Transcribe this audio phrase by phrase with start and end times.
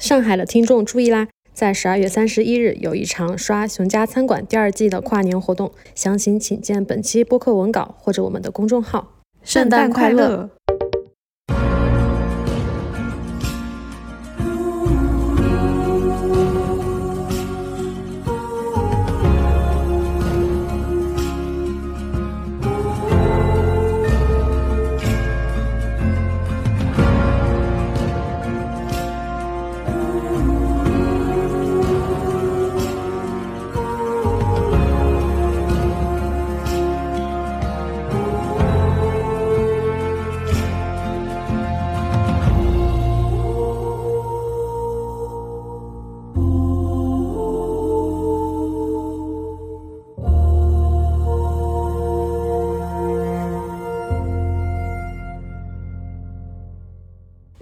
[0.00, 9.12] 上海的听众注意啦，在十二月三十一日有一场刷熊家餐馆第二季的跨年活动，详情请见本期播客文稿或者我们的公众号。
[9.44, 10.48] 圣诞快乐！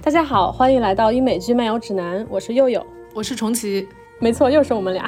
[0.09, 3.87] 大家好，欢迎来到英美剧漫游指南，我是佑佑，我是重启，
[4.19, 5.07] 没错，又是我们俩。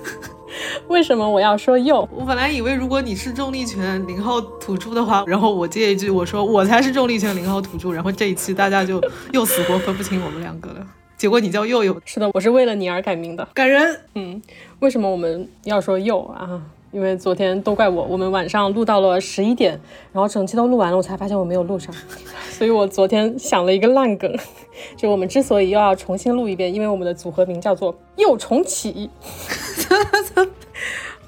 [0.88, 2.06] 为什么我要说又？
[2.14, 10.86] 我本来以为如果你是重力拳零号土著的话，然后我接一句我说我才是重力拳零号土著，然后这一期大家就又死活分不清我们两个了。
[11.16, 14.00] 结果你叫佑佑，是的，我是为了你而改名的，感人。
[14.16, 14.42] 嗯，
[14.80, 16.60] 为什么我们要说佑啊？
[16.92, 19.80] 因为昨天都怪我，我们晚上录到了十一点，
[20.12, 21.94] 然后整期都录完了，我才发现我没有录上，
[22.50, 24.36] 所以我昨天想了一个烂梗，
[24.96, 29.08] 就我们之所以又要重新录一遍，因为我们的组合名叫做又重启。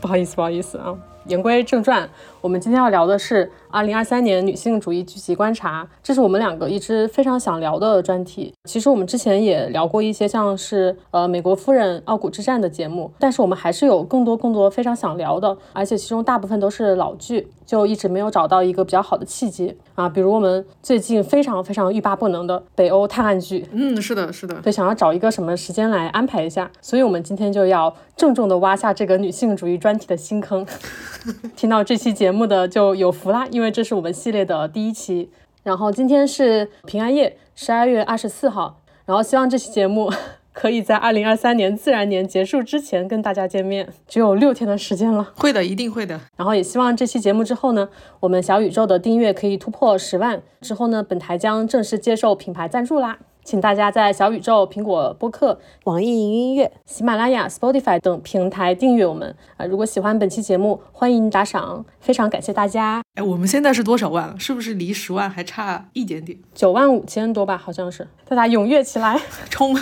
[0.01, 0.99] 不好意思，不好意思啊。
[1.27, 2.11] 言归正传，
[2.43, 8.53] 我们今天要聊的是二零二三年女性主义剧集观察，这是我们两个一直非常想聊的专题。
[8.65, 20.09] 其实我们之前也聊过一些像是呃美国夫人、傲骨之战的节目，但是我们还是有更多更多非常想聊的，而且其中大部分都是老剧，就一直没有找到一个比较好的契机啊。
[20.09, 30.67] 比如我们最近非常非常欲罢不能的北欧探案剧，嗯，是的，是的，对，想要找一个什么时间来安排一下，所以我们今天就要郑重的挖下这个女性主义专题的新坑。
[31.55, 35.31] 听到这期节目的就有福啦，因为这是我们系列的第一期。
[35.63, 38.81] 然后今天是平安夜，十二月二十四号。
[39.05, 40.13] 然后希望这期节目
[40.53, 45.33] 可以在二零二三年自然年结束之前跟大家见面，只有六天的时间了。
[45.37, 46.21] 会的，一定会的。
[46.37, 47.89] 然后也希望这期节目之后呢，
[48.21, 50.43] 我们小宇宙的订阅可以突破十万。
[50.61, 53.19] 之后呢，本台将正式接受品牌赞助啦。
[53.45, 59.67] 请大家在小宇宙、苹果播客、网易云音乐、喜马拉雅、Spotify 等平台订阅我们啊！
[59.67, 63.03] 如果喜欢本期节目，欢迎打赏，非常感谢大家。
[63.15, 64.39] 哎，我们现在是多少万？
[64.39, 66.39] 是不是离十万还差一点点？
[66.55, 68.07] 九万五千多吧，好像是。
[68.29, 69.21] 大家踊跃起来，
[69.51, 69.77] 冲！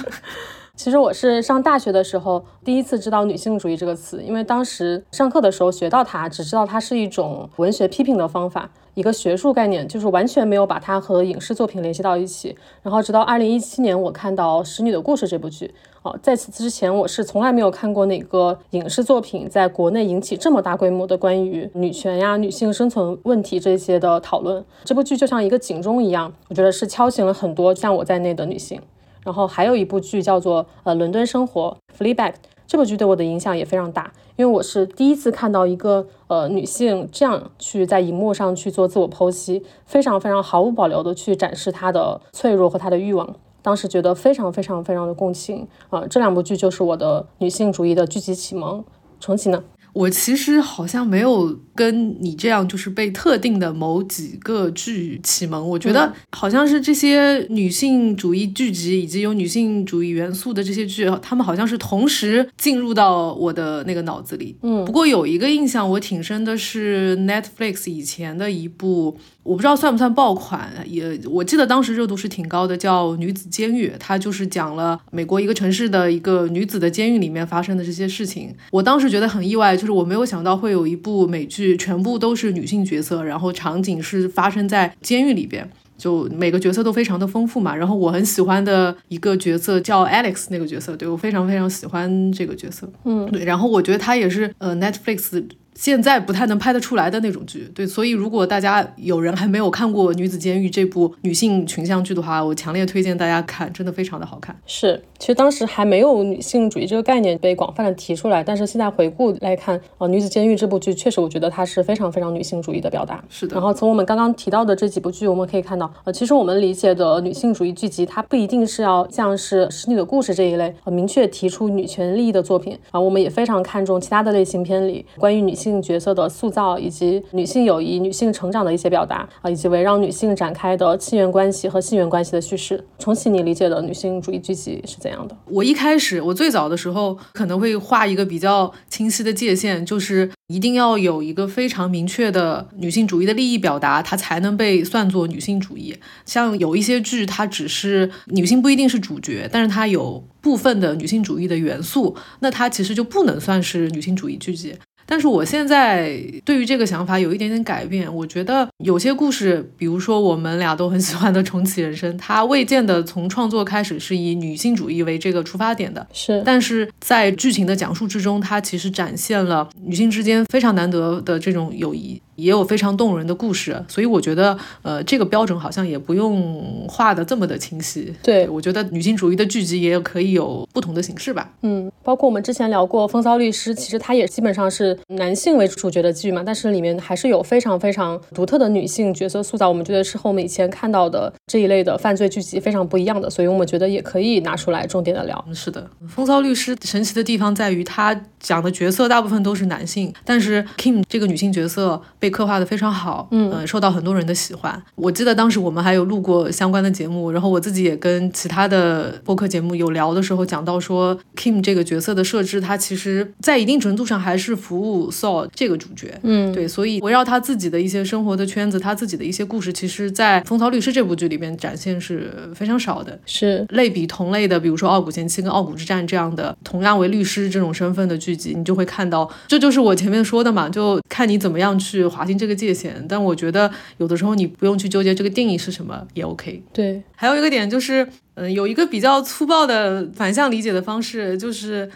[0.82, 12.56] 其实我是上大学的时候第一次知道女性主义这个词，因为当时上课的时候学到它，只知道它是一种文学批评的方法，一个学术概念，就是完全没有把它和影视作品联系到一起。
[12.82, 24.64] 然后直到二零一七年，我看到《使女的故事》这部剧，哦，在此之前我是从来没有看过哪个影视作品在国内引起这么大规模的关于女权呀、女性生存问题这些的讨论。
[24.84, 28.80] 这部剧就像一个警钟一样，我觉得是敲醒了很多像我在内的女性。
[29.25, 32.34] 然后还有一部剧叫做呃《伦敦生活》（Fleabag），
[32.66, 46.06] 这部剧对我的影响也非常大，因为我是第一次看到一个呃女性这样去在荧幕上去做自我剖析，非常非常毫无保留的去展示她的脆弱和她的欲望，当时觉得非常非常非常的共情啊！
[46.09, 48.84] 这两部剧就是我的女性主义的剧集启蒙。
[49.19, 49.62] 重启呢？
[49.92, 55.66] 我其实好像没有跟你这样，就是被特定的某几个剧启蒙。
[55.66, 64.54] 我觉得好像是这些女性主义剧集以及有女性主义元素的这些剧，他们好像是同时进入到我的那个脑子里。
[64.60, 69.16] 嗯，不过有一个印象我挺深的是 Netflix 以前的一部。
[69.42, 78.54] 我不知道算不算爆款，也我记得当时热度是挺高的，叫《女子监狱》，它就是讲了美国一个城市的一个女子的监狱里面发生的这些事情。
[78.70, 87.75] 我当时觉得很意外，就是我没有想到会有一部美剧全部都是女性角色，然后场景是发生在监狱里边，就每个角色都非常的丰富嘛。
[87.75, 93.45] 然后我很喜欢的一个角色叫 Alex，那个角色对我非常非常喜欢这个角色，嗯，对。
[93.45, 95.42] 然后我觉得他也是呃 Netflix。
[95.80, 104.54] 现在不太能拍得出来的那种剧，对，所以如果大家有人还没有看过《女子监狱》这部女性群像剧的话，我强烈推荐大家看，真的非常的好看。
[104.66, 113.24] 是，其实当时还没有女性主义这个概念被广泛的提出来，但是现在回顾来看，呃，《女子监狱》这部剧确实，我觉得它是非常非常女性主义的表达。
[113.30, 113.54] 是的。
[113.54, 125.70] 然后从我们刚刚提到的这几部剧，我们可以看到，呃，其实我们理解的女性主义剧集，它不一定是要像是《使女的故事》这一类，呃，明确提出女权利益的作品啊，我们也非常看重其他的类型片里关于女性。
[125.71, 132.84] 性角色的塑造，以及女性友谊、女性成长的一些表达啊，以及围绕女性展开的亲缘关系和性缘关系的叙事。
[132.99, 135.37] 重启你理解的女性主义剧集是怎样的？
[135.47, 145.95] 我一开始，我最早的时候可能会画一个比较清晰的界限，就是一定要有一个非常明确的女性主义的利益表达，它才能被算作女性主义。
[146.27, 154.75] 像有一些剧，它只是女性不一定是主角，但是它有部分的女性主义的元素，那它其实就不能算是女性主义剧集。
[155.10, 172.22] 但是我现在对于这个想法有一点点改变，我觉得有些故事，比如说我们俩都很喜欢的《重启人生》，它未见得从创作开始是以女性主义为这个出发点的，是，但是在剧情的讲述之中，它其实展现了女性之间非常难得的这种友谊。
[172.41, 178.13] 也有非常动人的故事，所以我觉得，呃，这个标准好像也不用画的这么的清晰。
[178.22, 181.53] 对，我觉得女性主义的剧集也可以有不同的形式吧。
[181.63, 195.45] 嗯，包括我们之前聊过《风骚律师》，其实它也基本上是男性为主角的剧嘛，但是里面还是有非常非常独特的女性角色塑造，我们觉得是和我们以前看到的这一类的犯罪剧集非常不一样的，所以我们觉得也可以拿出来重点的聊。
[195.53, 203.28] 是的，《风骚律师》神奇的地方在于，他讲的角色大部分都是男性，但是 Kim 这个女性角色被刻画的非常好。
[203.32, 204.80] 嗯，受到很多人的喜欢。
[204.94, 216.18] 我记得当时我们还有录过相关的节目，然后我自己也跟其他的播客节目有聊的时候讲到说，Kim 这个角色的设置，他其实在一定程度上还是服务 Saul 这个主角。
[216.22, 223.18] 嗯，对，所以围绕他自己的一些生活的圈子，他自己的一些故事，其实，在《风骚律师》这部剧里面展现是非常少的。
[223.26, 233.03] 是类比同类的，比如说《傲骨贤妻》跟《傲骨之战》这样的同样为律师这种身份的剧集，你就会看到，这就是我前面说的嘛，就看你怎么样去划清这个界限。
[233.09, 236.63] 但我觉得有的时候你不用去纠结这个定义是什么也 OK。
[236.71, 241.91] 对，还有一个点就是，嗯，有一个比较粗暴的反向理解的方式，就是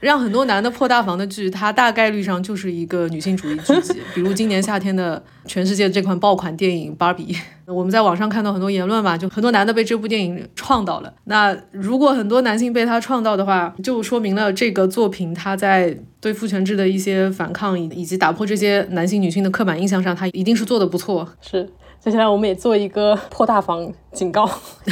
[0.00, 4.00] 让很多男的破大防的剧，它大概率上就是一个女性主义剧集。
[4.14, 7.34] 比如今年夏天的全世界这款爆款电影《芭比》，
[7.72, 11.12] 我们在网上看到很多言论嘛，就很多男的被这部电影创到了。
[11.24, 15.98] 那如果很多男性被他创到的话，就说明了这个作品他在。
[16.24, 21.28] 对父权制的一些反抗，以以及打破这些男性女性的刻板印象上，他一定是做的不错。
[21.42, 21.68] 是，
[22.04, 24.46] 接下来我们也做一个破大防警告。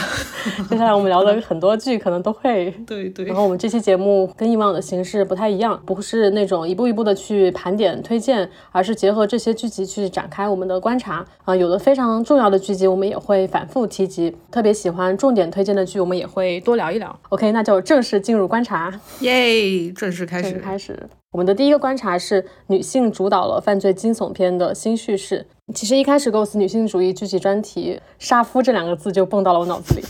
[0.70, 3.26] 接下来我们聊的很多剧可能都会对对。
[3.26, 11.22] 然后我们这期节目跟以往的形式不太一样，不是那种一步一步的去盘点推荐，而是结合这些剧集去展开我们的观察。
[11.44, 17.14] 啊，有的非常重要的剧集我们也会反复提及，特别喜欢重点推荐的剧我们也会多聊一聊。
[17.28, 18.90] OK，那就正式进入观察。
[19.20, 20.98] 耶，正式开始，开始。
[21.32, 25.46] 我们的第一个观察是女性主导了犯罪惊悚片的新叙事。
[25.74, 30.04] 其实一开始构思女性主义剧集专题，杀夫这两个字就蹦到了我脑子里。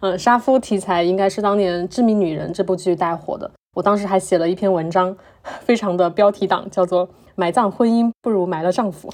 [0.00, 3.50] 嗯， 杀夫题材应该是当年《致命女人》这部剧带火的。
[3.74, 5.14] 我当时还写了一篇文章，
[5.60, 7.06] 非常的标题党，叫做。
[7.34, 9.10] 埋葬婚姻不如埋了丈夫。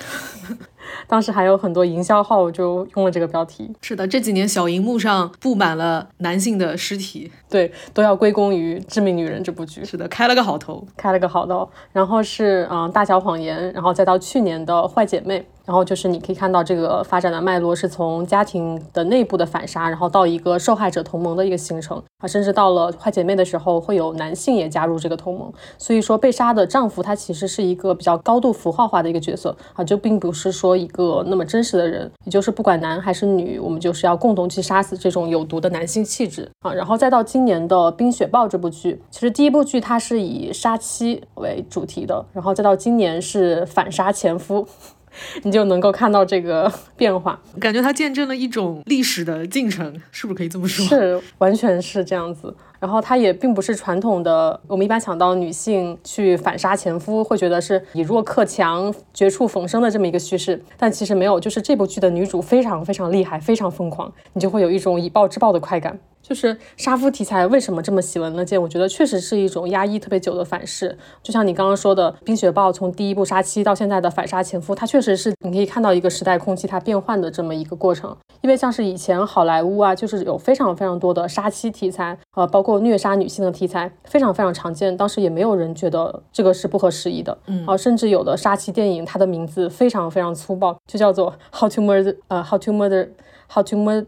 [1.07, 3.71] 当时还有很多营销号就用了这个标题。
[3.83, 9.85] 是的，这几年小荧幕上布满了男性的尸体，对，都要归功于《致命女人》这部剧。
[9.85, 11.69] 是的，开了个好头，开了个好头。
[11.93, 15.41] 然后是嗯，《大小谎言》，然后再到去年的《坏姐妹》。
[15.69, 25.53] 然后就是你可以看到这个发展的脉络是从家庭的内部的反杀，然后到一个受害者同盟的一个形成啊，甚至到了坏姐妹的时候会有男性也加入这个同盟。
[25.77, 36.73] 所以说被杀的丈夫他其实是一个比较高度符号化的一个角色啊，就并不是说一个那么真实的人，也就是不管男还是女，我们就是要共同去杀死这种有毒的男性气质啊。
[36.73, 44.67] 然后再到今年的《冰雪暴》这部剧，其实第一部剧它是以杀妻为主题的，然后再到今年是反杀前夫。
[45.43, 50.85] 你就能够看到这个变化，感觉它见证了一种历史的进程，是不是可以这么说？
[50.87, 52.55] 是，完全是这样子。
[52.81, 65.99] 然后它也并不是传统的，我们一般想到女性去反杀前夫，会觉得是以弱克强、绝处逢生的这么一个叙事，但其实没有，就是这部剧的女主非常非常厉害，非常疯狂，你就会有一种以暴制暴的快感。
[66.29, 68.61] 就是杀夫题材为什么这么喜闻乐见？
[68.61, 70.95] 我觉得确实是一种压抑特别久的反噬。
[71.23, 78.15] 就像你刚刚说的，《冰雪暴》从第一部杀妻到现在的反杀前夫，它确实是你可以看到一个时代空气它变换的这么一个过程。
[78.43, 84.95] 因为像是以前好莱坞啊，就是有非常非常多的杀妻题材，呃，包括虐杀女性的题材，非常非常常见。
[84.95, 94.07] 当时也没有人觉得这个是不合时宜的，嗯，啊，甚至有的杀妻电影，它的名字非常非常粗暴，就叫做 How to Murder，呃，How to Murder，How to Murder。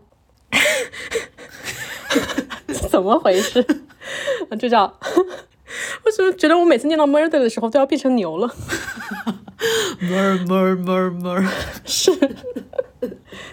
[2.90, 3.64] 怎么回事？
[4.58, 4.82] 就叫，
[6.04, 8.48] 我怎么觉得我每次念到 murder 的时候都要变成牛了？
[10.02, 11.46] mur mur mur mur，
[11.84, 12.10] 是，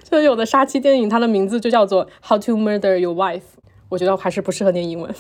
[0.10, 3.42] 就有的杀妻电影，它的名字就叫做 How to Murder Your Wife。
[3.90, 5.14] 我觉得我还是不适合念英文。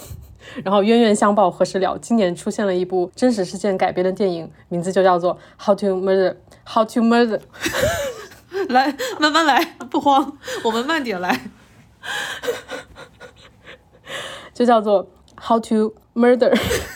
[0.64, 1.98] 然后冤冤相报何时了？
[1.98, 6.32] 今年出现了一部真实事件改编的电影，名字就叫做《How to Murder》
[6.66, 7.42] ，How to Murder。
[8.70, 11.42] 来，慢慢来，不慌，我们慢点来。
[14.58, 15.08] 就叫做
[15.40, 16.52] How to Murder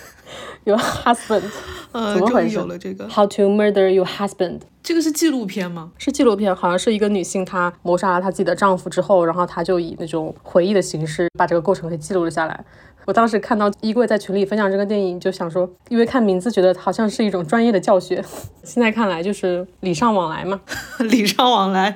[0.66, 1.44] Your Husband。
[1.92, 2.56] 呃，怎么回事？
[2.56, 4.62] 有了这个？How to Murder Your Husband。
[4.82, 5.92] 这个是纪录片吗？
[6.00, 12.66] 是纪录片，好像是一个女性，她谋杀了她自己的丈夫之后，然后她就以那种回忆的形式把这个过程给记录了下来。
[13.06, 18.24] 我当时看到衣柜在群里分享这个电影，就想说，因为看名字觉得好像是一种专业的教学，
[18.64, 20.60] 现在看来就是礼尚往来嘛，
[21.00, 21.96] 礼尚往来。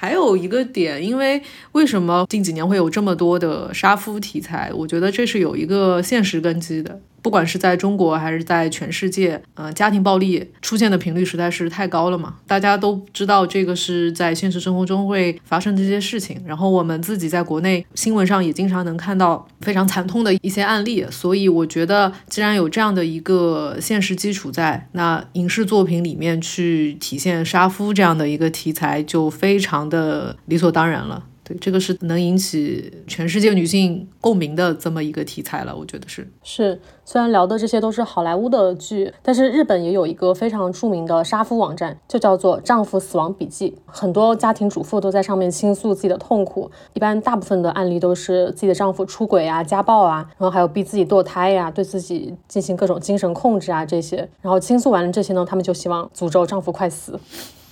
[0.00, 4.70] 还有一个点，因为为什么近几年会有这么多的杀夫题材？
[4.72, 7.00] 我觉得这是有一个现实根基的。
[7.22, 12.36] 不管是在中国还是在全世界，呃，家庭暴力出现的频率实在是太高了嘛。
[12.46, 21.04] 大家都知道这个是在现实生活中会发生这些事情，然后我们自己在国内新闻上也经常能看到非常惨痛的一些案例。
[21.10, 31.24] 所以我觉得，既然有这样的一个现实基础在，那影视作品里面去体现杀夫这样的一个题材，就非常的理所当然了。
[31.48, 36.30] 对，这个是能引起全世界女性共鸣的这么一个题材了，我觉得是。
[36.42, 46.70] 是，虽然聊的这些都是好莱坞的剧，但是日本也有一个非常著名的杀夫网站，就叫做《丈夫死亡笔记》，很多家庭主妇都在上面倾诉自己的痛苦。
[46.92, 54.28] 一般大部分的案例都是自己的丈夫出轨啊、家暴啊，然后还有逼自己堕胎呀、对自己进行各种精神控制啊这些。
[54.42, 57.18] 然后倾诉完了这些呢，他们就希望诅咒丈夫快死。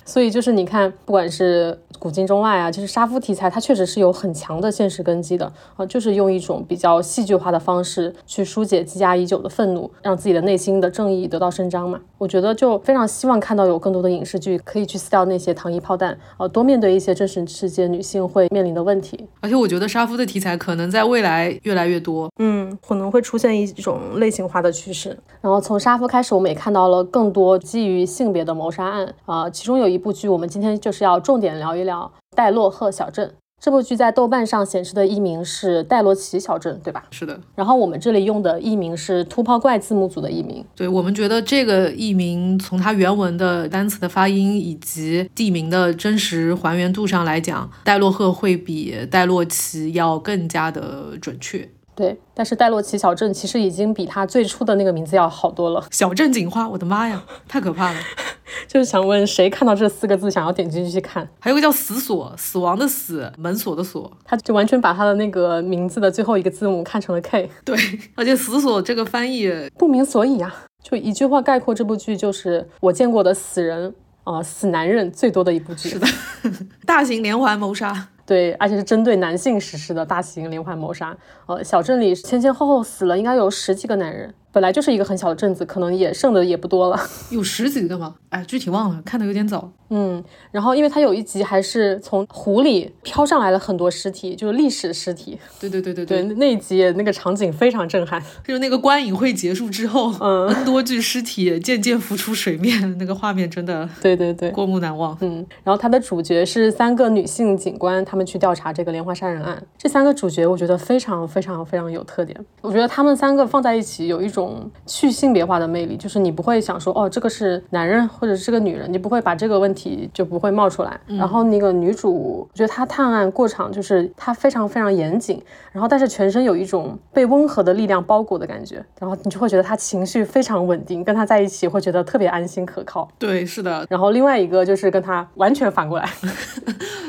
[0.07, 11.99] 所以就是你看，不管是古今中外啊，就是杀夫题材，它确实是有很强的现实根基的啊，就是用一种比较戏剧化的方式去疏解积压已久的愤怒，让自己的内心的正义得到伸张嘛。
[12.17, 19.27] 我觉得就非常希望看到有更多的影视剧可以去撕掉那些糖衣炮弹啊，多面对一些真实世界女性会面临的问题。
[19.41, 25.17] 而且我觉得杀夫的题材可能在未来越来越多，嗯，可能会出现一种类型化的趋势。
[25.41, 33.27] 然后从杀夫开始，我们也看到了更多基于性别的谋杀案啊，其中有一部剧，我们今天就是要重点聊一聊《戴洛赫小镇》。
[33.59, 37.05] 这部剧在豆瓣上显示的译名是《戴洛奇小镇》，对吧？
[37.09, 37.41] 是的。
[37.55, 40.63] 然后我们这里用的译名是突泡怪字幕组的译名。
[40.75, 51.67] 对我们觉得这个译名从它原文的单词的发音以及地名的真实还原度上来讲，戴洛赫会比戴洛奇要更加的准确。
[51.97, 55.83] 对，但是戴洛奇小镇其实已经比它最初的那个名字要好多了。
[55.89, 57.99] 小镇警花，我的妈呀，太可怕了！
[58.67, 61.27] 就是想问谁看到这四个字想要点进去去看？
[61.39, 67.49] 还有个叫死锁，死亡的死，门锁的锁，他就完全把他的那个名字的最后一个字母看成了 K。
[67.65, 67.75] 对，
[68.13, 75.89] 而且死锁这个翻译不明所以啊，就一句话概括这部剧，就是我见过的死人啊，死男人最多的一部剧。
[75.89, 76.07] 是的，
[76.85, 78.09] 大型连环谋杀。
[78.27, 81.17] 对，而且是针对男性实施的大型连环谋杀。
[81.47, 84.31] 呃，小镇里前前后后死了应该有十几个男人。
[84.49, 86.99] 本来就是一个很小的镇子，可能也剩的也不多了。
[87.29, 88.15] 有十几个吗？
[88.29, 89.71] 哎，具体忘了，看的有点早。
[89.89, 95.37] 嗯，然后因为它有一集还是从湖里飘上来了很多尸体，就是历史尸体。
[95.59, 98.19] 对对对对对，那一集那个场景非常震撼。
[98.43, 105.15] 就是那个观影会结束之后，嗯， 多具尸体渐渐浮出水面，那个画面真的，对对对，过目难忘。
[105.21, 109.61] 嗯，然后它的主角是三个女性警官，她们去调查这个连环杀人案。
[109.77, 112.37] 这三个主角我觉得非常非常非常有特点。
[112.59, 120.47] 我觉得他们三个放在一起有一种去性别化的魅力，就是你不会想说哦，这个是男人或者是个女人，你不会把这个问题就不会。
[120.57, 125.39] 冒出来，然后那个女主，我觉得她探案过场就是她非常非常严谨，
[125.71, 133.07] 然后但是全身有一种被温和的力量包裹的感觉，然后你就会觉得她情绪非常稳定，跟她在一起会觉得特别安心可靠。
[133.19, 133.85] 对，是的。
[133.89, 136.09] 然后另外一个就是跟她完全反过来，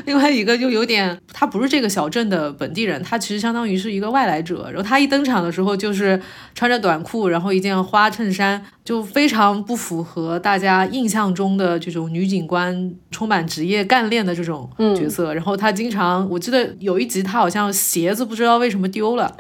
[0.05, 0.98] 另外一个就有点，
[1.33, 4.71] 他不是这个小镇的本地人，他其实相当于是一个外来者。
[4.73, 6.21] 然后他一登场的时候就是
[6.55, 13.39] 穿着短裤，然后一件花衬衫，就非常不符合大家印象中的这种女警官充满。
[13.49, 19.35] 职业干练的这种角色，然后他经常，我记得有一集他好像鞋子不知道为什么丢了。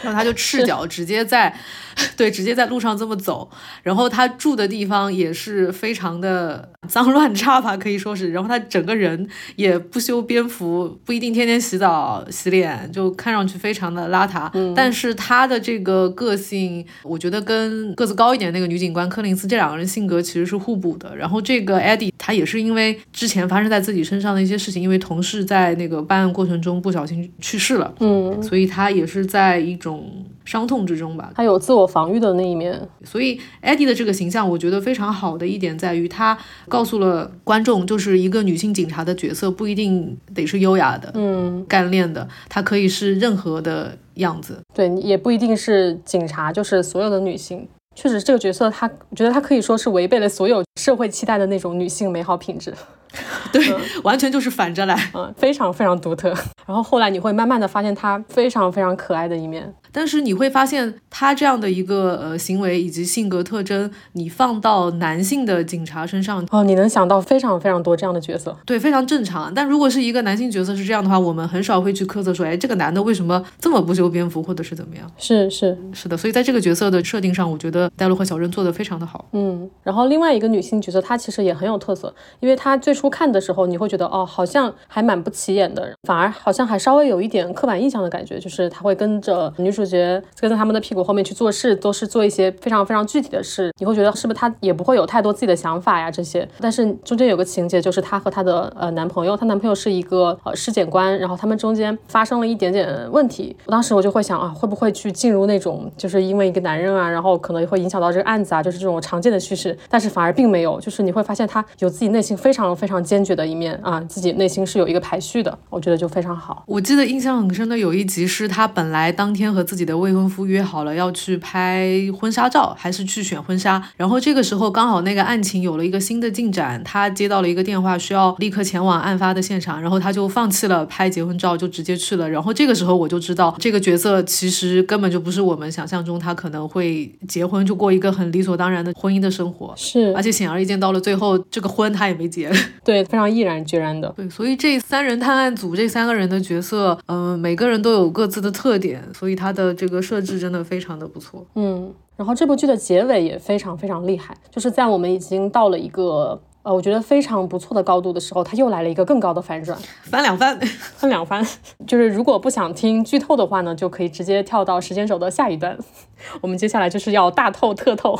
[0.00, 1.54] 然后他就赤脚直接在，
[2.16, 3.50] 对，直接在路上这么走。
[3.82, 8.32] 然后他住的地方也是非常的脏乱差吧，可以说是。
[8.32, 14.50] 然后他整个人也不修边幅，不一定天天洗澡洗脸，就看上去非常的邋遢。
[14.74, 21.14] 但是他的这个个性，我觉得跟个子高一点那个女警官柯林斯这两个人性格其实是互补的。
[21.16, 31.30] 然后这个艾迪他也是因为之前发生在自己身上的一些事情，因为同事在那个办案过程中不小心去世了，嗯，所以他也是在一种伤痛之中吧。
[31.34, 32.80] 他有自我防御的那一面。
[33.04, 44.58] 所以艾迪的这个形象，我觉得非常好的一点在于，他告诉了观众，就是一个女性警察的角色不一定得是优雅的，嗯，干练的，她可以是任何的样子。
[44.72, 47.66] 对，也不一定是警察，就是所有的女性。
[47.94, 52.72] 确实，这个角色她，我觉得她可以说是违背了所有社会期待的那种女性美好品质。
[53.52, 53.62] 对，
[54.02, 56.28] 完全就是反着来，嗯，非常非常独特。
[56.66, 59.74] 然后后来你会慢慢的发现他非常非常可爱的一面。
[59.94, 69.52] 但是你会发现，他这样的一个呃行为以及性格特征，你放到男性的警察身上，哦，你能想到非常非常多这样的角色，对，非常正常。
[69.52, 75.10] 但如果是一个男性角色是这样的话，我们很少会去苛责说，哎，这个男的为什么这么不修边幅，或者是怎么样？
[75.18, 79.26] 是是是的，所以在这个角色的设定上，我觉得戴洛和小镇做的非常的好。
[79.32, 96.48] 嗯，然后另外一个女性角色，她其实也很有特色，因为她最初初看的时候，你会觉得哦，好像还蛮不起眼的，反而好像还稍微有一点刻板印象的感觉，就是他会跟着女主角跟着他们的屁股后面去做事，都是做一些非常非常具体的事，你会觉得是不是他也不会有太多自己的想法呀这些？
[96.60, 116.64] 但是中间有个情节，就是她和她的呃男朋友，她男朋友是一个呃尸检官，然后他们中间发生了一点点问题，我当时我就会想啊，会不会去进入那种就是因为一个男人啊，然后可能会影响到这个案子啊，就是这种常见的叙事，但是反而并没有，就是你会发现他有自己内心非常非常坚决的一面啊，自己内心是有一个排序的，我觉得就非常好。
[116.66, 132.28] 我记得印象很深的有一集是她本来当天和自己的未婚夫约好了要去拍婚纱照，还是去选婚纱，然后这个时候刚好那个案情有了一个新的进展，她接到了一个电话，需要立刻前往案发的现场，然后她就放弃了拍结婚照，就直接去了。
[132.28, 142.50] 然后这个时候我就知道，这个角色其实根本就不是我们想象中，她可能会结婚就过一个很理所当然的婚姻的生活，是，而且显而易见到了最后这个婚她也没结。
[142.84, 144.12] 对，非常毅然决然的。
[144.16, 151.46] 对，所以这三人探案组这三个人的角色，嗯、每个人都有各自的特点，所以他的这个设置真的非常的不错。
[151.54, 160.58] 嗯，然后这部剧的结尾也非常非常厉害，就是在我们已经到了一个呃，我觉得非常不错的高度的时候，他又来了一个更高的反转，翻两番，
[160.96, 161.46] 翻两番。
[161.86, 165.78] 就是如果不想听剧透的话呢，就可以直接跳到时间轴的下一段。
[166.40, 168.18] 我们接下来就是要大透特透。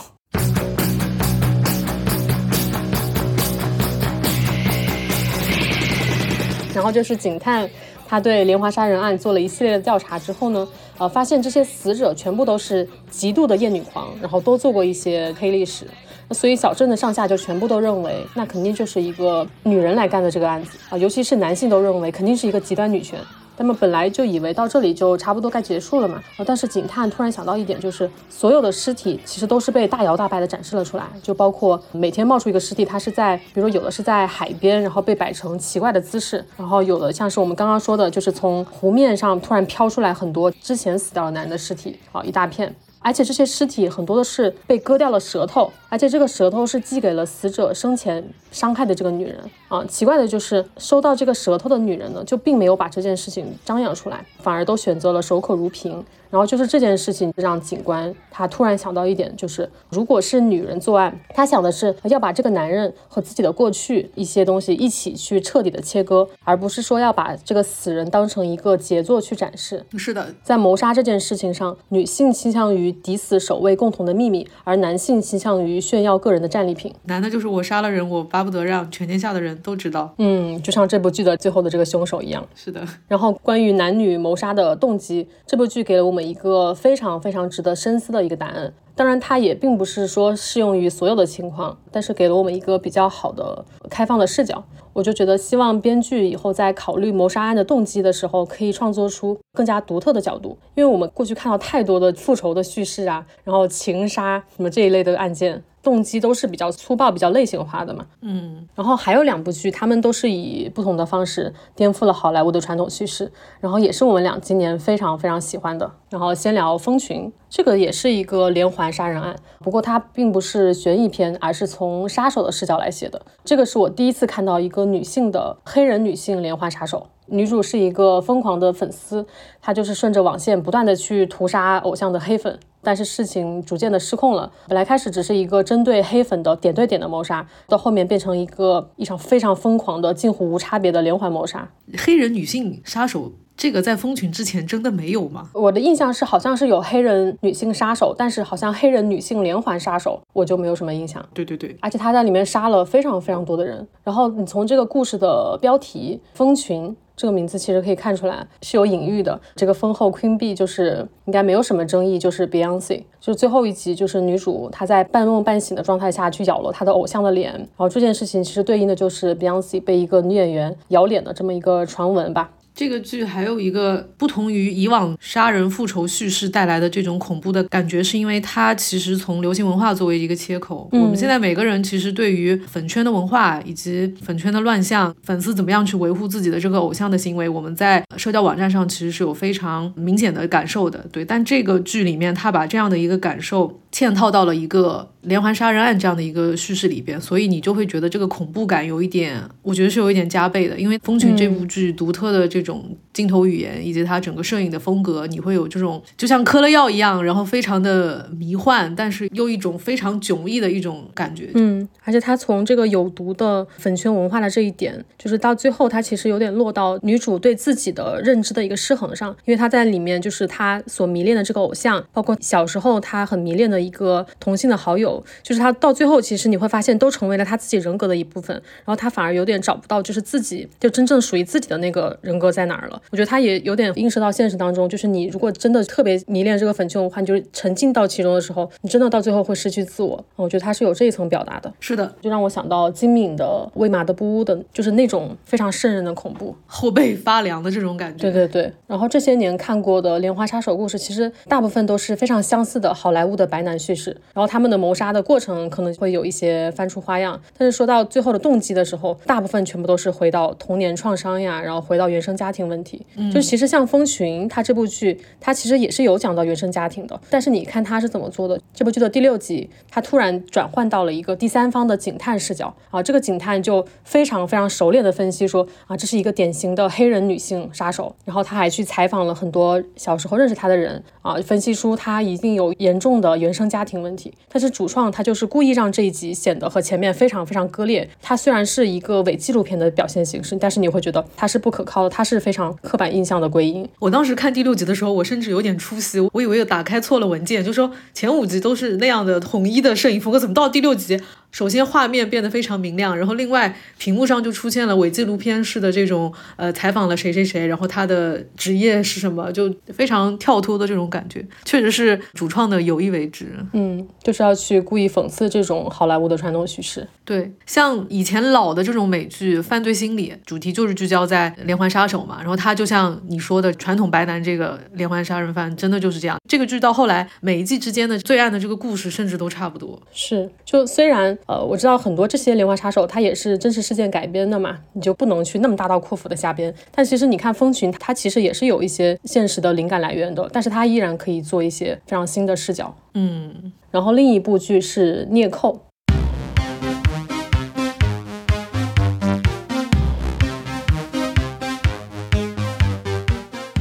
[6.75, 7.69] 然后就是警探，
[8.09, 10.67] 他对连环杀人案做了一系列的调查之后呢，
[10.99, 15.87] 呃，发现这些死者全部都是极度的厌女狂，然后都做过一些黑历史，
[16.31, 23.19] 所以小镇的上下就全部都认为，那肯定就是一个女人来干的这个案子啊、尤其是男性都认为肯定是一个极端女权。
[23.57, 42.75] 他们本来就以为到这里就差不多该结束了嘛，但是警探突然想到一点，就是所有的尸体其实都是被大摇大摆的展示了出来，就包括每天冒出一个尸体，它是在，比如说有的是在海边，然后被摆成奇怪的姿势，然后有的像是我们刚刚说的，就是从湖面上突然飘出来很多之前死掉的男人的尸体，好，一大片。
[43.03, 49.39] 而且这些尸体很多的是被割掉了舌头，而且这个舌头是寄给了死者生前伤害的这个女人
[49.69, 49.85] 啊。
[49.87, 56.05] 奇怪的就是，收到这个舌头的女人呢，就并没有把这件事情张扬出来，反而都选择了守口如瓶。
[56.33, 69.85] 然后就是这件事情让警官他突然想到一点，就是如果是女人作案，他想的是要把这个男人和自己的过去一些东西一起去彻底的切割，而不是说要把这个死人当成一个杰作去展示。
[69.99, 76.91] 是的，在谋杀这件事情上，女性倾向于抵死守卫共同的秘密，而男性倾向于炫耀个人的战利品。
[77.05, 80.15] 男的就是我杀了人，我巴不得让全天下的人都知道。
[80.17, 82.43] 嗯，就像这部剧的最后的这个凶手一样。
[82.55, 88.73] 是的，然后关于男女谋杀的动机，这部剧给了我们一个非常非常值得深思的一个答案。
[88.95, 94.63] 当然，它也并不是说适用于所有的情况，但是给了我们一个比较好的开放的视角。
[94.93, 100.59] 我就觉得，希望编剧以后在考虑谋杀案的动机的时候，可以创作出更加独特的角度。
[100.75, 108.07] 因为我们过去看到太多的复仇的叙事啊，然后情杀什么这一类的案件，动机都是比较粗暴、比较类型化的嘛。
[108.21, 115.91] 嗯，然后还有两部剧，他们都是以不同的方式颠覆了好莱坞的传统叙事，然后也是我们俩今年非常非常喜欢的。
[116.09, 123.21] 然后先聊《蜂群》，这个也是一个连环杀人案，不过它并不是悬疑片，而是从杀手的视角来写的。
[123.45, 127.09] 这个是我第一次看到一个女性的黑人女性连环杀手。
[127.33, 129.27] 女主是一个疯狂的粉丝，
[129.61, 134.53] 她就是顺着网线不断的去屠杀偶像的黑粉，但是事情逐渐的失控了。
[134.69, 141.71] 本来开始只是一个针对黑粉的点对点的谋杀，到后面变成一个一场非常疯狂的、近乎无差别的连环谋杀。
[141.97, 145.49] 黑人女性杀手这个在蜂群之前真的没有吗？
[145.55, 151.25] 我的印象是好像是有黑人女性杀手，但是好像黑人女性连环杀手我就没有什么印象。
[151.33, 153.87] 对对对，而且她在里面杀了非常非常多的人。
[154.05, 159.41] 然后你从这个故事的标题“蜂群”，这个名字其实可以看出来是有隐喻的。
[159.55, 163.03] 这个封后 Queen B 就是应该没有什么争议，就是 Beyonce。
[163.21, 172.51] 就是最后一集，就是女主她在半梦半醒的状态下去咬了她的偶像的脸，然后这件事情其实对应的就是 Beyonce 被一个女演员咬脸的这么一个传闻吧。
[172.75, 180.89] 这个剧还有一个不同于以往杀人复仇叙事带来的这种恐怖的感觉，是因为它其实从流行文化作为一个切口。
[180.93, 191.05] 我们现在每个人其实对于粉圈的文化以及粉圈的乱象，粉丝怎么样去维护自己的这个偶像的行为，我们在社交网站上其实是有非常明显的感受的。
[191.13, 193.81] 对，但这个剧里面，他把这样的一个感受。
[193.93, 200.81] 嵌套到了一个连环杀人案这样的一个叙事里边，所以你就会觉得这个恐怖感有一点，我觉得是有一点加倍的。
[200.81, 211.51] 因为《风群》这部剧独特的这种镜头语言以及他整个摄影的风格，你会有这种就像嗑了药一样，然后非常的迷幻，但是又一种非常迥异的一种感觉。
[211.55, 223.83] 嗯，而且他从这个有毒的粉圈文化的这一点，就是到最后，他其实有点落到女主对自己的认知的一个失衡上，因为他在里面就是他所迷恋的这个偶像，包括小时候他很迷恋的。
[223.83, 233.02] 一个同性的好友，就是他到最后，其实你会发现都成为了他自己人格的一部分，然后他反而有点找不到，就是自己就真正属于自己的那个人格在哪儿了。
[233.11, 240.25] 我觉得他也有点映射到现实当中，就是你如果真的特别迷恋这个粉圈文化，你就是沉浸到其中的时候，你真的到最后会失去自我。
[240.37, 241.73] 我觉得他是有这一层表达的。
[241.81, 248.31] 是的，就让我想到金敏的《喂马的不屋》的，就是那种非常瘆人的恐怖，后背发凉的这种感觉。
[248.31, 248.73] 对对对。
[248.87, 254.53] 然后这些年看过的莲花杀手故事，其实大部分都是非常相似的好莱坞的白男叙事，然后。
[254.53, 262.92] 他们的谋杀的过程可能会有一些翻出花样，但是说到最后的动机的时候，大部分全部都是回到童年创伤呀，然后回到原生家庭问题。
[263.33, 268.61] 就其实像《风群》，它这部剧它其实也是有讲到原生家庭的，但是你看它是怎么做的？
[268.75, 284.33] 这部剧的第六集，它突然转换到了一个第三方的警探视角啊，这个警探就非常非常熟练的分析说啊，这是一个典型的黑人女性杀手，然后他还去采访了很多小时候认识他的人啊，分析出他一定有严重的原生家庭问题。
[284.49, 288.09] 但是主创他就是故意让这一集显得和前面非常非常割裂。
[288.21, 293.89] 它虽然是一个伪纪录片的表现形式，但是你会觉得它是不可靠的，它是非常刻板印象的归因。
[293.99, 301.21] 我当时看第六集的时候，我甚至有点出戏，我以为打开错了文件，就说前五集都是那样的统一的摄影风格，怎么到第六集？
[301.53, 313.47] 首先画面变得非常明亮，然后另外屏幕上就出现了伪纪录片式的这种呃采访了谁谁谁，然后他的职业是什么，就非常跳脱的这种感觉，确实是主创的有意为之。
[313.75, 317.07] 嗯，就是要去故意讽刺这种好莱坞的传统叙事。
[317.25, 326.39] 对，像以前老的这种美剧《犯罪心理》，主题就是聚焦在连环杀手嘛，然后他就像你说的传统白男这个连环杀人犯，真的就是这样。
[326.49, 330.01] 这个剧到后来每一季之间的罪案的这个故事，甚至都差不多。
[330.13, 331.39] 是，就虽然。
[331.47, 336.75] 呃，我知道很多这些连环杀手，他也是真实事件改编的嘛，你就不能去那么大刀阔斧的瞎编。
[336.95, 342.95] 但其实你看《蜂群》，它其实也是有一些现实的灵感来源的，但是它依然可以做一些非常新的视角。
[343.15, 345.75] 嗯，然后另一部剧是《孽扣》。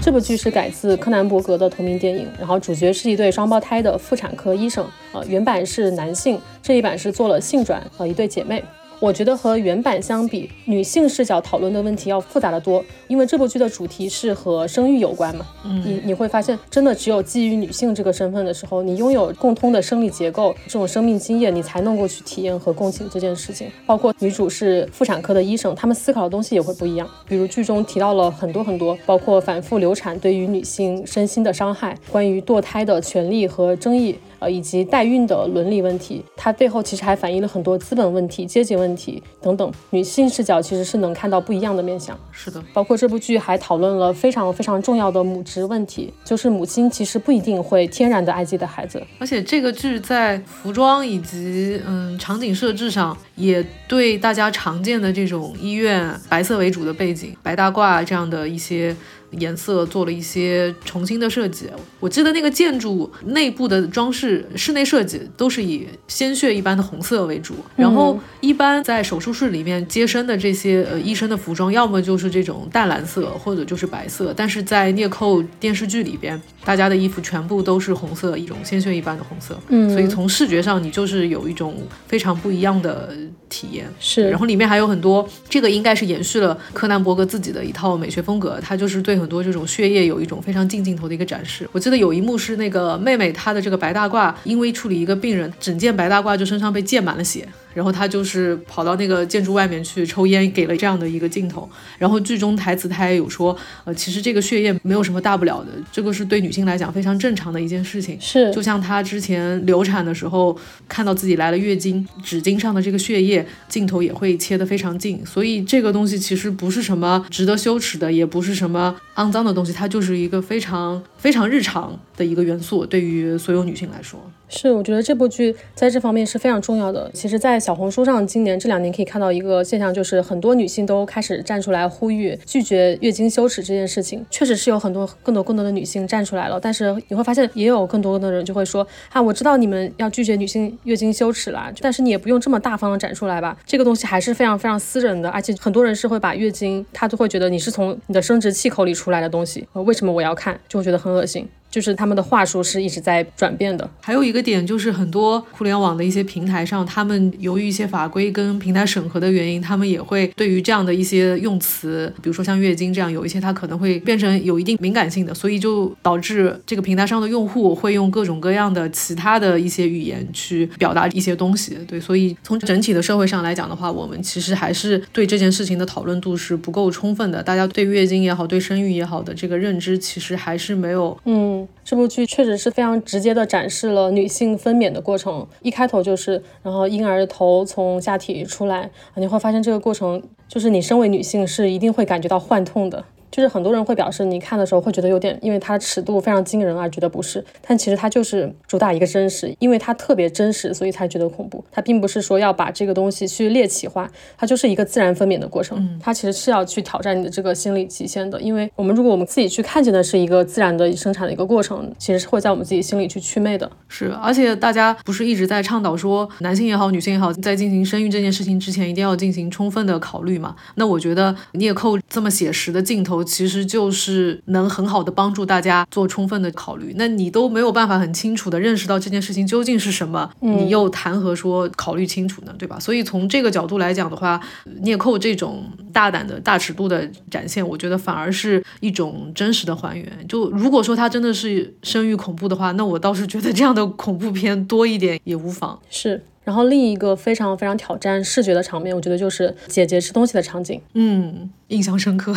[0.04, 4.84] 这部剧是改自柯南·伯格的同名电影，然后主角是一对双胞胎的妇产科医生，
[5.14, 8.64] 呃，原版是男性，这一版是做了性转，呃，一对姐妹。
[9.02, 15.48] 我觉得和原版相比，女性视角讨论的问题要复杂的多，因为这部剧的主题是和生育有关嘛。
[15.66, 23.68] 嗯，你你会发现，真的只有基于女性这个身份的时候，你拥有共通的生理结构，这种生命经验，你才能够去体验和共情这件事情。
[23.88, 27.10] 包括女主是妇产科的医生，他们思考的东西也会不一样。
[27.28, 34.16] 比如剧中提到了很多很多，包括反复流产对于女性身心的伤害，关于堕胎的权利和争议。
[34.42, 39.72] 呃，以及代孕的伦理问题，它背后其实还反映了很多资本问题、阶级问题等等。
[39.92, 42.20] 女性视角其实是能看到不一样的面相。
[42.32, 49.06] 是的，包括这部剧还讨论了非常非常重要的母职问题，就是母亲其实不一定会天然的爱自己的孩子。
[49.20, 58.96] 而且这个剧在服装以及嗯场景设置上，也对大家常见的这种医院白色为主的背景、白大褂这样的一些。
[59.40, 61.70] 颜色做了一些重新的设计。
[62.02, 67.56] 我记得那个建筑内部的装饰、室内设计都是以鲜血一般的红色为主。
[67.78, 74.34] 然后，一般在手术室里面接生的这些呃医生的服装，要么就是这种淡蓝色，或者就是白色。
[74.36, 79.58] 但是在聂扣电视剧里边，大家的衣服全部都是红色，一种鲜血一般的红色。
[79.70, 83.16] 嗯，所以从视觉上，你就是有一种非常不一样的
[83.48, 83.88] 体验。
[83.98, 89.22] 是，然后里面还有很多，这个应该是延续了柯南·伯格自己的一套美学风格，他就是对。
[89.22, 91.70] 很多这种血液有一种非常近镜头的一个展示。
[91.72, 101.70] 我记得有一幕是那个妹妹她的这个白大褂，因为处理一个病人，整件白大褂就身上被溅满了血，然后他就是跑到那个建筑外面去抽烟，给了这样的一个镜头。
[101.98, 103.56] 然后剧中台词他也有说，
[103.86, 108.20] 呃，其实这个血液没有什么大不了的，这个是对女性来讲非常正常的一件事情。
[108.20, 110.58] 是，就像她之前流产的时候，
[110.88, 115.26] 看到自己来了月经，纸巾上的这个血液，镜头也会切得非常近。
[115.26, 124.20] 所以这个东西其实不是什么值得羞耻的，也不是什么肮脏的东西，它就是一个非常非常日常的一个元素，对于所有女性来说。
[124.54, 127.10] 是，我觉得这部剧在这方面是非常重要的。
[127.14, 134.26] 其实，在小红书上，今年这两年可以看到一个现象，就是很多女性都开始站出来呼吁拒绝月经羞耻这件事情。
[134.30, 143.58] 确实是有很多更多更多的女性站出来了，但是你会发现，也有更多的人就会说啊，我知道你们要拒绝女性月经羞耻啦，但是你也不用这么大方的展出来吧。
[143.66, 151.48] 这个东西还是非常非常私人的，而且很多人是会把月经，他都会觉得你是从你的生殖器口里出来的东西，为什么我要看，就会觉得很恶心。
[151.72, 153.90] 就是他们的话术是一直在转变的。
[154.02, 171.78] 还有一个点就是，很多互联网的一些平台上，他们由于一些法规跟平台审核的原因，他们也会对于这样的一些用词，比如说像月经这样，有一些它可能会变成有一定敏感性的，所以就导致这个平台上的用户会用各种各样的其他的一些语言去表达一些东西。
[171.88, 177.42] 对，所以从整体的社会上来讲的话，我们其实还是对这件事情的讨论度是不够充分的。
[177.42, 181.61] 大家对月经也好，对生育也好的这个认知，其实还是没有，嗯。
[181.84, 193.04] 这部剧确实是非常直接的展示了女性分娩的过程，一开头就是，然后婴儿的头从下体出来，你会发现这个过程就是你身为女性是一定会感觉到幻痛的。
[193.32, 197.44] 就是很多人会表示，你看的时候会觉得有点，因为它尺度非常惊人而觉得不适。
[197.66, 201.64] 但其实它就是主打一个真实，因为它特别真实，所以才觉得恐怖。
[201.72, 206.00] 它并不是说要把这个东西去猎奇化，它就是一个自然分娩的过程。
[206.02, 208.42] 它其实是要去挑战你的这个心理极限的。
[208.42, 213.70] 因为我们如果我们自己去看见的是一个自然的生产的一个过程，其实是会在我们自己心里去祛魅的。
[213.88, 220.56] 是，而且大家不是一直在倡导说，男性也好，女性也好，在进行生育这件事情之前，一定要进行充分的考虑嘛？
[220.76, 224.42] 那我觉得聂扣这么写实的镜头，其实就是。
[224.46, 226.94] 能很好的帮助大家做充分的考虑。
[226.98, 232.54] 那你都没有办法很清楚的认识到这件事情究竟是什么，你又谈何说考虑清楚呢？
[232.58, 232.80] 对吧？
[232.80, 234.42] 所以从这个角度来讲的话，
[234.82, 240.12] 聂扣这种大胆的大尺度的展现，我觉得反而是一种真实的还原。
[240.28, 245.80] 就如果说它真的是生育恐怖的话，那我倒是觉得这样的恐怖片多一点也无妨。
[245.90, 246.24] 是。
[246.44, 250.82] 然后另一个非常非常挑战视觉的场面，我觉得就是姐姐吃东西的场景。
[250.96, 252.36] 嗯，印象深刻。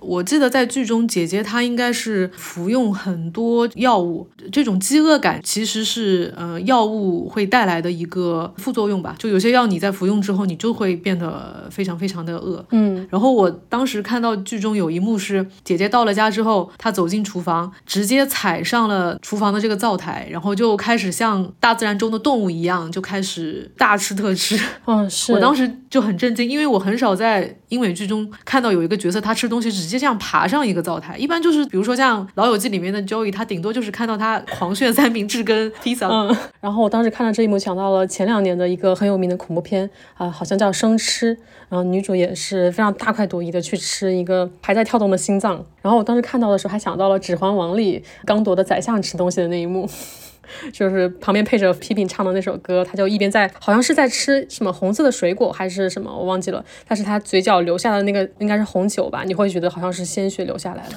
[0.00, 9.14] 我记得在剧中，姐姐她应该是服用很多药物，这种饥饿感其实是呃药物会带来的一个副作用吧。
[9.18, 12.64] 就有些药你在服用之后，你就会变得非常非常的饿。
[12.70, 24.58] 嗯，然后我当时看到剧中有一幕是姐姐到了家之后，她走进厨房，直接踩上了厨房的这个灶台，然后就开始像大自然中的动物一样，就开始大吃特吃。
[24.86, 29.96] 嗯， 是我当时就很震惊，因为我很少在英美剧中看到有一个角色他吃东西直接。
[30.06, 36.06] 这样爬上一个灶台，一般就是比如说像《老友记》里面的 Joey，他顶多就是看到他狂炫三明治跟披萨。
[36.06, 41.34] 嗯，然后我当时看到这一幕，想到了前两年的一个很有名的恐怖片啊，好像叫《生吃》，
[41.68, 45.64] 然后女主也是非常大快朵颐的去吃一个还在跳动的心脏。
[45.82, 49.88] 然后我当时看到的时候，还想到了《指环王》里刚铎的宰相吃东西的那一幕。
[50.72, 56.64] 就是旁边配着批评唱的那首歌，他就一边在好像是在吃什么红色的水果还是什么，我忘记了。
[56.86, 60.92] 但是他嘴角留下的那个应该是红酒吧，你会觉得好像是鲜血流下来了。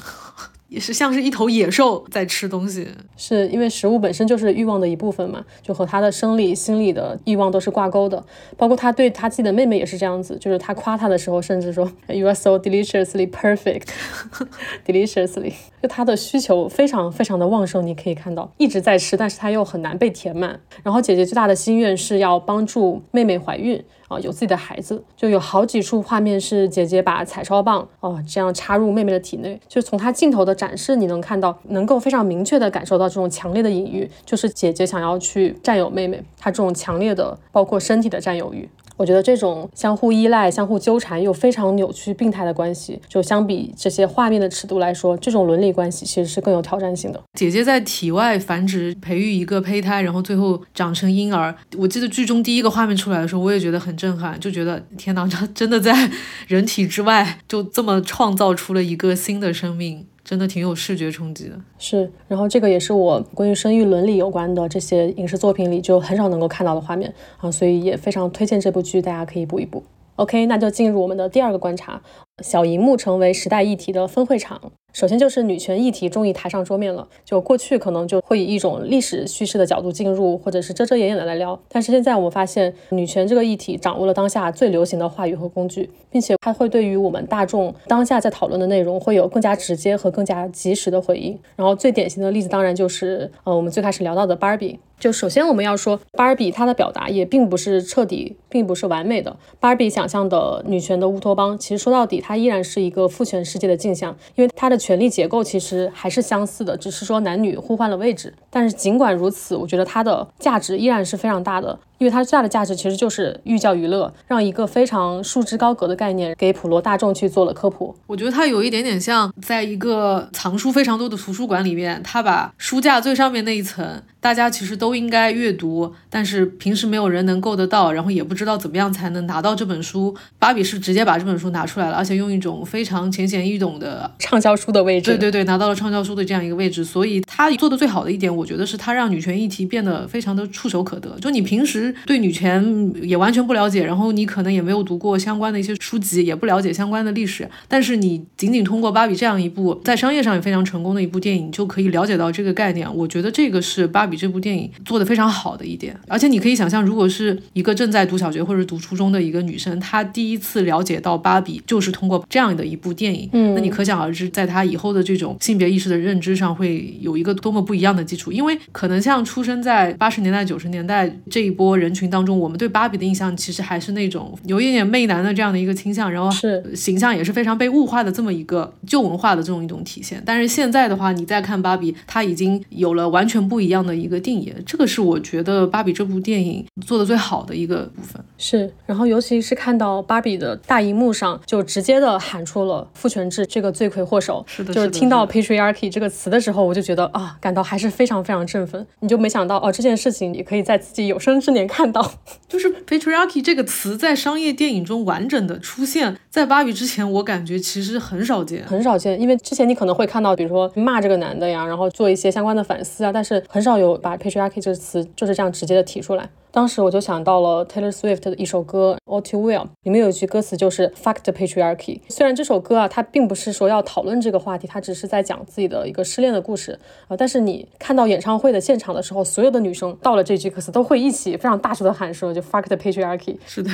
[0.70, 8.24] 也是像是一头野兽在吃东西，是因为食物本身就是欲望的一部分嘛，就和他的生理、心理的欲望都是挂钩的。
[8.56, 13.88] 包括他对他自己的妹妹也是这样子，就是他夸她的时候，甚至说 You are so deliciously perfect,
[14.86, 20.60] deliciously，就他的需求非常非常的旺盛，你可以看到一直在吃，但是他又很难被填满。
[20.84, 23.84] 然后姐姐最大的心愿是要帮助妹妹怀孕。
[24.10, 38.68] 啊，有自己的孩子，就有好几处画面是姐姐把彩超棒哦这样插入妹妹的体内，就从她镜头的展示，你能看到，能够非常明确的感受到这种强烈的隐喻，就是姐姐想要去占有妹妹，她这种强烈的包括身体的占有欲。
[39.00, 47.24] 我觉得这种相互依赖、相互纠缠又非常扭曲、病态的关系，就相比这些画面的尺度来说，这种伦理关系其实是更有挑战性的。
[47.34, 51.56] 姐姐在体外繁殖、培育一个胚胎，然后最后长成婴儿。
[51.78, 56.12] 我记得剧中第一个画面出来的时候，我也觉得很震撼，就觉得天哪，这 真的在
[56.50, 60.06] 人体之外就这么创造出了一个新的生命。
[60.30, 62.08] 真的挺有视觉冲击的，是。
[62.28, 69.84] 然后这个也是我关于生育伦理有关的这些影视作品里就很少能够看到的画面啊，所以也非常推荐这部剧，大家可以补一补。
[70.18, 72.00] OK，那就进入我们的第二个观察：
[72.44, 74.72] 小荧幕成为时代议题的分会场。
[74.94, 77.08] 首先就是女权议题终于抬上桌面了。
[77.24, 81.60] 就过去可能就会以一种历史叙事的角度进入，或者是遮遮掩掩的来聊。
[81.70, 91.38] 但是现在我们发现，女权这个议题掌握了当下最流行的话语和工具，并且它会对于我们大众当下在讨论的内容会有更加直接和更加及时的回应。
[91.56, 94.80] 然后最典型的例子当然就是呃我们最开始聊到的芭比。
[95.00, 99.34] 就首先我们要说，芭比她的表达也并不是彻底，并不是完美的。
[99.58, 108.34] 芭比想象的女权的乌托邦，其实说到底，它依然是一个父权世界的镜像，因为它的权力结构其实还是相似的，只是说男女互换了位置。
[108.50, 111.78] 但是尽管如此，我觉得它的价值依然是非常大的。
[112.00, 117.96] 因为它最大的价值其实就是寓教于乐，让一个非常束之高阁的概念给普罗大众去做了科普。
[118.08, 130.16] 我觉得它有一点点像在一个藏书非常多的图书馆里面，它把书架最上面那一层，大家其实都应该阅读，但是平时没有人能够得到，然后也不知道怎么样才能拿到这本书。
[130.40, 135.12] 芭比是直接把这本书拿出来了，而且用一种非常浅显易懂的畅销书的位置。
[135.12, 136.86] 对对对，拿到了畅销书的这样一个位置。
[136.86, 141.20] 所以它做的最好的一点，我觉得是它让女权议题变得非常的触手可得。
[141.20, 141.89] 就你平时。
[142.06, 147.48] 对女权也完全不了解，然后你可能也没有读过相关的一些书籍，也不了解相关的历史。
[147.68, 152.88] 但是你仅仅通过芭比这样一部在商业上也非常成功的一部电影，就可以了解到这个概念。
[152.96, 155.96] 我觉得这个是芭比这部电影做的非常好的一点。
[156.08, 168.32] 而且你可以想象，如果是一个正在读小学或者读初中的一个女生，她第一次了解到芭比就是通过这样的一部电影，嗯，那你可想而知，在她以后的这种性别意识的认知上会有一个多么不一样的基础。
[168.32, 172.20] 因为可能像出生在八十年代、九十年代这一波人群当。
[172.20, 180.22] 中，我们对芭比的印象其实还是那种有一点点媚男的这样的一个倾向，然后是形象也是非常被物化的这么一个旧文化的这种一种体现。
[180.26, 184.54] 但是现在的话，你再看芭比，它已经有了完全不一样的一个定义。
[184.66, 188.22] 这个是我觉得芭比这部电影做的最好的一个部分。
[188.38, 198.86] 是，然后尤其是看到芭比的大荧幕上就直接的喊出了父权制这个罪魁祸首，是的，就是听到 patriarchy 这个词的时候，我就觉得啊，感到还是非常非常振奋。
[199.00, 202.12] 你就没想到哦，这件事情也可以在自己有生之年看到。
[202.50, 209.22] 就是 patriarchy 这个词在商业电影中完整的出现在芭比之前，我感觉其实很少见，很少见。
[209.22, 216.28] 因为之前你可能会看到，比如说骂这个男的呀，然后做一些相关的反思啊，但是很少有把 patriarchy 这个词就是这样直接的提出来。
[216.52, 222.02] 当时我就想到了 Taylor Swift 的一首歌 All Too Well，里面有一句歌词就是 Fuck the patriarchy。
[222.10, 227.16] 虽然这首歌啊，它并不是说要讨论这个话题，它只是在讲自己的一个失恋的故事啊。
[227.16, 233.38] 但是你看到演唱会的现场的时候，所有的女生到了这句歌词都会一起非常大声的喊说，就 Fuck the patriarchy。
[233.46, 233.70] 是的。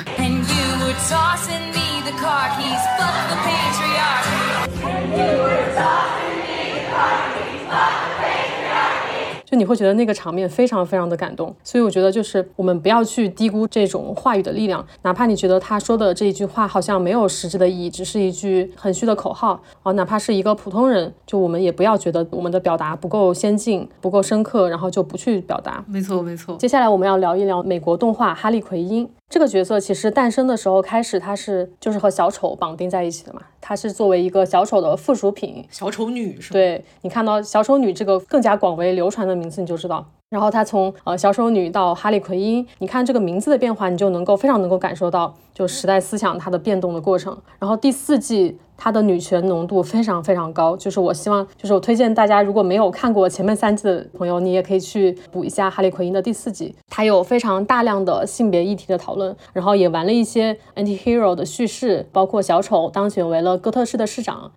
[9.55, 25.81] 就你会觉得那个场面非常非常的感动，所以我觉得就是我们不要去低估这种话语的力量，哪怕你觉得他说的这一句话好像没有实质的意义，只是一句很虚的口号啊，哪怕是一个普通人，就我们也不要觉得我们的表达不够先进、不够深刻，然后就不去表达。
[25.87, 26.57] 没错，没错。
[26.57, 29.07] 接下来我们要聊一聊美国动画《哈利奎因》。
[29.27, 40.05] 这个角色其实诞生的时候开始，她是就是和小丑绑定在一起的嘛，她是作为一个小丑的附属品，小丑女是对你看到小丑女这个更加广为流传的名字，你就知道。
[40.29, 47.35] 然后她从呃小丑女到哈利奎因，你看这个名字的变化，你就能够非常能够感受到就时代思想它的变动的过程。
[47.59, 64.51] 然后第四季它的女权浓度非常非常高，就是我希望就是我推荐大家如果没有看过前面三季的朋友，你也可以去补一下哈利奎因的第四季，它有非常大量的性别议题的讨论，然后也玩了一些 anti hero 的叙事，包括小丑当选为了哥特市的市长，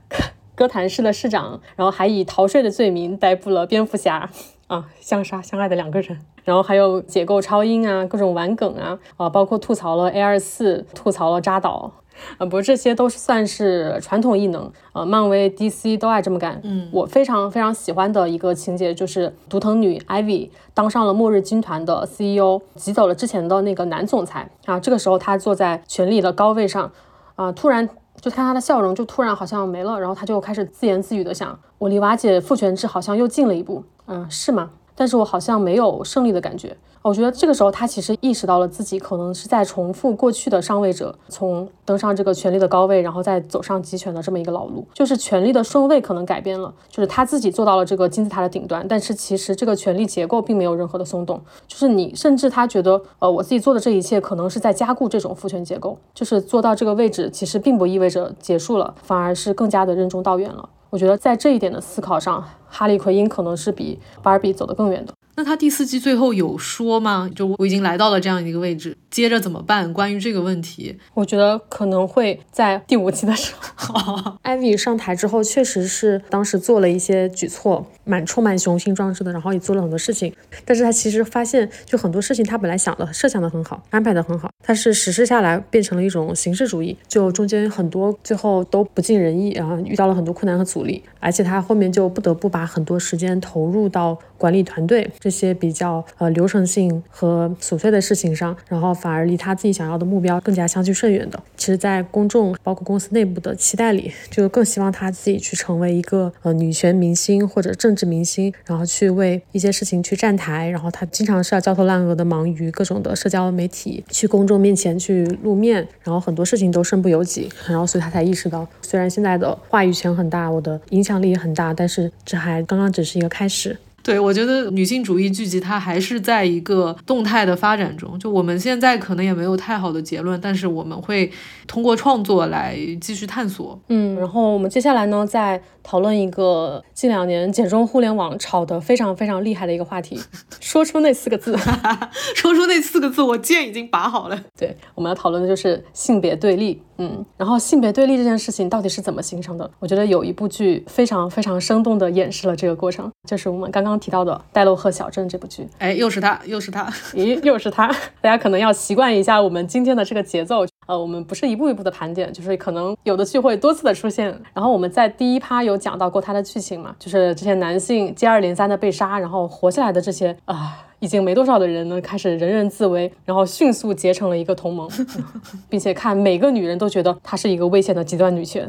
[0.54, 4.30] 哥谭市的市长，然后还以逃税的罪名逮捕了蝙蝠侠。
[4.68, 11.90] 啊，相杀相爱的两个人，然后还有解构超英啊，各种玩梗啊，啊，包括吐槽了 A 二四，吐槽了扎导，
[12.36, 16.60] 啊，不过这些都是算是传统异能，呃，漫威、DC 都爱这么干。
[16.64, 26.90] 嗯，我非常非常喜欢的一个情节就是独藤女 Ivy 当上了末日军团的 CEO，挤走了之前的那个男总裁啊，这个时候他坐在权力的高位上，
[27.36, 27.88] 啊，突然
[28.20, 33.84] 就看他的笑容就突然好像没了，然后他就开始自言自语的想，我离瓦解父权制好像又近了一步。
[34.06, 34.70] 嗯，是吗？
[34.98, 36.76] 但是我好像没有胜利的感觉。
[37.02, 44.84] 我觉得这个时候他其实意识到了自己可能是在重复过去的上位者从登上这个权力的高位，然后再走上集权的这么一个老路。
[44.92, 51.40] 就是权力的顺位可能改变了，就是他自己做到了这个金字塔的顶端，但是其实这个权力结构并没有任何的松动。
[51.68, 55.96] 就是你甚至他觉得，呃，我自己做的这一切可能是在加固这种父权结构。
[56.12, 60.68] 就是做到这个位置，其实并不意味着结束了，反而是更加的任重道远了。
[60.90, 65.12] 我觉得在这一点的思考上，哈利奎因可能是比巴尔比走得更远的。
[65.38, 67.30] 那他第四季最后有说吗？
[67.32, 69.92] 就我已经来到了这样一个位置，接着怎么办？
[69.92, 80.34] 关于这个问题，我觉得可能会在第五季的时候， 艾薇上台之后，确实是当时做了一些举措，蛮充满雄心壮志的，然后也做了很多事情。
[80.64, 95.08] 但是他其实发现，就很多事情他本来想的、设想的很好，安排的很好，但是实施下来变成了一种形式主义，就中间很多最后都不尽人意，然后遇到了很多困难和阻力，而且他后面就不得不把很多时间投入到管理团队。
[95.28, 101.38] 这些比较呃流程性和琐碎的事情上，然后反而离他自己想要的目标更加相距甚远的。
[101.54, 110.70] 其实，在公众包括公司内部的期待里，就更希望他自己去成为一个呃女权明星或者政治明星，然后去为一些事情去站台。
[110.70, 117.50] 然后他经常是要焦头烂额的忙于各种的社交媒体，去公众面前去露面，然后很多事情都身不由己。
[117.68, 123.76] 然后所以他才意识到，虽然现在的话语权很大，我的影响力也很大，但是这还刚刚只是一个开始。
[124.02, 128.18] 对，我觉得女性主义剧集它还是在一个动态的发展中。
[128.18, 131.30] 就我们现在可能也没有太好的结论，但是我们会
[131.66, 133.78] 通过创作来继续探索。
[133.88, 140.18] 嗯，然后我们接下来呢，再讨论一个近两年简中互联网炒得非常非常厉害的一个话题。
[140.60, 141.56] 说出那四个字，
[142.34, 144.40] 说出那四个字，我剑已经拔好了。
[144.58, 146.82] 对，我们要讨论的就是性别对立。
[147.00, 149.70] 嗯，然后性别对立这件事情到底是怎么形成的？
[149.78, 155.68] 我觉得有一部剧非常非常生动地演示了这个过程，就是我们刚刚提到的《戴洛赫小镇》这部剧。
[155.78, 157.86] 哎，又是他，又是他，咦，又是他！
[158.20, 160.66] 大家可能要习惯一下我们今天的这个节奏。
[160.86, 164.26] 呃，我们不是一步一步的盘点，就是可能有的剧会多次的出现。
[164.52, 170.84] 然后我们在第一趴有讲到过他的剧情嘛，就是这些男性接二连三的被杀，然后活下来的这些啊。
[171.00, 174.90] 已经没多少的人呢，开始人人自危，然后迅速结成了一个同盟，
[175.70, 178.68] 并且看每个女人都觉得她是一个危险的极端女权。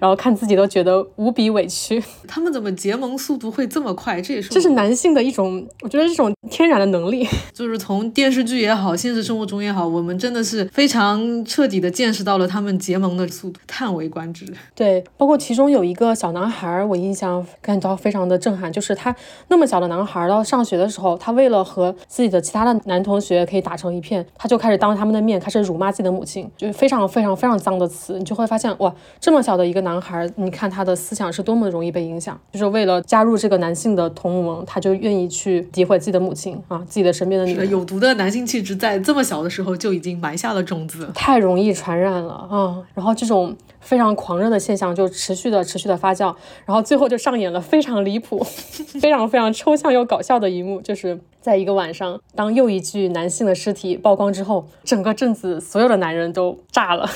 [0.00, 4.20] 然后看自己都觉得无比委屈， 他们怎么结盟速度会这么快？
[4.20, 14.46] 这也是这是男性的一种，我觉得这种天然的能力， 就是从电视剧也好，现实生活中也好，我们真的是非常彻底的见识到了他们结盟的速度，叹为观止。
[14.74, 19.14] 对，包括其中有一个小男孩，我印象感到非常的震撼，就是他
[19.48, 29.65] 那么小的男孩到上学的时候，他为了和自己的其他的男同学可以打成一片，他就开始当着他们的面开始辱骂自己的母亲，就是非常非常非常脏的词，你就会发现哇，这么小的。
[29.66, 37.68] 一个男孩，你看他的思想是多么容易被影响，就是为了加入这个男性的同盟，他就愿意去诋毁自己的母亲啊，自己的身边的女人。
[37.68, 42.82] 有毒的男性气质在这么小的时候就已经埋下了种子，太容易传染了啊！
[42.94, 48.42] 然后这种非常狂热的现象就持续的、持续的发酵，然后最后就上演了非常离谱、
[49.00, 57.08] 非常非常抽象又搞笑的一幕，就是在一个晚上，当又一具男性的尸体曝光之后，整个镇子所有的男人都炸了。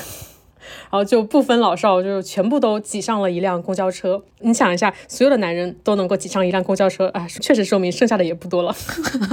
[0.89, 4.21] 然后就不分老少，就全部都挤上了一辆公交车。
[4.39, 8.75] 你想一下，所有的男人都能够挤上一辆公交车，啊，确实说明剩下的也不多了。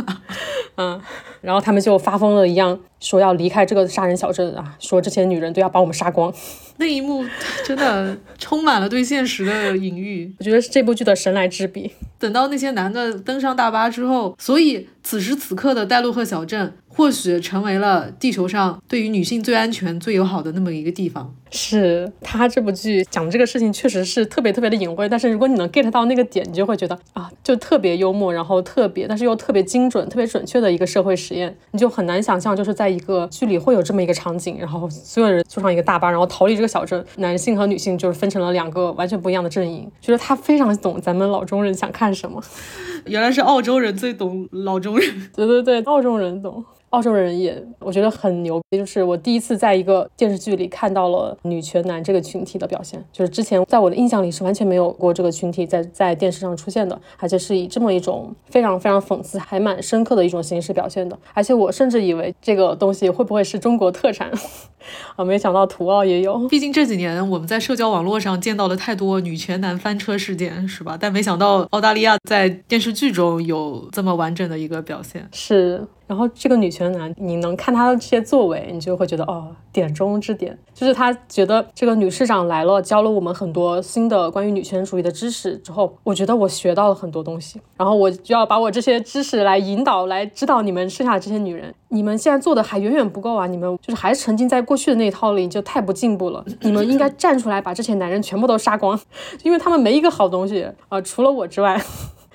[0.76, 1.00] 嗯，
[1.40, 6.32] 然后他们就发疯了一样，说要离开这个杀人小镇啊，说这些女人都要把我们杀光。
[6.76, 7.24] 那一幕
[7.64, 11.90] 真的充满了对现实的隐喻，我觉得是这部剧的神来之笔。
[12.20, 16.72] 等到那些男的登上大巴之后，所以此时此刻的戴洛赫小镇。
[16.98, 21.32] 或许成为了地球上对于女性最安全、最友好的那么一个地方。
[21.50, 25.08] 是他这部剧讲这个事情，确实是特别特别的隐晦。
[25.08, 31.56] 但是如果你能 get 到那个点，你就会觉得啊，就特别幽默，然后特别，但是又特别精准、特别准确的一个社会实验。
[31.72, 39.90] 你就很难想象，就是在一个剧里会有这么一个场景，然后所有人坐上一个大巴，然后逃离这个小镇，男性和女性就是分成了两个完全不一样的阵营。
[40.00, 42.42] 觉得他非常懂咱们老中人想看什么。
[43.06, 45.30] 原来是澳洲人最懂老中人。
[45.34, 46.64] 对对对，澳洲人懂。
[46.90, 64.30] 澳洲人也我觉得很牛，就是我第一次在一个电视剧里看到了女权男这个群体的表现，就是之前在我的印象里是完全没有过这个群体在在电视上出现的，而且是以这么一种非常非常讽刺还蛮深刻的一种形式表现的，而且我甚至以为这个东西会不会是中国特产，
[65.16, 66.48] 啊，没想到土澳也有。
[66.48, 70.96] 毕竟这几年我们在社交网络上见到了太多女权男翻车事件，是吧？
[70.98, 75.86] 但没想到澳大利亚在电视剧中有这么完整的一个表现，是。
[76.08, 87.60] 然后这个女权男，你能看他的这些作为，你就会觉得哦，点中之点，就是他觉得这个女市长来了，教了我们很多新的关于女权主义的知识之后，我觉得我学到了很多东西。
[87.76, 93.46] 然后我就要把我这些知识来引导，来指导你们剩下的这些女人，你们现在做的还远远不够啊！
[93.46, 96.42] 你们就是还是沉浸在过去的那一套里，就太不进步了。
[96.62, 98.98] 你们应该站出来，把这些男人全部都杀光，
[99.42, 101.78] 因为他们没一个好东西啊，除了我之外。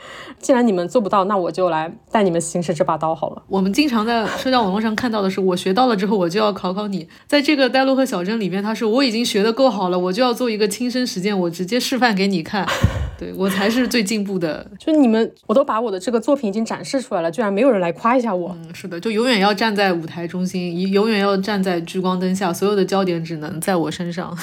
[0.40, 3.44] 既然你们做不到，那我就来带你们行使这把刀好了。
[3.48, 7.08] 我们经常在社交网络上看到的是，我学到了之后，我就要考考你。
[7.28, 12.66] 在这个戴洛克小镇里面，他说我已经学的够好了，我就要做一个亲身实践，我直接示范给你看。
[13.18, 14.66] 对我才是最进步的。
[14.80, 18.58] 就你们，我都把我的这个作品已经展示出来了，居然没有人来夸一下我。
[18.60, 24.36] 嗯，是的，就永远要站在舞台中心，永远要站在聚光灯下，所有的焦点只能在我身上。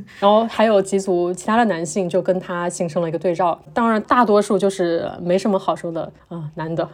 [0.20, 6.88] 然后还有几组其他的男性就跟他形成了一个对照，当然大多数就是没什么好说的啊，男的。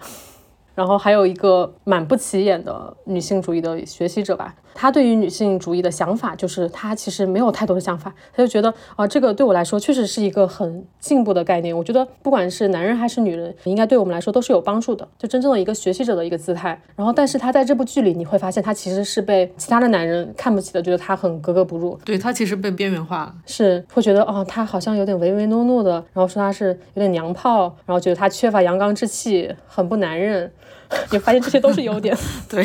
[0.74, 4.54] 然后还有一个蛮不起眼的女性主义的学习者吧。
[4.80, 11.76] 他对于女性主义的想法，就是他其实没有太多的想法，他就觉得啊，这个对我来说确实是一个很进步的概念。
[11.76, 16.80] 我觉得不管是男人还是女人，应该对我们来说都是有帮助的，就真正的一个学习者的一个姿态。
[16.96, 22.00] 然后，但是他在这部剧里，你会发现他其实是被其他的男人看不起的，觉得他很格格不入。
[22.02, 30.50] 对他其实被边缘化了，是会觉得哦，他好像有点唯唯诺诺的，然后说他是有点娘炮，然后觉得他缺乏阳刚之气，很不男人。
[31.12, 32.16] 你发现这些都是优点，
[32.48, 32.64] 对。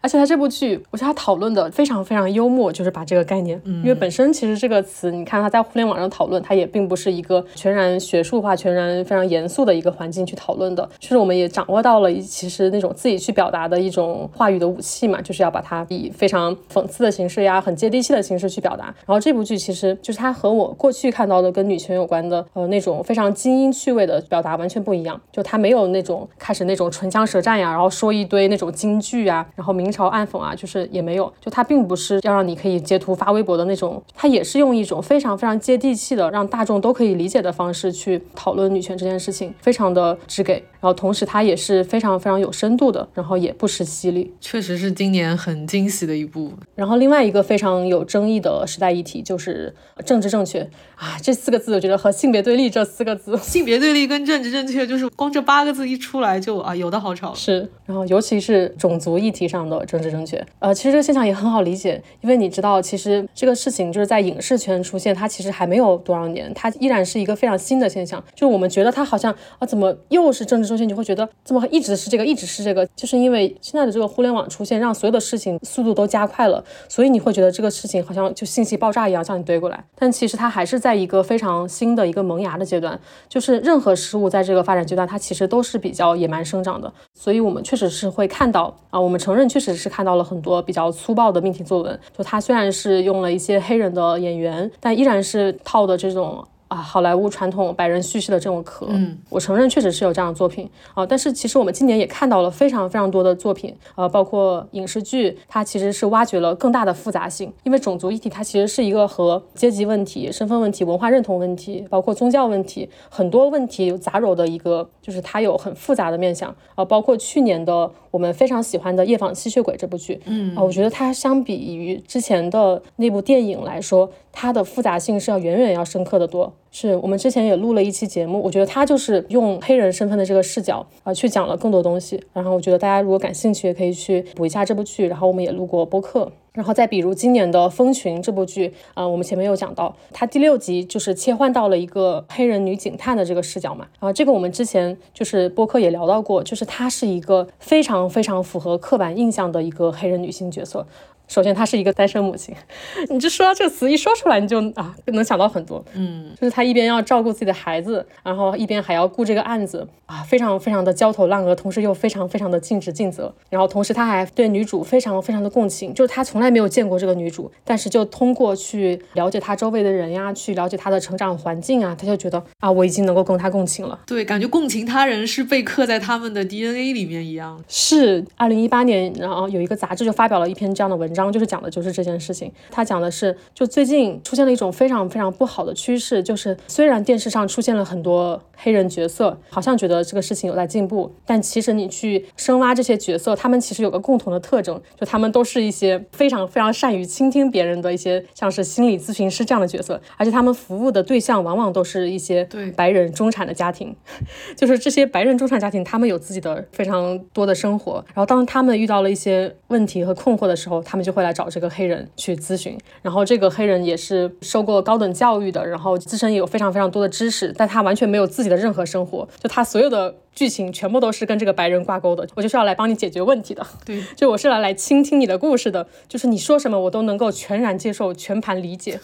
[0.00, 10.88] 而且他这部剧，我觉得他讨论的非常非常幽默，就是把这个概念，因为本身其实这个词，你看他在互联网上讨论，它也并不是一个全然学术化、全然非常严肃的一个环境去讨论的。
[11.00, 18.84] 就是我们也掌握到了，其实那种自己去表达的一种话语的武器嘛，就是要把它以非常讽刺的形式呀，很接地气的形式去表达。
[18.84, 25.20] 然后这部剧其实就是它和我过去看到的跟女权有关的，呃，那种非常精英趣味的表达完全不一样。
[25.32, 29.87] 就它没有那种开始那种唇枪舌战呀，然后说一堆那种京剧啊，然后明。
[29.88, 40.62] 明嘲暗讽啊，就是也没有，就它并不是要让你可以截图发微博的那种，它也是用一种非常非常接地气的，让大众都可以理解的方式去讨论女权这件事情，非常的直给。
[40.80, 46.52] 然后同时它也是非常非常有深度的，然后也不失犀利，确实是今年很惊喜的一部。
[46.76, 49.74] 然后另外一个非常有争议的时代议题就是
[50.04, 50.60] 政治正确
[50.94, 57.34] 啊，这四个字我觉得和性别对立这四个字， 性别对立跟政治正确就是光这八个字一出来就啊有的好吵。
[57.34, 59.78] 是，然后尤其是种族议题上的。
[59.88, 68.22] 政治正确，呃，其实这个现象也很好理解，因为你知道，其实这个事情就是在影视圈出现，它其实还没有多少年，它依然是一个非常新的现象。
[68.34, 70.84] 就是我们觉得它好像啊，怎么又是政治正确？
[70.84, 72.84] 你会觉得怎么一直是这个，一直是这个？
[72.96, 79.82] 就是因为现在的这个互联网出现，让所有的事情速度都加快了，所以你会觉得这个事情好像就信息爆炸一样向你堆过来。
[79.96, 86.92] 但其实它还是在一个非常新的一个萌芽的阶段，就是任何事物在这个发展阶段，它其实都是比较野蛮生长的。
[87.14, 89.78] 所以我们确实是会看到啊，我们承认确实。
[89.78, 96.44] 是看到了很多比较粗暴的命题作文，就它虽然是用了一些黑人的演员，但依然是套的这种。
[96.68, 100.68] 啊，好莱坞传统白人叙事的这种壳，嗯，我承认确实是有这样的作品。
[100.92, 124.10] 啊，但是其实我们今年也看到了非常非常多的作品，呃，包括影视剧，它其实是挖掘了更大的复杂性，因为种族议题它其实是一个和阶级问题、身份问题、文化认同问题，包括宗教问题很多问题杂糅的一个，就是它有很复杂的面相啊，包括去年的我们非常喜欢的《夜访吸血鬼》这部剧，嗯啊，我觉得它相比于之前的那部电影来说。
[124.40, 132.22] 它的复杂性是要远远要深刻的多，是我们之前也录了一期节目，我觉得它就是用黑人身份的这个视角啊，去讲了更多东西。
[132.32, 135.08] 然后我觉得大家如果感兴趣，也可以去补一下这部剧。
[135.08, 136.30] 然后我们也录过播客。
[136.58, 143.86] 然后再比如今年的《蜂群》这部剧啊，我们前面有讲到，它第六集就是切换到了一个黑人女警探的这个视角嘛。
[144.00, 150.84] 啊，这个我们之前就是播客也聊到过，就是她是一个非常非常符合刻板印象的一个黑人女性角色。
[151.28, 152.54] 首先，她是一个单身母亲。
[153.10, 155.84] 你就说到这个词一说出来，你就啊能想到很多。
[155.94, 163.32] 嗯，就是她一边要照顾自己的孩子，然后一边还要顾这个案子啊，非常非常的焦头烂额，同时又非常非常的尽职尽责。
[163.50, 173.98] 然后同时，他还对女主非常非常的共情，就是他从来没有见过这个女主，但是就通过去了解她周围的人呀，去了解她的成长环境啊，他就觉得啊，我已经能够跟她共情了。
[174.06, 177.62] 对，感觉共情他人是被刻在他们的 DNA 里面一样。
[177.68, 181.17] 是，二零一八年，然后有一个杂志就发表了一篇这样的文章。
[181.18, 203.94] 章就是讲的就是这件事情，他讲的是，就最近出现了一种非常非常不好的趋势，就是虽然电视上出现了很多黑人角色，好像觉得这个事情有在进步，但其实你去深挖这些角色，他们其实有个共同的特征，就他们都是一些非常非常善于倾听别人的一些，像是心理咨询师这样的角色，而且他们服务的对象往往都是一些对白人中产的家庭，
[204.56, 222.28] 就是这些白人中产家庭，他们有自己的非常多的生活，然后当他们遇到了一些问题和困惑的时候，他们就会来找这个黑人去咨询，然后这个黑人也是受过高等教育的，然后自身也有非常非常多的知识，但他完全没有自己的任何生活，就他所有的剧情全部都是跟这个白人挂钩的。
[222.34, 229.00] 我就是要来帮你解决问题的，对，就我是来来倾听你的故事的，就是你说什么我都能够全然接受、全盘理解。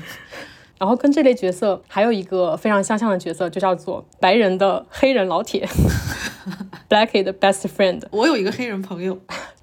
[0.78, 5.66] 然后跟这类角色还有一个非常相像的角色，就叫做白人的黑人老铁，
[6.90, 8.02] Blackie 的 best friend。
[8.10, 9.18] 我有一个黑人朋友。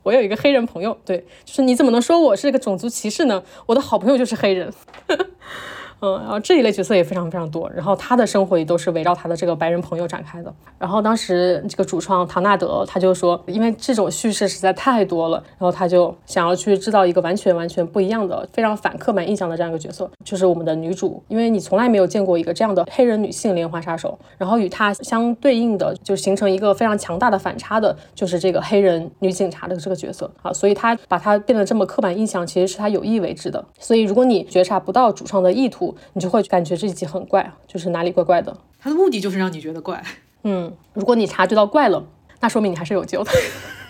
[0.06, 3.43] 我有一个黑人朋友，对，就是你怎么能说我是个种族歧视呢？
[3.66, 4.72] 我的好朋友就是黑人。
[6.06, 10.53] 嗯，然后这一类角色也非常非常多，然后他的生活也都是围绕他的这个白人朋友展开的。
[10.78, 33.64] 然后当时这个主创唐纳德他就说，因为这种叙事实在太多了，然后他就想要去制造一个完全完全不一样的、非常反刻板印象的这样一个角色，就是我们的女主，因为你从来没有见过一个这样的黑人女性连环杀手，然后与她相对应的就形成一个非常强大的反差的，就是这个黑人女警察的这个角色啊，所以他把她变得这么刻板印象，其实是他有意为之的。
[33.80, 38.55] 所以如果你觉察不到主创的意图，你就会感觉这一集很怪，就是哪里怪怪的。
[38.79, 40.03] 他的目的就是让你觉得怪。
[40.43, 42.05] 嗯，如果你察觉到怪了，
[42.39, 43.31] 那说明你还是有救的，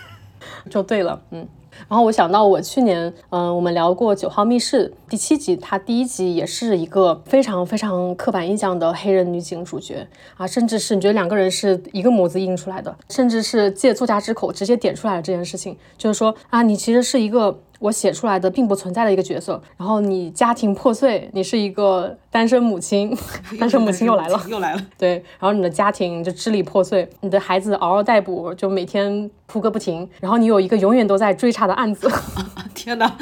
[0.70, 1.22] 就对了。
[1.32, 1.48] 嗯。
[1.90, 17.60] 然后我想到，我去年，嗯，我们聊过《九号密室》第七集，它第一集也是一个非常非常刻板印象的黑人女警主角啊，甚至是你觉得两个人是一个模子印出来的，甚至是借作家之口直接点出来了这件事情，就是说啊，你其实是一个。
[17.80, 23.16] 我写出来的并不存在的一个角色，然后你家庭破碎，你是一个单身母亲，
[23.60, 32.10] 单身母亲又来了，又来了，对，然后你的家庭就支离破碎，你的孩子嗷嗷待哺，就每天哭个不停，然后你有一个永远都在追查的案子，
[32.74, 33.18] 天哪，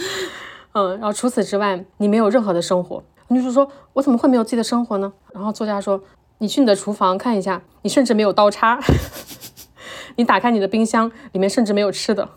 [0.74, 3.04] 嗯，然后除此之外，你没有任何的生活。
[3.30, 6.00] 女主说：“我怎么会没有自己的生活呢？”然后作家说
[6.38, 8.80] ：“你去你的厨房看一下，你甚至没有刀叉，
[10.18, 12.30] 你打开你的冰箱，里面甚至没有吃的。”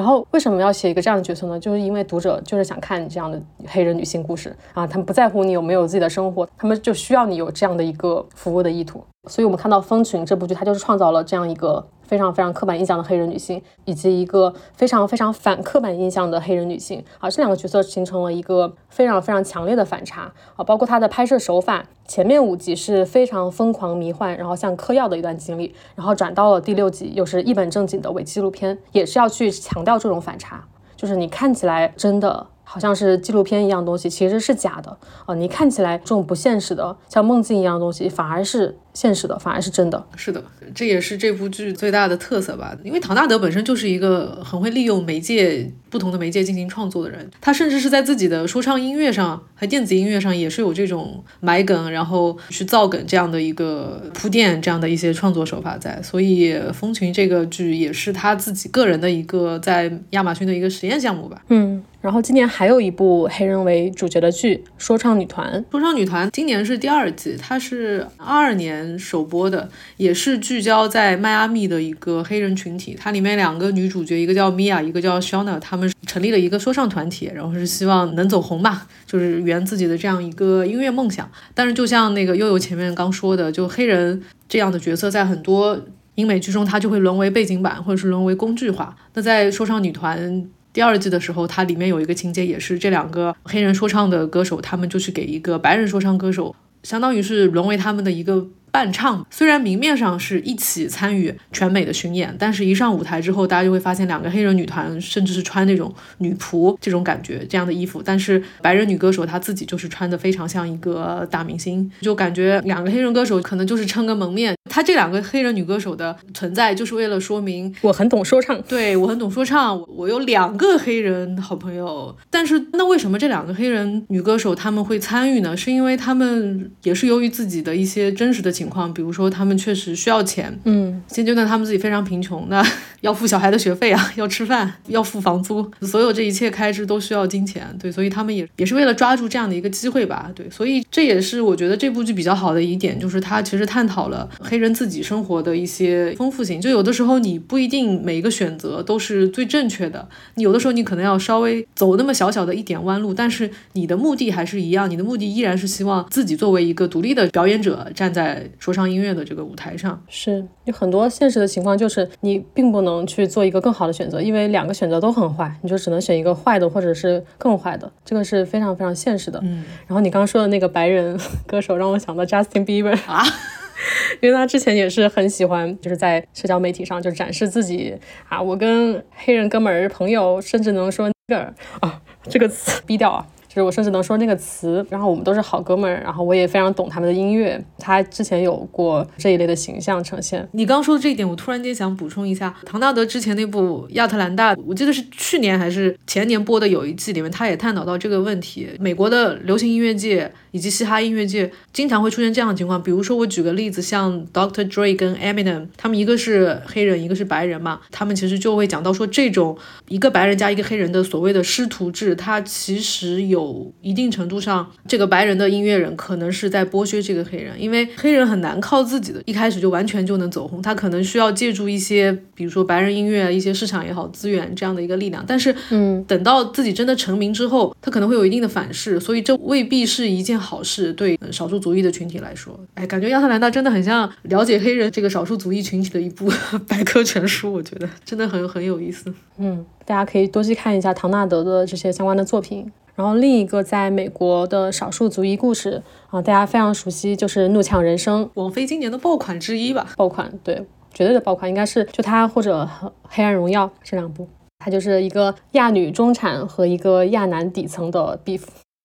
[0.00, 1.60] 然后为什么要写一个这样的角色呢？
[1.60, 9.04] 就是因为读者就是想看这样的黑人女性故事啊，他们不在乎你有没有自己的生活，他们就需要你有这样的一个服务的意图。
[9.28, 11.86] 所以，我们看到《蜂群》这部剧，它就是创造了这样一个。
[12.10, 30.64] 非常非常刻板印象的黑人女性，以及一个非常非常反刻板印象的黑人女性啊，这两个角色形成了一个非常非常强烈的反差啊，包括它的拍摄手法，前面五集是非常疯狂迷幻，然后像嗑药的一段经历，然后转到了第六集，又是一本正经的伪纪录片，也是要去强调这种反差，
[30.96, 32.48] 就是你看起来真的。
[32.72, 34.96] 好像是纪录片一样东西，其实是假的
[35.26, 35.34] 啊！
[35.34, 40.06] 你看起来这种不现实的，像梦境一样的东西，反而是现实的，反而是真的。
[40.14, 40.40] 是的，
[40.72, 42.76] 这也是这部剧最大的特色吧。
[42.84, 56.00] 因为唐纳德本身就是一个很会利用媒介、不同的媒介进行创作的人，他甚至是在自己的说唱音乐上和电子音乐上也是有这种埋梗，然后去造梗这样的一个铺垫，这样的一些创作手法在。
[56.02, 61.42] 所以《风群》这个剧也是他自己个人的一个在亚马逊的一个实验项目吧。
[61.48, 61.82] 嗯。
[62.00, 65.62] 然后今年还有一部黑人为主角的剧《说唱女团》。
[65.70, 72.96] 说唱女团今年是第二季，它是二二年首播的，也是聚焦在迈阿密的一个黑人群体。
[72.98, 81.30] 它里面两个女主角，一个叫米娅，一个叫 Shona，她们成立了一个说唱团体，然后是希望能走红吧，就是圆自己的这样一个音乐梦想。
[81.52, 85.78] 但是就像那个悠悠前面刚说的，就黑人这样的角色在很多
[86.14, 88.96] 英美剧中，他就会沦为背景板，或者是沦为工具化。
[89.12, 90.48] 那在说唱女团。
[90.72, 98.46] 第二季的时候，它里面有一个情节，也是这两个黑人说唱的歌手，他们就去给一个白人说唱歌手，相当于是沦为他们的一个。
[98.70, 114.54] 伴唱虽然明面上是一起参与全美的巡演，但是一上舞台之后，大家就会发现两个黑人女团甚至是穿那种女仆这种感觉这样的衣服，但是白人女歌手她自己就是穿的非常像一个大明星，就感觉两个黑人歌手可能就是撑个蒙面。
[114.70, 122.14] 她这两个黑人女歌手的存在就是为了说明我很懂说唱，对 我很懂说唱，我有两个黑人好朋友。
[122.30, 125.56] 但是那为什么这两个黑人女歌手他们会参与呢？
[125.56, 128.59] 是因为他们也是由于自己的一些真实的。
[128.60, 132.62] 情况，比如说他们确实需要钱，嗯，现阶段他们自己非常贫穷，那
[133.00, 158.49] 要付小孩的学费啊， 要吃饭，要付房租，所有这一切开支都需要金钱，对，所以他们也也是为了抓住这样的一个机会吧，对，所以这也是我觉得这部剧比较好的一点，就是它其实探讨了黑人自己生活的一些丰富性，就有的时候你不一定每一个选择都是最正确的，你有的时候你可能要稍微走那么小小的一点弯路，但是你的目的还是一样，你的目的依然是希望自己作为一个独立的表演者站在。
[158.58, 169.40] 说唱音乐的这个舞台上，是有很多现实的情况，就是你并不能去做一个更好的选择，因为两个选择都很坏，你就只能选一个坏的，或者是更坏的，这个是非常非常现实的。
[169.42, 173.22] 嗯，然后你刚刚说的那个白人歌手，让我想到 Justin Bieber 啊，
[174.20, 177.96] 因为他之前也是很喜欢，就是在社交媒体上就展示自己
[178.28, 183.26] 啊，我跟黑人哥们儿朋友，甚至能说那个啊这个词逼掉啊。
[183.52, 187.60] 就是我甚至能说那个词，然后我们都是好哥们儿，然后我也非常懂他们的音乐。
[187.80, 190.48] 他之前有过这一类的形象呈现。
[190.52, 198.68] 你刚说的这一点，我突然间想补充一下，唐纳德之前那部《亚特兰大》，我记得是去年还是前年播的有一季里面，他也探讨到这个问题。
[198.78, 204.64] 美国的流行音乐界以及嘻哈音乐界经常会出现这样的情况，比如说我举个例子，像 Dr.
[204.70, 213.39] Dre 跟 Eminem，他们一个是黑人，一个是白人嘛，他们其实就会讲到说，这种一个白人加一个黑人的所谓的师徒制，它其实有。
[213.40, 225.24] 有一定程度上，这个白人的音乐人可能是在剥削这个黑人，因为黑人很难靠自己的一开始就完全就能走红，他可能需要借助一些，比如说白人音乐、一些市场也好、资源这样的一个力量。
[225.26, 232.58] 但是，嗯，等到自己真的成名之后，他可能会有一定的反噬，所以这未必是一件好事，对少数族裔的群体来说。
[232.74, 236.30] 哎，感觉亚特兰大真的很像了解黑人这个少数族裔群体的一部
[236.68, 239.12] 百科全书，我觉得真的很很有意思。
[239.38, 242.70] 嗯，大家可以多去看一下唐纳德的这些相关的作品。
[242.94, 249.86] 然后另一个在美国的少数族裔故事啊，大家非常熟悉，就是《怒呛人生》，王菲今年的爆款之一吧？
[249.96, 252.68] 爆款，对，绝对的爆款，应该是就她或者
[253.02, 254.28] 《黑暗荣耀》这两部。
[254.58, 258.42] 它就是一个亚女中产和一个亚男底层的 beef。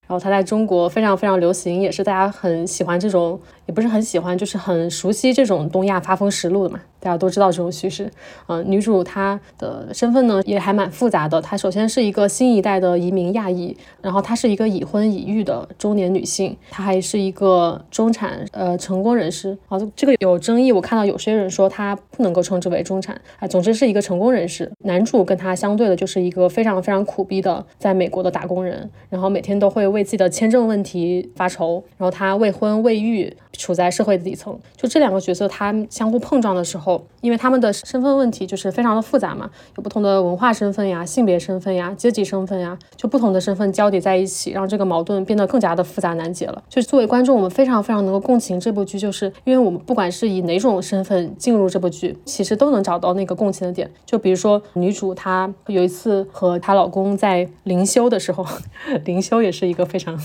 [0.08, 6.80] 然后它在中国非常非常流行，也是大家很喜欢这种，也不是很喜欢，就是很熟悉这种东亚发疯实录的嘛。
[7.06, 8.12] 大家都知道这种叙事，
[8.47, 11.39] 嗯，女主她的身份呢也还蛮复杂的。
[11.39, 19.56] 她首先是一个新一代的移民亚裔，然后她是一个已婚已育的中年女性，她还是一个中产呃成功人士。
[19.68, 23.47] 啊，这个有争议，我看到有些人说她不能够称之为中产啊。
[23.47, 24.72] 总之是一个成功人士。
[24.80, 31.84] 男主跟她相对的就是一个非常非常苦逼的在美国的打工人，然后每天都会为自己的签证问题发愁。
[31.97, 34.58] 然后他未婚未育，处在社会的底层。
[34.76, 36.95] 就这两个角色，他相互碰撞的时候。
[37.22, 46.64] 因为他们的身份问题就是非常的复杂嘛，有不同的文化身份呀、性别身份呀、阶级身份呀，就不同的身份交叠在一起，让这个矛盾变得更加的复杂难解了。
[46.70, 53.89] 就是作为观众，我们非常非常能够共情这部剧，就是因为我们不管是以哪种身份进入这部剧，其实都能找到那个共情的点。
[54.06, 58.46] 就比如说女主她有一次和她老公在灵修的时候，
[59.06, 60.20] 灵修也是一个非常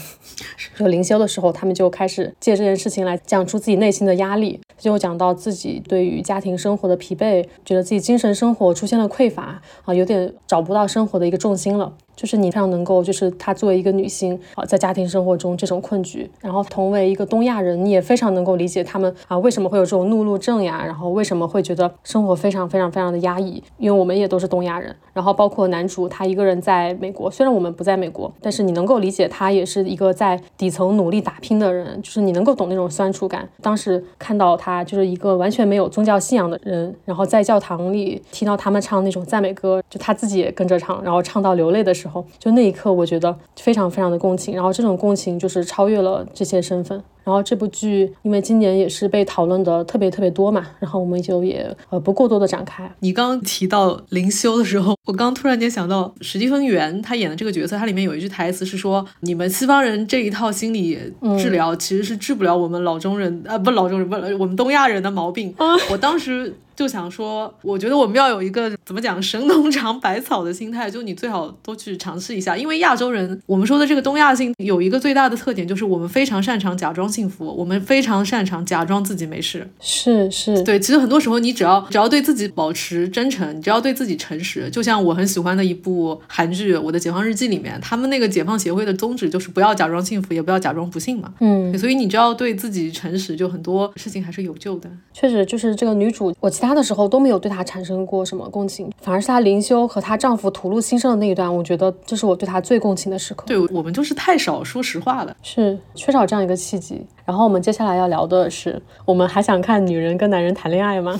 [0.76, 11.92] 就灵修的时候，他们就开始借这件事情来讲出自己内心的压力，就讲到自己对于家庭生活的疲惫，觉得自己精神生活出现了匮乏啊，有点找不到生活的一个重心了。
[12.20, 24.94] 就是你非常能够，就是她作为一个女性啊，在家庭生活中这种困局，然后同为一个东亚人，你也非常能够理解他们啊为什么会有这种怒路症呀，然后为什么会觉得生活非常非常非常的压抑，因为我们也都是东亚人。
[25.14, 33.48] 然后包括男主他一个人在美国，虽然我们不在美国，但是你能够理解他也是一个在底层努力打拼的人，就是你能够懂那种酸楚感。
[33.62, 42.09] 当时看到他就是一个完全没有宗教信仰的人，然后在教堂里听到他们唱那种赞美歌，就他自己也跟着唱，然后唱到流泪的时候。
[42.38, 47.02] 就那一刻，我觉得非常非常的共情，然后这种共情就是超越了这些身份。
[47.24, 52.90] 然后这部剧因为今年也是被讨论的特别特别多嘛，然后我们就也呃不过多的展开。
[53.00, 60.98] 你刚提到灵修的时候，我刚突然间想到史蒂芬元他演的这个角色，他里面有一句台词是说：“你们西方人这一套心理
[61.38, 65.54] 治疗其实是治不了我们老中人呃不老中人不我们东亚人的毛病。”
[65.90, 77.09] 我当时就想说，我觉得我们要有一个怎么讲神农尝百草的心态，就你最好多去尝试一下，因为亚洲人我们说的这个东亚性有一个最大的特点，就是我们非常擅长假装。
[77.10, 79.68] 幸福，我们非常擅长假装自己没事。
[79.80, 91.32] 是是，对，其实很多时候你只要只要对自己保持真诚，你只要对自己诚实，就像我很喜欢的一部韩剧《我的解放日记》里面，他们那个解放协会的宗旨就是不要假装幸福，也不要假装不幸嘛。
[91.40, 94.90] 嗯，所以你只要对自己诚实，就很多事情还是有救的。
[95.12, 103.44] 确实，就是这个女主，我其他的时候都没有对她产生过什么共情，反而是她灵修和她丈夫吐露心声的那一段，我觉得这是我对她最共情的时刻。
[103.46, 106.99] 对我们就是太少说实话了，是缺少这样一个契机。
[107.24, 111.18] 然后我们接下来要聊的是，我们还想看女人跟男人谈恋爱吗？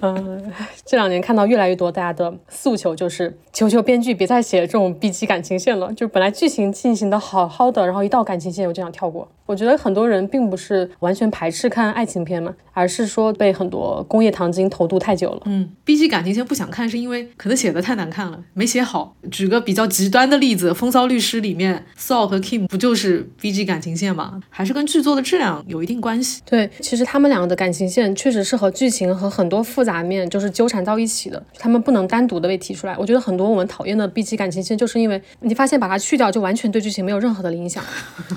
[0.00, 0.52] 嗯，
[0.84, 5.92] 这两年看到越来越多大家的诉求就是，求求编剧别再写这种 B 级感情线了。
[5.92, 9.28] 就本来剧情进行的好好的，然后一到感情线我就想跳过。
[9.46, 15.42] 我觉得很多人并不是完全排斥看爱情片嘛，而是说被很多工业糖精投毒太久了。
[15.46, 19.16] 嗯，B G 感情线不想看是因为可能写的太难看了，没写好。
[19.30, 24.40] 举个比较极端的例子，《风骚律师》里面 Saul 和 Kim 不就是 B G 感情线吗？
[24.50, 26.42] 还是跟剧作的质量有一定关系。
[26.44, 30.02] 对，其实他们两个的感情线确实是和剧情和很多复杂。
[30.02, 32.96] 面就是纠缠到一起的，他们不能单独的被提出来。
[32.98, 37.84] 我觉得很多我们讨厌的 B G 感情线，就是因为你发现把它去掉，就完全对剧情没有任何的影响。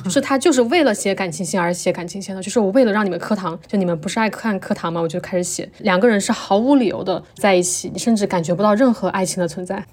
[0.04, 5.02] 就 是他就是为了写感情线而写感情线的，就是我为了让你们磕糖，就你们不是爱看磕糖吗？
[5.02, 9.86] 我就开始写两个人是毫无理由的在一起，你甚至感觉不到任何爱情的存在。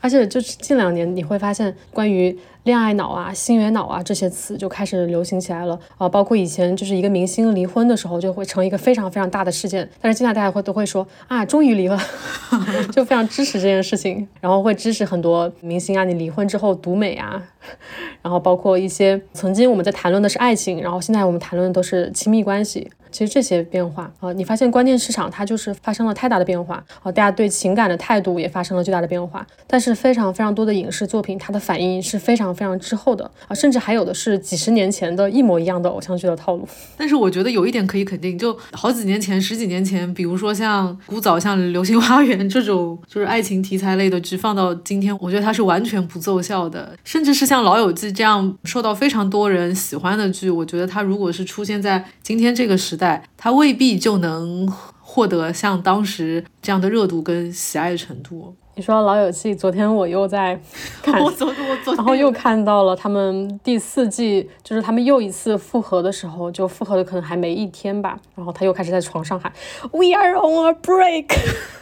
[0.00, 2.38] 而且就是近两年你会发现关于。
[2.64, 6.06] 恋爱脑啊，心猿脑啊，这些词就开始流行起来了啊！
[6.06, 9.88] 包括以前就是一个明星离婚的时候，就会成一个非常非常大的事件。
[9.98, 11.98] 但是现在大家会都会说啊，终于离了，
[12.92, 17.42] 就非常支持这件事情，然后会支持很多明星啊，你离婚之后独美啊，
[18.20, 22.90] 然后包括一些曾经我们在谈论的是爱情，然后现在我们谈论的都是亲密关系。
[23.10, 29.46] 其实这些变化啊，你发现关键市场它就是发生了太大的变化啊，大家对情感的态度也发生了巨大的变化。
[29.66, 36.66] 但是非常非常多的影视作品，它的反应是非常非常滞后的啊，甚至还有的是几十年前的一模一样的偶像剧的套路。
[36.96, 46.96] 但是我觉得有一点可以肯定，就好几年前、十几年前，比如说像古早像《流星花园》这种就是爱情题材类的剧，放到今天，我觉得它是完全不奏效的。
[47.04, 54.70] 甚至是像《老友记》这样受到非常多人喜欢的剧，我觉得它如果是出现在今天这个时代，他未必就能
[55.00, 58.54] 获得像当时这样的热度跟喜爱程度。
[58.76, 60.58] 你说《老友记》，昨天我又在
[61.02, 69.52] 看， 我昨我昨然后又看到了他们第四季，就是他们又一次复合的时候，就复合的可能还没一天吧，然后他又开始在床上喊
[69.90, 71.26] “We are on a break”。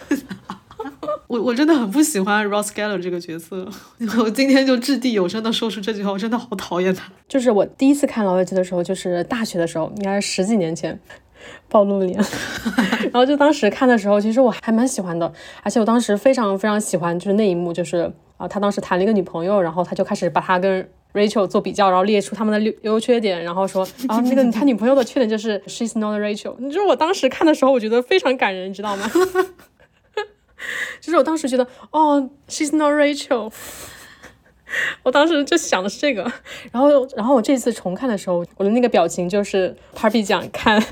[1.28, 3.68] 我我真的很不喜欢 Ross Geller 这个角色，
[4.22, 7.10] 我今天就掷地有声的说出这句话，我真的好讨厌他。
[7.28, 10.98] 就是我第一次看《老友记》的时候，就是大学的时候，应该是十几年前，
[11.68, 12.18] 暴露脸。
[13.12, 15.30] 然后就当时看的时候，其实我还蛮喜欢的，
[15.62, 26.54] 而且我当时非常非常喜欢，就是那一幕，就是啊，他当时谈了一个女朋友，然后他就开始把他跟 Rachel 做比较，然后列出他们的优优缺点，然后说啊，那个他女朋友的缺点就是 She's not Rachel。
[26.58, 29.10] 你知道我当时看的时候，我觉得非常感人，你知道吗？
[31.00, 33.52] 就是我当时觉得，哦，She's not Rachel。
[35.02, 36.22] 我当时就想的是这个，
[36.70, 40.80] 然后，然后我这次重看的时候，我的那个表情就是 Papi 讲看《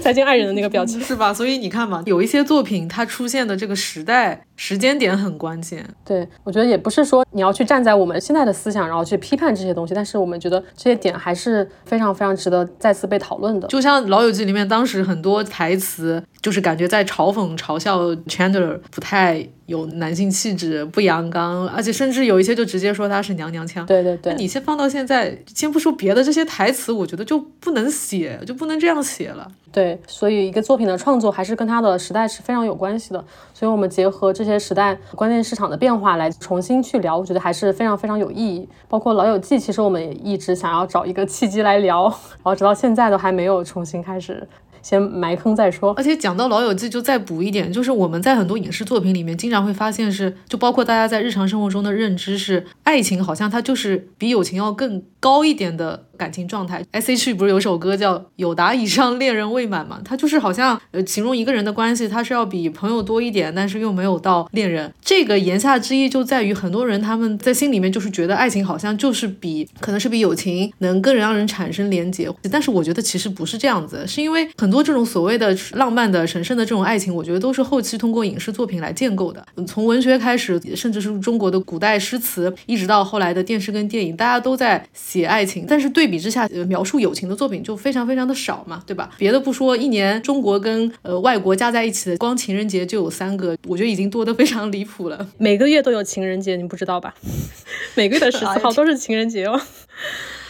[0.00, 1.32] 再见爱人》的那个表情，是吧？
[1.32, 5.88] 所以你看嘛，有一些作品它出现的这个时代时间点很关键。
[6.04, 13.68] 对，我觉得也不是说你要去站在我们现在的思想，然后去批判这些东西，但是我们觉得这些点还是非常非常值得再次被讨论的。
[13.68, 19.48] 就像《老友记》里面当时很多台词，就是感觉在嘲讽、嘲笑 Chandler 不太。
[19.70, 23.86] 有男性气质，不阳刚，而且甚至有一些就直接说他是娘娘腔。
[23.86, 29.46] 对对对，你先放到现在，先不说别的，这些台词我觉得就不能写，就不能这样写了。
[29.70, 33.24] 对，所以一个作品的创作还是跟它的时代是非常有关系的。
[33.54, 38.68] 所以我们结合这些时代关键市场的变化来重新去聊，我觉得还是非常非常有意义。
[38.88, 44.44] 包括《老友记》，其实我们也一直想要找一个契机来聊，然后直到现在都还没有重新开始。
[44.82, 56.06] 先埋坑再说，而且讲到《老友记》，就再补一点，就是我们在很多影视作品里面，经常会发现是，就包括大家在日常生活中的认知是，爱情好像它就是比友情要更高一点的。
[56.20, 57.32] 感情状态 S.H.
[57.32, 60.02] 不是有首歌叫《有达以上恋人未满》嘛？
[60.04, 64.92] 他就是好像呃形容一个人的关系，他是要比朋友多一点，但是又没有到恋人。
[65.02, 72.30] 这个言下之意就在于很多人他们在心里面就是觉得爱情好像就是比可能是比友情能更让人产生连结。
[72.52, 79.42] 但是我觉得其实不是这样子，是因为很多这种所谓的浪漫的、神圣的这种爱情，我觉得都是后期通过影视作品来建构的。
[79.66, 86.10] 从文学开始，甚至是中国的古代诗词，一直到后来的电视跟电影，大家都在写爱情，但是对。
[86.10, 89.08] 比之下，呃，描述友情的作品就非常非常的少嘛，对吧？
[89.16, 95.24] 别的不说，一年中国跟呃外国加在一起的，光情人节就有三个，我觉得已经多得非常离谱了。
[95.38, 97.14] 每个月都有情人节，你不知道吧？
[97.94, 99.60] 每个月的十四号都是情人节哦。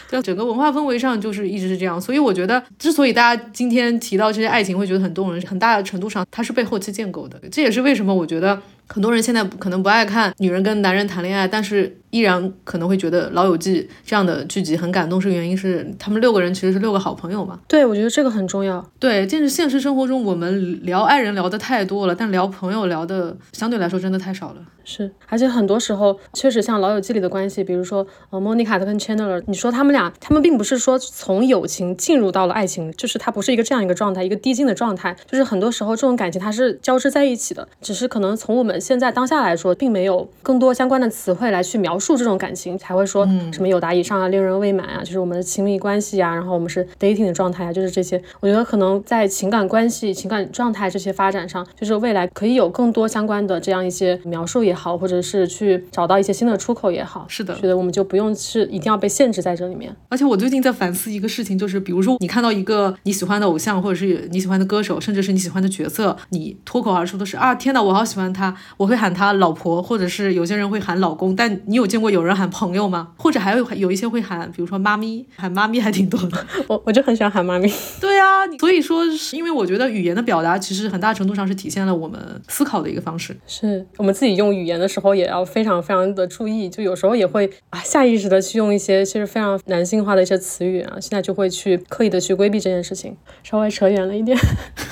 [0.09, 7.39] 对，整个文化氛围上就是一直是这样，所以我觉得，之所以大家今天提到这些爱情会觉得很动人，很大的程度上它是被后期建构的。
[7.51, 8.59] 这也是为什么我觉得
[8.91, 11.97] 很多人现在可能不爱看女人跟男人谈恋爱，但是。
[12.11, 17.57] 依然可能会觉得《老友记》这样的剧集很感动，是原因是他们六个人其实是六个好朋友嘛？
[17.69, 18.85] 对，我觉得这个很重要。
[18.99, 24.55] 对，就是现实生活中我们聊爱人聊的太多了，但聊朋友聊的相对来说真的太少了。
[24.83, 41.97] 是，而且很多时候确实像《老友记》里的关系，比如说呃，莫妮卡跟 Chandler，你说他们俩，他们并不是说从友情进入到了爱情，就是它不是一个这样一个状态，一个递进的状态，就是很多时候这种感情它是交织在一起的，只是可能从我们现在当下来说，并没有更多相关的词汇来去描。
[42.01, 48.19] 述这种感情才会说什么有达以上啊，恋人未满啊，就是我们的亲密关系啊，然后我们是 dating 的状态啊，就是这些。
[48.39, 57.23] 我觉得可能在情感关系、情感状态这些发展上，就是未来可以有更多相关的这样一些描述也好，或者是去找到一些新的出口也好。
[57.29, 59.95] 是的，觉得我们就不用是一定要被限制在这里面。
[60.09, 71.35] 而且我最近在反思一个事情，就是比如说你看到一个你喜欢的偶像，或者是你喜欢的歌手，甚至是你喜欢的角色，你脱口而出的是啊，天哪，我好喜欢他，我会喊他老婆，或者是有些人会喊老公。
[71.35, 73.09] 但你有见过有人喊朋朋友吗？
[73.17, 76.45] 或者还有有一些会喊，比如说妈咪，喊妈咪还挺多的。
[76.69, 77.69] 我我就很喜欢喊妈咪。
[77.99, 79.03] 对啊，所以说，
[79.33, 83.35] 因为我觉得语言的表达其实很大程度上是体现了我们思考的一个方式。
[83.47, 93.15] 是我们自己用语言的时候也要非常非常的注意，就有时候也会啊下意识的去用一些其实非常男性化的一些词语啊，现在就会去刻意的去规避这件事情。
[93.43, 94.37] 稍微扯远了一点。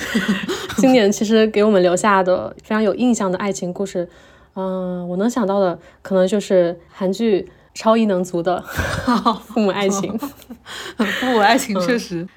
[0.77, 4.07] 今年其实给我们留下的非常有印象的爱情故事，
[4.55, 7.49] 嗯，我能想到的可能就是韩剧。
[7.75, 8.61] 超异能族的
[9.45, 10.17] 父母爱情，
[10.97, 12.27] 父母爱情确实，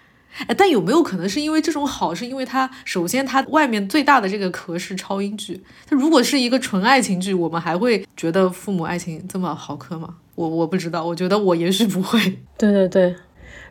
[0.47, 10.17] 哎，但有没有可能是因为这种好，是因为它首先它外面最大的这个壳是超英剧，它如果是一个纯爱情剧，我们还会觉得父母爱情这么好磕吗？
[10.37, 12.21] 我我不知道，我觉得我也许不会。
[12.57, 13.17] 对 对对。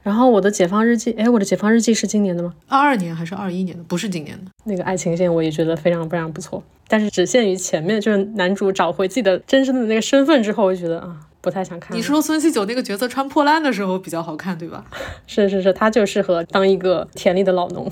[0.03, 2.53] 然后我的解放日记，哎，我的解放日记是今年的吗？
[2.67, 3.83] 二二年还是二一年的？
[3.83, 4.51] 不是今年的。
[4.63, 11.17] 那个爱情线我也觉得非常非常不错，但是只限于前面，就是男主找回自己的真正的那个身份之后，我就觉得啊。
[11.41, 11.97] 不太想看。
[11.97, 14.85] 你说孙锡九那个角色穿破烂的时候比较好看，对吧？
[15.27, 17.91] 是是是，他就适合当一个田里的老农。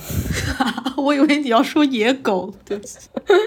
[0.98, 2.98] 我以为你要说野狗，对不起。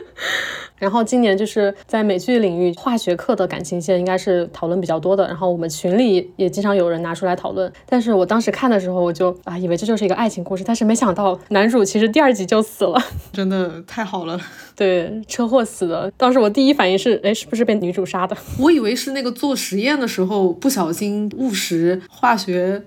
[0.79, 5.25] 然后今年就是在美剧领域，化学课的感情线应该是讨论比较多的。
[5.29, 7.73] 然后我们群里也经常有人拿出来讨论。
[7.87, 13.01] 但是我当时看的时候，我就啊，以为这就是一个爱情故事，但是没想到男主其实第二集就死了，
[13.33, 14.41] 真的太好了。
[14.75, 16.11] 对，车祸死的。
[16.17, 18.37] 当时我第一反应是，哎，是不是被女主杀的？
[18.59, 22.83] 我以为是那个做实验的时候不小心误食化学。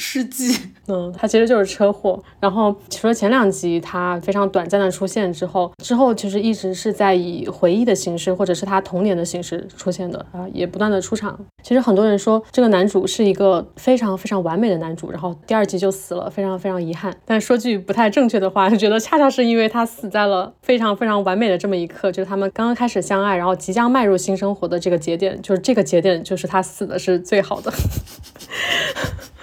[0.00, 2.22] 世纪， 嗯，他其实就是车祸。
[2.38, 11.38] 然后除了前两集他非常短暂的出现之后，之后其实一直是在以回忆的形式，或者是他童年的形式出现的啊，也不断的出场。
[11.64, 17.14] 其实很多人说这个男主是一个非常非常完美的男主，然后第二集就死了，非常非常遗憾。
[17.26, 27.72] 但说句不太正确的话，就 觉得恰恰是因为他死在了非常非常完美的这么一刻，就是他们刚刚开始相爱，然后即将迈入新生活的这个节点，就是这个节点，就是他死的是最好的。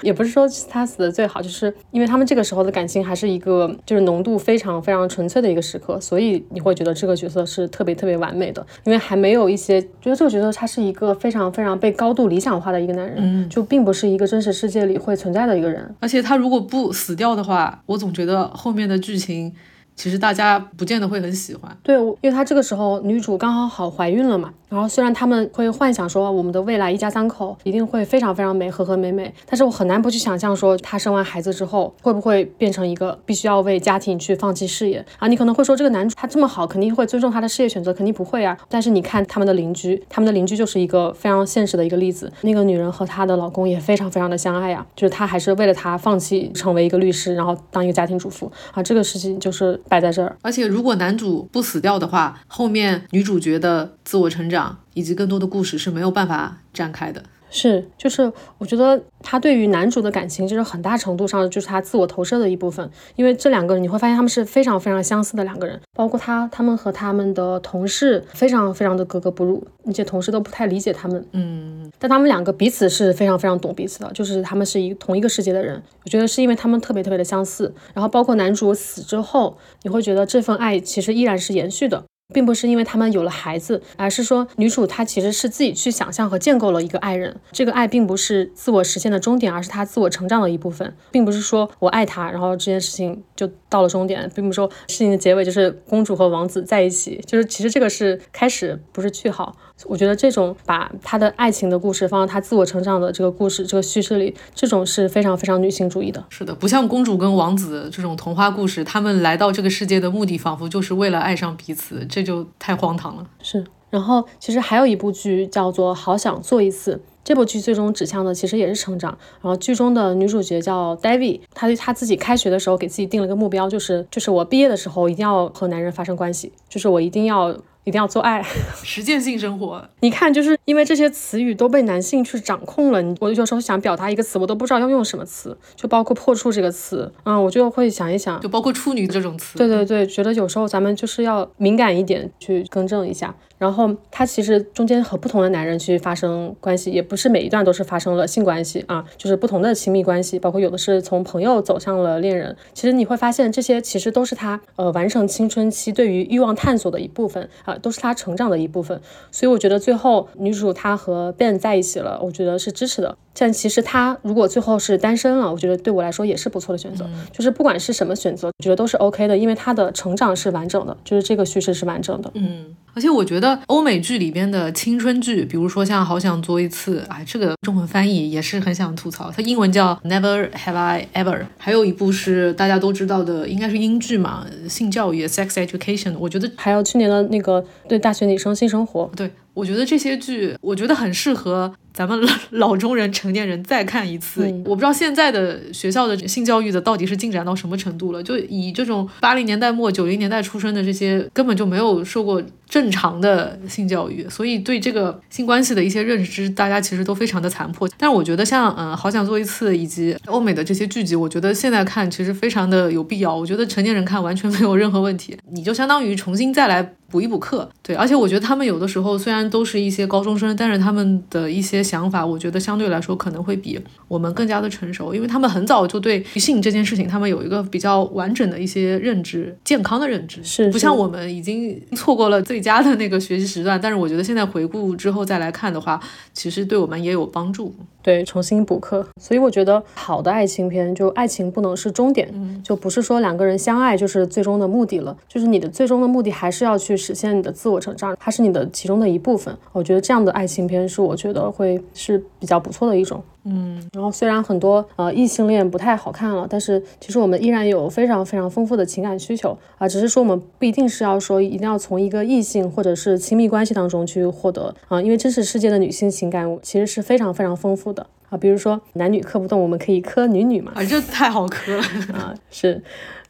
[0.02, 19.54] 也不是说他死的最好，就是因为他们这个时候的感情还是一个就是浓度非常非常纯粹的一个时刻，所以你会觉得这个角色是特别特别完美的，因为还没有一些觉得这个角色他是一个非常非常被高度理想化的一个男人，嗯，就并不是一个真实世界里会存在的一个人，而且他如果不死掉的话，我总觉得后面的剧情。
[19.98, 35.28] 其实大家不见得会很喜欢，对，因为他这个时候女主刚好好怀孕了嘛，然后虽然他们会幻想说我们的未来一家三口一定会非常非常美，和和美美，但是我很难不去想象说她生完孩子之后会不会变成一个必须要为家庭去放弃事业啊？
[35.28, 38.58] 你可能会说这个男主他这么好，肯定会尊重他的事业选择，肯定不会啊。
[38.70, 50.66] 但是你看他们的邻居，他们的邻居就是一个非常现实的一个例子，那个女人和她的老公也非常非常的相爱呀，就是她还是为了他放弃成为一个律师，然后当一个家庭主妇啊，这个事情就是摆在这儿，而且。
[50.66, 57.22] 如果男主不死掉的话，后面女主角的自我成长以及更多的故事是没有办法展开的。
[57.52, 62.90] 是，就是我觉得他对于男主的感情，就是很大程度上就是他自我投射的一部分。
[63.16, 71.26] 因为这两个人你会发现他们是非常非常相似的两个人，包括他，他们和他们的同事非常非常的格格不入，那些同事都不太理解他们。
[71.32, 75.82] 嗯，但他们两个彼此是非常非常懂彼此的，就是他们是一同一个世界的人。
[76.04, 82.04] 我觉得是因为他们特别特别的相似，然后包括男主死之后，你会觉得这份爱其实依然是延续的。
[82.34, 87.40] 并不是因为他们有了孩子，而是说女主她其实是自己去想象和建构了一个爱人。
[87.52, 99.56] 这个爱并不是自我实现的终点，而是她自我成长的一部分，并不是说我爱他，然后这件事情就到了终点，并不是说事情的结尾就是公主和王子在一起，就是其实这个是开始，不是句号。
[99.84, 106.24] 我觉得这种把他的爱情的故事放到他自我成长的这个故事这个叙事里，这种是非常非常女性主义的。
[106.30, 113.28] 是的，不像公主跟王子这种童话故事，他们来到这个世界的目的仿佛就是为了爱上彼此，这就太荒唐了。
[113.42, 113.66] 是。
[113.90, 119.18] 然后其实还有一部剧叫做《好想做一次》，这部剧最终指向的其实也是成长。
[119.42, 127.56] 然后剧中的女主角叫 David，她对她自己开学的时候给自己定了个目标，就是就是我毕业的时候一定要和男人发生关系，就是我一定要。
[127.86, 128.44] 一定要做爱，
[128.84, 129.84] 实践性生活。
[130.02, 139.58] 你看，就是因为这些词语都被男性去掌控了，我有时候想表达一个词，我都不知道要用什么词，就包括破处这个词，嗯，我就会想一想，就包括处女这种词。
[139.58, 143.34] 对对对，觉得有时候咱们就是要敏感一点去更正一下。
[143.58, 152.56] 然后他其实中间和不同的男人去发生关系，也不是每一段都是发生了性关系啊，就是不同的亲密关系，包括有的是从朋友走向了恋人。
[152.74, 159.00] 其实你会发现，这些其实都是他呃完成青春期对于欲望探索的一部分啊，都是他成长的一部分。
[159.32, 163.18] 所以我觉得最后女主她和 Ben 在一起了，我觉得是支持的。
[163.38, 167.06] 但其实她如果最后是单身了，我觉得对我来说也是不错的选择。
[167.34, 172.32] 就是不管是什么选择，我觉得都是 OK 的，因为她的成长是完整的，就是这个叙事是完整的。
[172.36, 181.42] 嗯，而且我觉得欧美剧里边的青春剧，比如说像《好想做一次》，哎，这个中文翻译也是很想吐槽，它英文叫 Never Have I Ever。
[181.58, 186.16] 还有一部是大家都知道的，应该是英剧嘛，性教育 （Sex Education）。
[186.18, 189.30] 我觉得还有去年的那个对大学女生性生活，对。
[189.56, 191.74] 我觉得这些剧，我觉得很适合。
[191.92, 192.20] 咱们
[192.52, 198.22] 老中人、成年人再看一次，我不知道现在的学校的性教育的到底是进展到什么程度了。
[198.22, 207.88] 就以这种八零年代末、九零年代出生的这些，根本就没有受过正常的性教育，所以对这个性关系的一些认知，大家其实都非常的残破。
[207.98, 213.34] 但是我觉得，像嗯，好想做一次以及欧美的这些剧集，我觉得现在看其实非常的有必要。
[213.34, 217.70] 我觉得成年人看完全没有任何问题，你就相当于重新再来补一补课。
[217.82, 221.86] 对，而且我觉得他们有的时候虽然都是一些高中生，但是他们的一些。
[221.86, 233.80] 想法，我觉得相对来说可能会比我们更加的成熟，因为他们很早就对性这件事情，他们有一个比较完整的一些认知，健康的认知，是不像我们已经错过了最佳的那个学习时段。
[233.80, 236.00] 但是我觉得现在回顾之后再来看的话，
[236.34, 237.76] 其实对我们也有帮助。
[238.06, 239.04] 对，重新补课。
[239.20, 242.32] 所以我觉得好的爱情片，就爱情不能是终点，
[242.64, 249.58] 就不是说两个人相爱就是最终的目的了，就是你的最终的目的还是要去实现你的自我成长，它是你的其中的一部分。
[249.72, 253.24] 我觉得这样的爱情片是我觉得会是比较不错的一种。
[253.46, 268.08] 嗯，然后虽然很多呃异性恋不太好看了，但是其实我们依然有非常非常丰富的情感需求啊，只是说我们不一定是要说一定要从一个异性或者是亲密关系当中去获得啊，因为真实世界的女性情感其实是非常非常丰富的。
[268.30, 271.84] 啊，比如说男女磕不动，我们可以磕女女嘛，啊，这太好磕了。
[272.14, 272.82] 啊，是。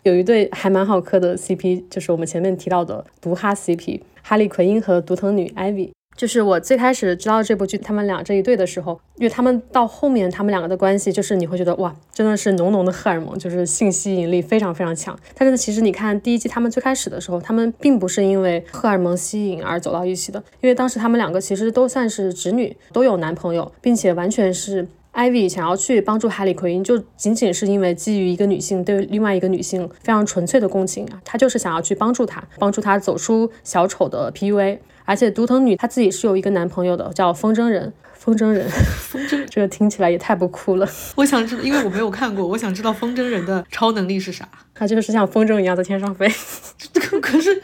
[0.03, 5.89] 有一对还蛮好磕的 CP，就是我们前面提到的毒哈 CP，哈利奎因和毒藤女 Ivy。
[6.15, 15.17] 就是我最开始知道这部剧他们俩这一对的时候，因为他们到后面他们两个的关系，就是你会觉得哇，真的是浓浓的荷尔蒙，就是性吸引力非常非常强。
[15.37, 34.77] 但是呢其实你看第一季他们最开始的时候，他们并不是因为荷尔蒙吸引而走到一起的，因为当时他们两个其实都算是直女，都有男朋友，并且完全是 Ivy 想要去帮助哈利奎因，就仅仅是因为基于一个女性对另外一个女性非常纯粹的共情啊，她就是想要去帮助她，帮助她走出小丑的 PUA。
[35.05, 37.93] 而且独藤女她自己是有一个男朋友的，叫风筝人。
[38.13, 40.89] 风筝人，风筝， 这个听起来也太不酷了。
[41.15, 44.49] 我想知道，因为我没有看过，我想知道风筝人的超能力是啥。
[44.73, 46.27] 他就是像风筝一样在天上飞。
[47.21, 47.61] 可是，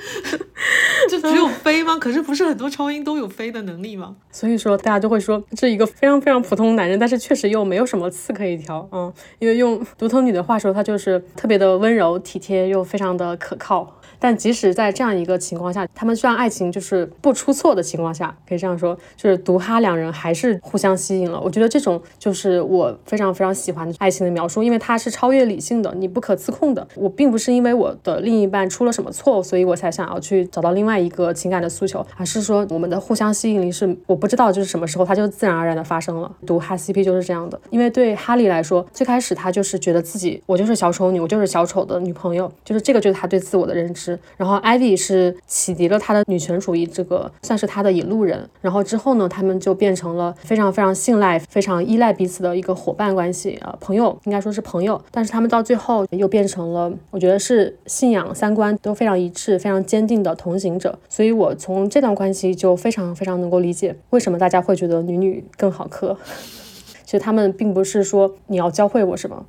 [1.09, 1.97] 就只有飞吗？
[1.97, 4.15] 可是不是很多超英都有飞的能力吗？
[4.31, 8.87] 所以说，大家就会说这一个非常非常普通的男人，但是确实又没有什么刺可以挑。
[8.91, 13.99] 嗯，因为用独藤女的话说，他就是特别的温柔体贴，又非常的可靠。
[14.21, 21.41] 但即使在这样一个情况下，他们虽然爱情就是不出错的情况下，可以这样说，就是毒哈两人还是互相吸引了。
[21.41, 26.87] 我觉得这种就是我非常非常喜欢的爱情的描述，因为它是超越理性的，你不可自控的。
[26.95, 36.31] 我并不是因为我的另一半出了什么错，所以我才想要去找到另外一个情感的诉求，而是说我们的互相吸引力是我不知道就是什么时候它就自然而然的发生了。
[36.45, 44.10] 毒哈 CP 就是这样的，因为对哈利来说，最开始他就是觉得自己我就是小丑女，我就是小丑的女朋友，就是这个就是他对自我的认知。
[44.37, 48.49] 然后，Ivy 是启迪了他的女权主义，这个算是他的引路人。
[48.61, 55.01] 然后之后呢，他们就变成了非常非常信赖、非常依赖彼此的一个伙伴关系啊，朋友应该说是朋友。
[55.11, 60.97] 但是他们到最后又变成了，我觉得是信仰、三观都非常一致、非常坚定的同行者。
[61.09, 66.17] 所以我从这段关系就非常非常能够理解为什么大家会觉得女女更好磕。
[67.03, 69.45] 其实他们并不是说你要教会我什么。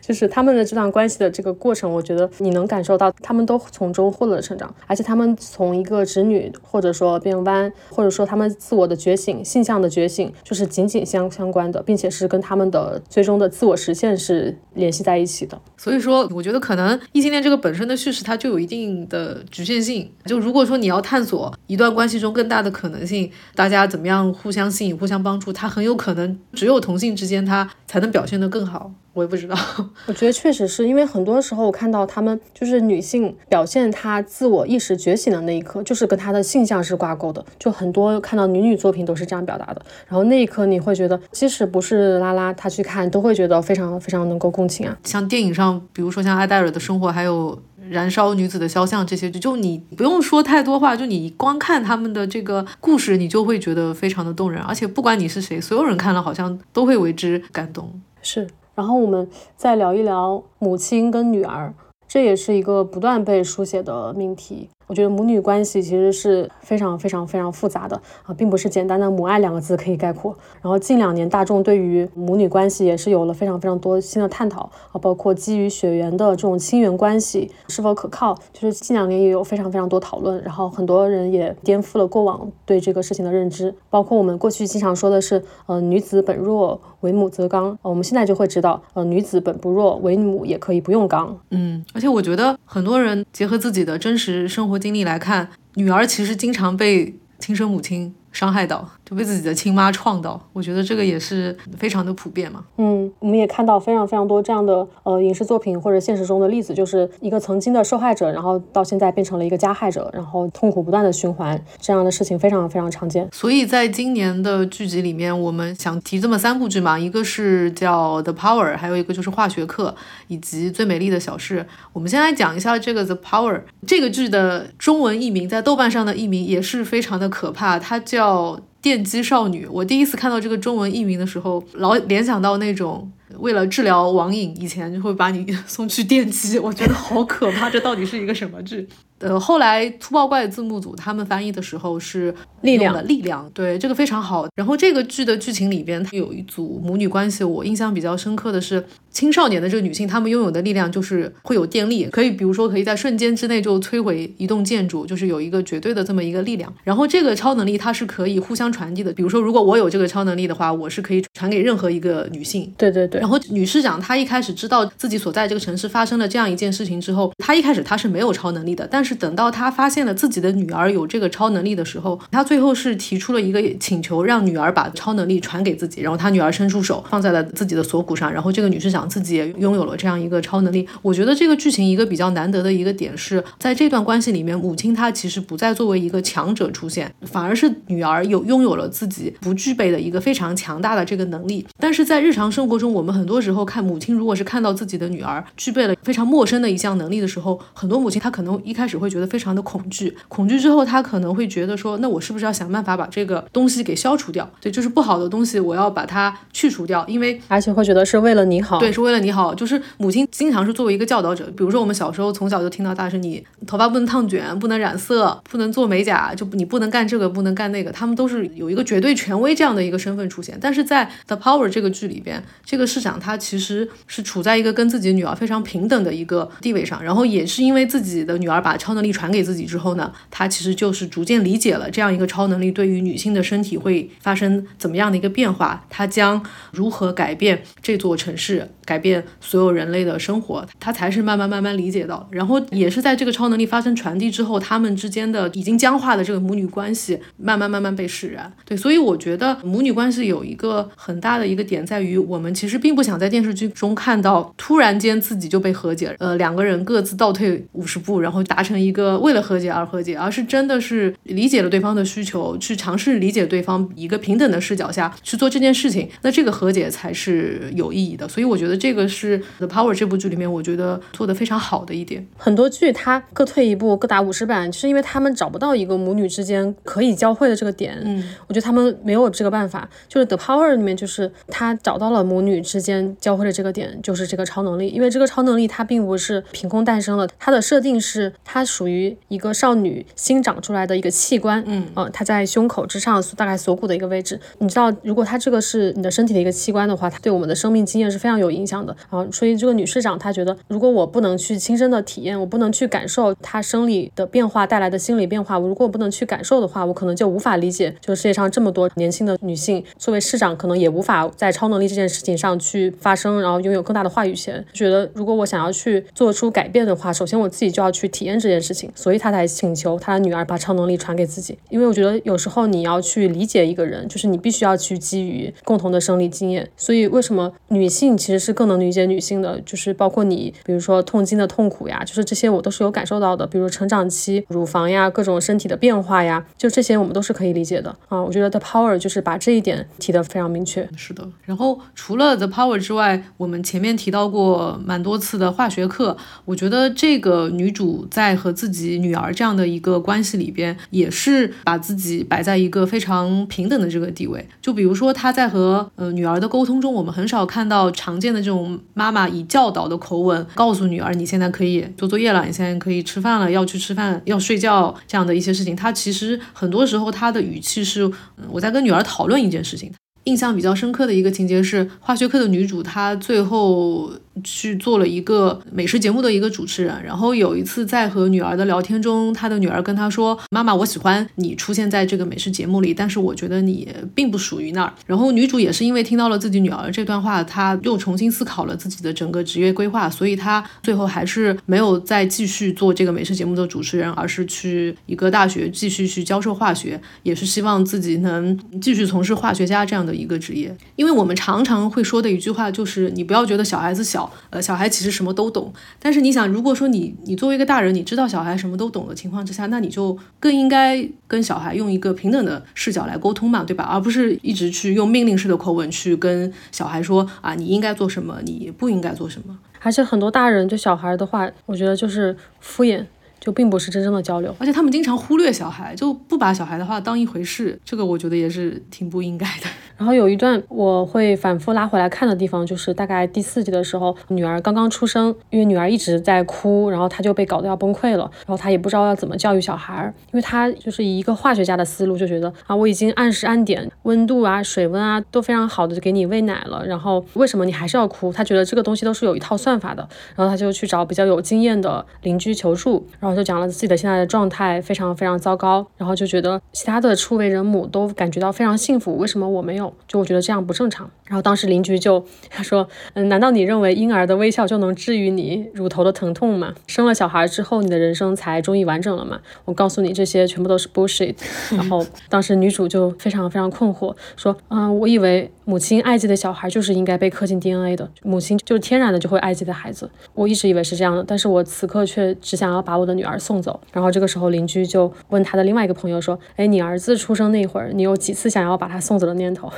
[0.00, 15.60] 就是他们的这段关系的这个过程，我觉得你能感受到他们都从中获得了成长，而且他们从一个直女，或者说变弯，或者说他们自我的觉醒、性向的觉醒，就是紧紧相相关的，并且是跟他们的最终的自我实现是联系在一起的。
[15.76, 20.10] 所以说，我觉得可能异性恋这个本身的叙事它就有一定的局限性。
[20.24, 28.90] 就如果说你要探索一段关系中更大的可能性，大家怎么样互相吸引、互相帮助，它很有可能只有同性之间，它才能表现得更好。
[29.12, 29.56] 我也不知道，
[30.06, 39.80] 我觉得确实是因为很多时候我看到他们就是女性表现她自我意识觉醒的那一刻，就是跟她的性向是挂钩的，就很多看到女女作品都是这样表达的。
[40.06, 44.94] 然后那一刻你会觉得，即使不是拉拉她去看，都会觉得非常非常能够共情啊。
[45.04, 47.58] 像电影上，比如说像艾黛尔的生活，还有
[47.90, 54.62] 燃烧女子的肖像这些，就你不用说太多话，就你光看他们的这个故事，你就会觉得非常的动人。
[54.62, 58.00] 而且不管你是谁，所有人看了好像都会为之感动。
[58.22, 58.46] 是。
[58.74, 59.26] 然后我们
[59.56, 61.72] 再聊一聊母亲跟女儿，
[62.06, 64.68] 这也是一个不断被书写的命题。
[64.86, 70.36] 我觉得母女关系其实是非常非常非常复杂的啊，并不是简单的母爱两个字可以概括。
[70.62, 80.40] 然后近两年大众对于母女关系也是有了非常非常多新的探讨啊，包括基于血缘的这种亲缘关系是否可靠，就是近两年也有非常非常多讨论。
[80.44, 87.76] 然后很多人也颠覆了过往对这个事情的认知，包括我们过去经常说的是，呃，女子本弱，为母则刚。
[87.82, 91.36] 我们现在就会知道，呃，女子本不弱，为母也可以不用刚。
[91.50, 94.75] 嗯，而且我觉得很多人结合自己的真实生活。
[94.78, 100.38] 经历来看，女儿其实经常被亲生母亲伤害到，就被自己的亲妈创到。
[100.52, 102.62] 我觉得这个也是非常的普遍嘛。
[102.76, 113.26] 嗯，我们也看到非常非常多这样的呃影视作品或者现实中的例子，就是一个曾经的受害者，然后到现在变成了一个加害者，然后痛苦不断的循环，这样的事情非常非常常见。
[113.32, 119.94] 所以在今年的剧集里面，我们想提这么三部剧嘛，一个是叫《The Power》，还有一个就是《化学课》，
[120.26, 121.60] 以及《最美丽的小事》。
[121.94, 123.54] 我们先来讲一下这个《The Power》
[123.86, 129.64] 这个剧的中文译名，在豆瓣上的译名也是非常的可怕，它叫《叫电击少女》。
[129.70, 138.88] 我第一次看到这个中文译名的时候，老联想到那种为了治疗网瘾，以前就会把你 送去电击， 我觉得好可怕，这到底是一个什么剧？
[139.18, 144.46] 呃，后来粗暴怪字幕组他们翻译的时候是力量的力量，对这个非常好。
[144.54, 156.70] 然后这个剧的剧情里边，它有一组母女关系，我印象比较深刻的是青少年的这个女性，她们拥有的力量就是会有电力，可以比如说可以在瞬间之内就摧毁一栋建筑，就是有一个绝对的这么一个力量。
[156.84, 162.70] 然后这个超能力它是可以互相传递的，比如说如果我有这个超能力的话，我是可以传给任何一个女性。
[162.76, 163.22] 对对对。
[163.26, 176.02] 然后女市长她一开始知道自己所在这个城市发生了这样一件事情之后，她一开始她是没有超能力的，但是等到她发现了自己的女儿有这个超能力的时候，她最后是提出了一个请求，让女儿把超能力传给自己。
[176.02, 180.86] 然后她女儿伸出手放在了自己的锁骨上，然后这个女士长自己也拥有了这样一个超能力。
[181.02, 191.66] 我觉得这个剧情一个比较难得的一个点是在这段关系里面，母亲她其实不再作为一个强者出现，反而是女儿有拥有了自己不具备的一个非常强大的这个能力。
[191.80, 199.80] 但是在日常生活中，我们很多时候看母亲，如果是看到自己的女儿具备了非常陌生的一项能力的时候，很多母亲她可能一开始会觉得非常的恐。
[199.88, 204.50] 惧，恐惧之后，她可能会觉得说，那我是不是要想办法把这个东西给消除掉？
[204.60, 209.54] 对，就是不好的东西，我要把它去除掉，因为而且会觉得是为了你好，对，是为了你好。
[209.54, 217.92] 就是母亲经常是作为一个教导者，比如说我们小时候从小就听到大是你头发不能烫卷，不能染色，不能做美甲，就你不能干这个，不能干那个。
[217.92, 220.58] 他们都是有一个绝对权威这样的一个身份出现。
[220.60, 230.50] 但是在《The Power》这个剧里边，这个市长他其实是处在一个跟自己女儿非常平等的一个地位上，然后也是因为自己的女儿把超能力传给自己之后呢，他。
[230.56, 236.42] 其实就是逐渐理解了这样一个超能力对于女性的身体会发生怎么样的一个变化，它将
[236.72, 242.26] 如何改变这座城市，改变所有人类的生活，他才是慢慢慢慢理解到。
[242.30, 248.50] 然后也是在这个超能力发生传递之后，他们之间的已经僵化的这个母女关系慢慢慢慢被释然。
[248.64, 268.26] 对，所以我觉得母女关系有一个很大的一个点在于，我们其实并不想在电视剧中看到突然间自己就被和解，呃，两个人各自倒退五十步，然后达成一个为了和解而和解，而是真的是理解了对方的需求，去尝试理解对方，一个平等的视角下去做这件事情，那这个和解才是有意义的。
[268.28, 272.26] 所以我觉得这个是《The Power》这部剧里面我觉得做的非常好的一点。
[272.36, 278.00] 很多剧它各退一步，各打五十板，就是因为他们找不到一个母女之间可以交汇的这个点。
[278.04, 279.88] 嗯，我觉得他们没有这个办法。
[280.08, 284.88] 就是《The Power》里面，就是他找到了母女之间交汇的这个点，就是这个超能力。
[284.88, 290.56] 因为这个超能力它并不是凭空诞生的，它的设定是它属于一个少女新长。
[290.66, 294.40] 出来的一个器官，嗯，呃，它在胸口之上，大概锁骨的一个位置。
[294.58, 299.24] 你知道，如果它这个是你的身体的一个器官的话，它对我们的生命经验是非常有影响的啊。
[299.30, 314.64] 所以这个女市长她觉得，如果我不能去亲身的体验，我不能去感受她生理的变化带来的心理变化，我如果我不能去感受的话，我可能就无法理解，就是世界上这么多年轻的女性，作为市长可能也无法在超能力这件事情上去发声，然后拥有更大的话语权。
[314.72, 320.46] 觉得如果我想要去做出改变的话，首先我自己就要去体验这件事情，所以他才请求他的女儿。
[320.46, 326.70] 把超能力传给自己，因为我觉得有时候你要去理解一个人，就是你必须要去基于共同的生理经验。
[326.76, 329.60] 所以为什么女性其实是更能理解女性的？
[329.62, 333.44] 就是包括你，比如说痛经的痛苦呀，就是这些我都是有感受到的。
[333.44, 338.22] 比如成长期、乳房呀、各种身体的变化呀，就这些我们都是可以理解的啊。
[338.22, 340.88] 我觉得 The Power 就是把这一点提得非常明确。
[340.96, 341.28] 是的。
[341.42, 350.36] 然后除了 The Power 之外，我们前面提到过蛮多次的化学课，我觉得这个女主在和自己女儿这样的一个关系。
[350.36, 365.74] 里边也是把自己摆在一个非常平等的这个地位，就比如说她在和呃女儿的沟通中，我们很少看到常见的这种妈妈以教导的口吻告诉女儿，你现在可以做作业了，你现在可以吃饭了，要去吃饭，要睡觉这样的一些事情。
[365.74, 368.10] 她其实很多时候她的语气是
[368.50, 369.90] 我在跟女儿讨论一件事情。
[370.26, 374.12] 印象比较深刻的一个情节是化学课的女主，她最后。
[374.44, 400.76] 去做了一个美食节目的一个主持人，然后有一次在和女儿的聊天中，他的女儿跟他说：“妈妈，我喜欢你出现在这个美食节目里，但是我觉得你并不属于那儿。”然后女主也是因为听到了自己女儿这段话，她又重新思考了自己的整个职业规划，所以她最后还是没有再继续做这个美食节目的主持人，而是去一个大学继续去教授化学，也是希望自己能继续从事化学家这样的一个职业。
[400.96, 404.25] 因为我们常常会说的一句话就是：你不要觉得小孩子小。
[404.50, 413.84] 呃，小孩其实什么都懂，但是你想，如果说你你作为一个大人，你知道小孩什么都懂的情况之下，那你就更应该跟小孩用一个平等的视角来沟通嘛，对吧？
[413.84, 419.58] 而不是一直去用命令式的口吻去跟小孩说啊，你应该做什么，你不应该做什么。
[419.80, 423.04] 而且很多大人对小孩的话，我觉得就是敷衍。
[423.46, 429.68] 就并不是真正的交流，而且他们经常忽略小孩，就不把小孩的话当一回事，这个我觉得也是挺不应该的。
[429.96, 448.32] 然后有一段我会反复拉回来看的地方，就是大概第四集的时候，女儿刚刚出生，因为女儿一直在哭，然后她就被搞得要崩溃了，然后她也不知道要怎么教育小孩，因为她就是以一个化学家的思路，就觉得啊，我已经按时按点温度啊、水温啊都非常好的就给你喂奶了，然后为什么你还是要哭？
[448.32, 453.35] 她觉得这个东西都是有一套算法的，然后她就去找比较有经验的邻居求助，然后。
[453.36, 459.92] 就讲了自己的现在的状态非常非常糟糕，然后就觉得其他的初为人母都感觉到非常幸福，为什么我没有？
[460.08, 461.08] 就我觉得这样不正常。
[461.26, 466.74] 然后当时邻居就他说，嗯，难道你认为婴儿的微笑就能治愈你乳头的疼痛吗？
[466.86, 469.40] 生了小孩之后，你的人生才终于完整了吗？
[469.64, 471.34] 我告诉你，这些全部都是 bullshit。
[471.70, 480.08] 然后当时女主就非常非常困惑，说，嗯，我以为母亲爱自己的小孩就是应该被刻进 DNA 的，母亲就是天然的就会爱自己的孩子。
[480.32, 483.80] 我一直以为是这样的，但是我此刻却只想要把我的女儿送走。
[483.92, 489.68] 然后这个时候邻居就问他的另外一个朋友说，哎，你儿子出生那会儿，你有几次想要把他送走的念头？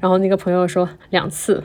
[0.00, 0.88] 然后那个朋友说。
[1.10, 1.62] 两次，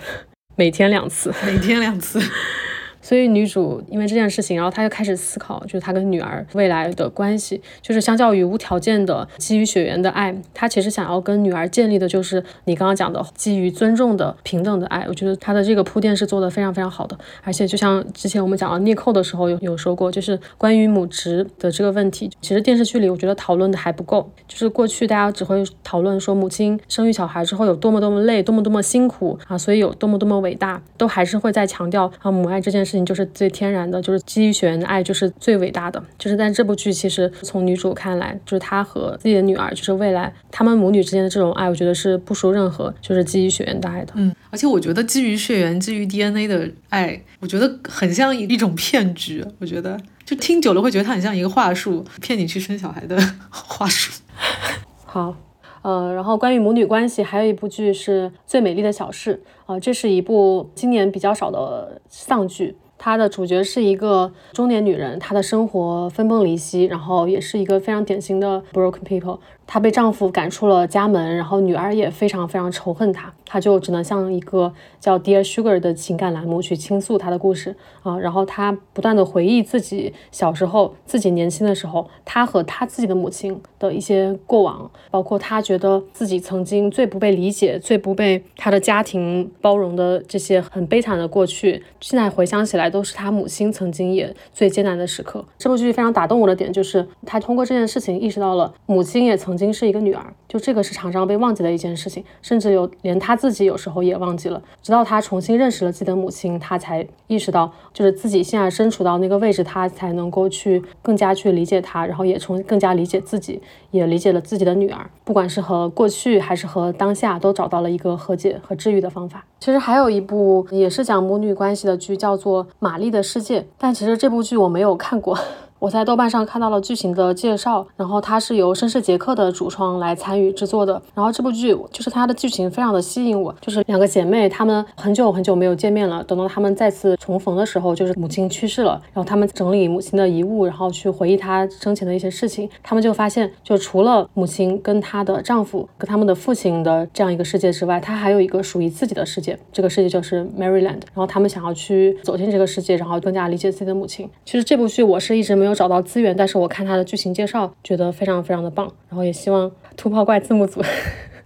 [0.55, 2.21] 每天两次，每天两次。
[3.01, 7.61] 所以女主因为这件事情，然后她就开始思考，就是她跟女儿未来的关系。
[7.81, 15.05] 就是相较于无条件的基于血缘的爱，她其实想要跟女儿建立的就是你刚刚讲的基于尊重的平等的爱。
[15.07, 17.17] 我觉得她的这个铺垫是做的非常非常好的。
[17.43, 24.29] 而且就像之前我们讲到逆扣的时候有有说过，就是关于母职的这个问题，其实电视剧里我觉得讨论的还不够。
[24.47, 32.90] 就是过去大家只会讨论说母亲生育小孩之后有多么多么累，多么多么辛苦啊，所以有多么多么伟大，都还是会在强调啊母爱这件事。
[32.91, 36.03] 事情就是最天然的，就是基于血缘的爱，就是最伟大的。
[36.17, 44.11] 就是在这部剧，其实从女主看来，就是她和自己的女儿，就是未来他们母女之间的这种爱，我觉得是不输任何就是基于血缘的爱的。
[44.15, 49.45] 嗯，而且我觉得基于血缘、基于 DNA 的爱，我觉得很像一种骗局。
[49.59, 53.17] 我觉得就听久了会觉得它很像一个话术，骗你去生小孩的
[53.49, 54.11] 话术。
[55.05, 55.37] 好。
[55.81, 59.41] 呃，然后关于母女关系，还有一部剧是《最美丽的小事》
[59.71, 62.75] 啊，这是一部今年比较少的丧剧。
[63.03, 69.39] 它的主角是一个中年女人，她的生活分崩离析，然后也是一个非常典型的 broken people。
[69.73, 77.73] 她被丈夫赶出了家门，然后女儿也非常非常仇恨她，她就只能向一个叫 Dear Sugar 的情感栏目去倾诉她的故事
[78.03, 78.19] 啊。
[78.19, 95.45] 然后她不断的回忆自己小时候、自己年轻的时候，她和她自己的母亲的一些过往，包括她觉得自己曾经最不被理解、最不被她的家庭包容的这些很悲惨的过去，现在回想起来都是她母亲曾经也最艰难的时刻。
[95.57, 99.60] 这部剧非常打动我的点就是，她通过这件事情意识到了母亲也曾经。
[99.61, 104.61] 经是一个女儿，就这个是常常被忘记的一件事情，甚至有连她自己有时候也忘记了。
[104.81, 113.61] 直到她重新认识了自己的母亲，她才意识到，就是自己现在身处到那个位置，她才能够去更加去理解她，然后也从更加理解自己，
[113.91, 115.09] 也理解了自己的女儿。
[115.23, 119.45] 不管是和过去还是和当下，都找到了一个和解和治愈的方法。
[119.59, 125.37] 其实还有一部也是讲母女关系的剧，叫做《玛丽的世界》，但其实这部剧我没有看过。
[125.81, 131.01] 我在豆瓣上看到了剧情的介绍，然后它是由绅士杰克的主创来参与制作的。
[131.15, 136.23] 然后这部剧就是它的剧情非常的吸引我，就是两个姐妹，她们很久很久没有见面了。
[136.25, 142.69] 等到她们再次重逢的时候，就是母亲去世了，然后她们整理母亲的遗物，然后去回忆她生前的一些事情。
[142.83, 149.57] 她们就发现，就除了母亲跟她的丈夫跟他们的父亲的这样一个世界之外，她还有一个属于自己的世界。
[149.73, 150.91] 这个世界就是 Maryland。
[150.91, 154.29] 然后他们想要去走进这个世界，然后更加理解自己的母亲。
[154.45, 155.81] 其实这部剧我是一直没有有。
[155.81, 160.79] 找到资源，但是我看它的剧情介绍，觉得非常非常的棒，然后也希望突破怪字幕组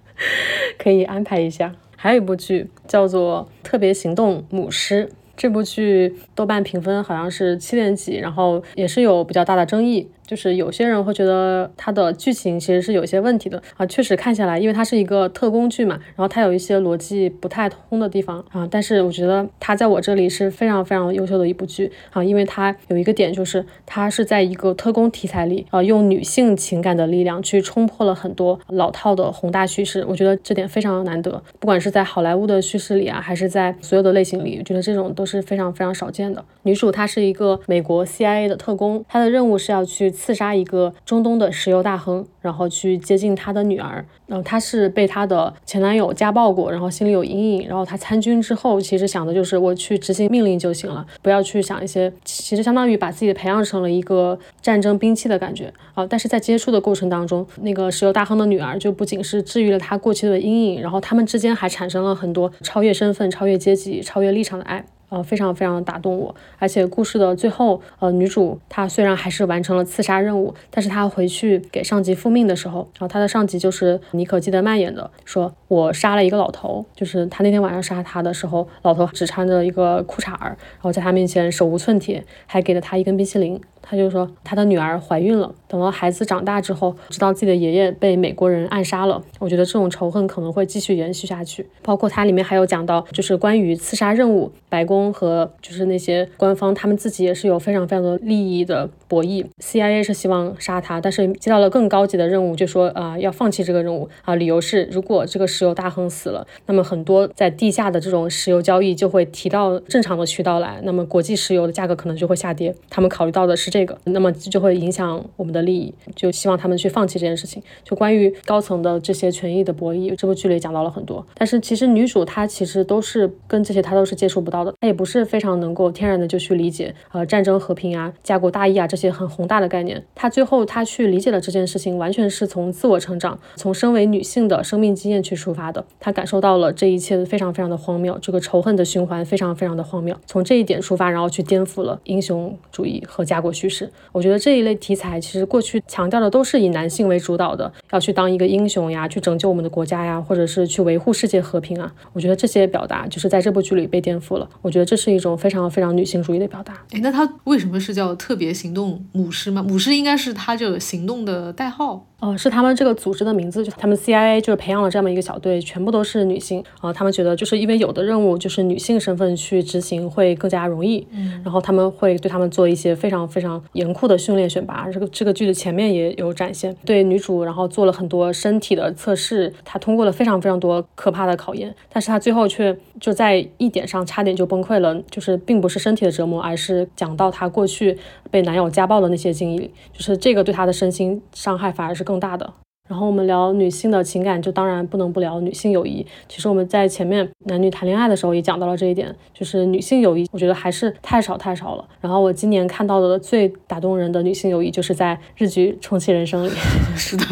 [0.77, 1.73] 可以安排一下。
[1.95, 5.05] 还有一部剧叫做《特别行动母狮》，
[5.37, 10.11] 这部剧豆瓣评分好像是七点几，然后也是有比较大的争议。
[10.25, 18.67] 就是有些人会觉得它的剧情其实是有些问题的啊，确实看下来，因为它是一个特工剧嘛，然后它有一些逻辑不太通的地方啊。
[18.69, 31.41] 但是我觉得它在我这里是非常非常优秀的一部剧啊，因为它有一个点就是它是在一个特工题材里啊，用女性情感的力量去冲破了很多老套的宏大叙事，我觉得这点非常难得。
[31.59, 36.43] 不管是在好莱坞的叙事里啊，还是在所有的类型里，我觉得这种都是非常非常少见的。
[36.63, 40.14] 女主她是一个美国 CIA 的特工，她的任务是要去。
[40.15, 44.03] 刺杀一个中东的石油大亨，然后去接近他的女儿。
[44.25, 47.67] 然后她是被她的前男友家暴过，然后心里有阴影。
[47.67, 56.07] 然后她参军之后，其实想的就是我去执行命令就行了，不要去想一些，其实相当于把自己培养成了一个战争兵器的感觉啊。
[56.09, 64.83] 但是在接触的过程当中，那个石油大亨的女儿就不仅是治愈了他过去的阴影，然后他们之间还产生了很多超越身份、超越阶级、超越立场的爱。
[65.09, 83.59] 呃，非常非常打动我，而且故事的最后，呃，女主她虽然还是完成了刺杀任务，但是她回去给上级复命的时候，然后她的上级就是妮可基德曼演的，说我杀了一个老头，就是他那天晚上杀他的时候，老头只穿着一个裤衩儿，然后在他面前手无寸铁，还给了他一根冰淇淋。
[83.87, 89.21] 他就说他的女儿怀孕了，等到孩子长大之后，知道自己的爷爷被美国人暗杀了。
[89.39, 91.67] 我觉得这种仇恨可能会继续延续下去。
[91.83, 99.45] 包括它里面还有讲到，就是关于刺杀任务，白宫和就是那些官方，他们自己也是有非常非常多利益的博弈。
[99.59, 112.73] CIA 是希望杀他，但是接到了更高级的任务，就说啊要放弃这个任务啊，理由是如果这个石油大亨死了，那么很多在地下的这种石油交易就会提到正常的渠道来，那么国际石油的价格可能就会下跌。
[112.89, 113.74] 他们考虑到的是。
[113.75, 117.61] 这个，那么就会影响我们的利益，就希望他们去放弃这件事情。
[117.83, 121.27] 就关于高层的这些权益的博弈，这部剧里讲到了很多。
[121.33, 130.01] 但是其实女主她其实都是跟这些她都是接触不到的，她也不是非常能够天然的就去理解呃战争和平啊、家国大义啊这些很宏大的概念。
[130.15, 135.85] 她最后她去理解了这件事情，完全是从自我成长，从身为女性的生命经验去出发的。
[135.99, 140.15] 她感受到了这一切非常非常的荒谬，这个仇恨的循环非常非常的荒谬。
[140.25, 143.64] 从这一点出发，然后去颠覆了英雄主义和家国叙。
[143.69, 151.91] 是，我觉得这一类题材其实过去强调的都是以男性为主导的，要去当一个英雄呀，去拯救我们的国家呀，或者是去维护世界和平啊。
[152.13, 154.49] 我觉得这些表达就是在这部剧里被颠覆了。
[154.61, 156.73] 我觉得这是一种非常非常女性主义的表达。
[156.91, 159.63] 哎，那他为什么是叫特别行动母狮吗？
[159.67, 162.07] 母狮应该是他这个行动的代号。
[162.21, 166.91] 哦，是他们这个组织的名字，就他们 CIA 就是培养了这么一个小队，全部都是女性啊。
[166.91, 174.89] 他们觉得就是因为有的任务就是女性身份去执行会更加容易，嗯，然后他们会对他们做一些非常非常严酷的训练选拔。
[174.89, 187.95] 这个这个剧的前面也有展现，对女主然后做了很多身体的测试，她通过了非常非常多可怕的考验，但是她最后却就在一点上差点就崩溃了，就是并不是身体的折磨，而是讲到她过去
[188.31, 192.15] 被男友家暴的那些经历，就是这个对她的身心伤害反而是更。
[192.15, 192.53] 更大的。
[192.87, 196.05] 然后我们聊女性的情感，就当然不能不聊女性友谊。
[196.27, 201.87] 其实我们在前面男女谈恋爱的时候也讲到了这一点，就是女性友谊，我觉得还是太少太少了。
[201.99, 206.53] 然后我今年看到的最打动人的女性友谊，就是在日剧《重启人生》里。
[206.95, 207.25] 是的。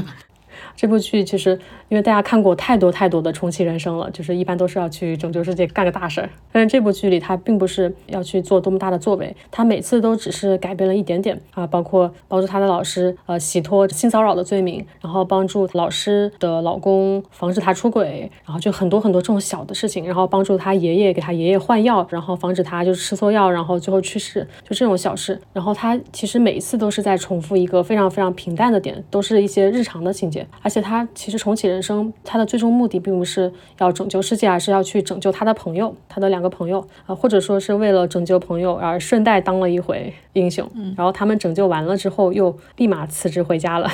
[0.76, 1.60] 这部剧其实，
[1.90, 6.30] 因为大家看过太多太多的重启人生了，就是一般都是要去拯救世界，干个大事儿。
[6.52, 25.40] 但是这部剧里，他并不是要去做多么大的作为，他每次都只是改变了一点点啊，包括帮助他的老师呃洗脱性骚扰的罪名，然后帮助老师的老公防止他出轨，然后就很多很多这种小的事情，然后帮助他爷爷给他爷爷换药，然后防止他就吃错药，然后最后去世，就这种小事。
[25.54, 30.46] 然后他其实每一次都是在重复一个非常非常平淡的点，都是一些日常的情节。
[30.64, 40.68] 而且他其实重启人生，他的最终目的并不是要拯救世界，而是要去拯救他的朋友，他的两个朋友啊，或者说是为了拯救朋友而顺带当了一回英雄。
[40.74, 43.92] 嗯，然后他们拯救完了之后，又立马辞职回家了。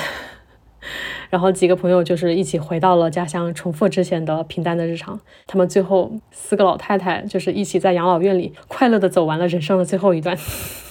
[1.30, 5.18] 然后几个朋友就是一起回到了家乡，重复之前的平淡的日常。
[5.46, 10.36] 他们最后四个老太太就是一起在养老院里快乐的走完了人生的最后一段，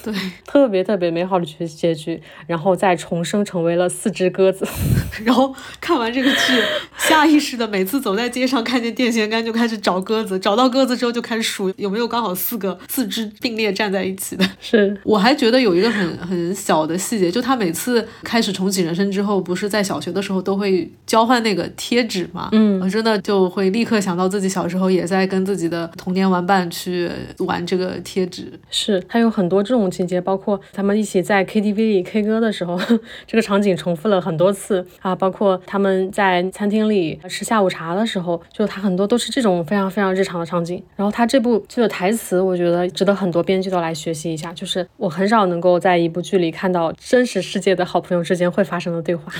[0.02, 0.12] 对，
[0.46, 2.22] 特别特别美好的结结局。
[2.46, 4.66] 然后再重生成为了四只鸽子。
[5.24, 6.62] 然后看完这个剧，
[6.96, 14.48] 下意识的每次走在街上看见电线杆就开始找鸽子，找到鸽子之后就开始数有没有刚好四个四只并列站在一起的。
[14.58, 20.29] 是，我还觉得有一个很很小的细节，就他每次开始重启人生之后，不是在小学的时候。
[20.30, 28.52] 时候都会交换那个贴纸嘛，嗯，我真的就会立刻想到自己小时候也在跟自己的童年玩伴去玩这个贴纸。
[28.70, 32.78] 是，它有很多这种情节，包括他们一起在 KTV 里 K 歌的时候，
[33.26, 40.80] 这个场景重复了很多次啊，包括他们在餐厅里吃下午茶的时候，就它很多都是这种非常非常日常的场景。
[40.94, 49.32] 然后它这部剧的台词，我觉得值得很多编剧都来学习一下，就是我很少能够在一部剧里看到真实世界的好朋友之间会发生的对话。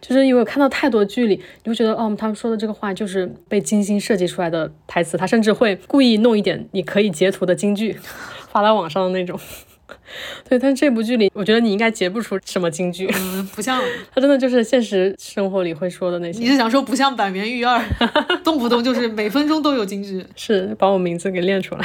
[0.00, 7.96] 就是因为我看到太多剧里，你会觉得哦，他们说的这个话就是被精心设计出来的台词，他甚至会故意弄一点你可以截图的金句
[8.50, 9.38] 发到网上的那种。
[10.48, 13.80] 对，但这部剧里，我觉得你应该截不出什么金句，嗯，不像
[14.14, 16.38] 他真的就是现实生活里会说的那些。
[16.40, 17.80] 你是想说不像百年玉二，
[18.44, 21.84] 动不动就是每分钟都有金句，是把我名字给练出来。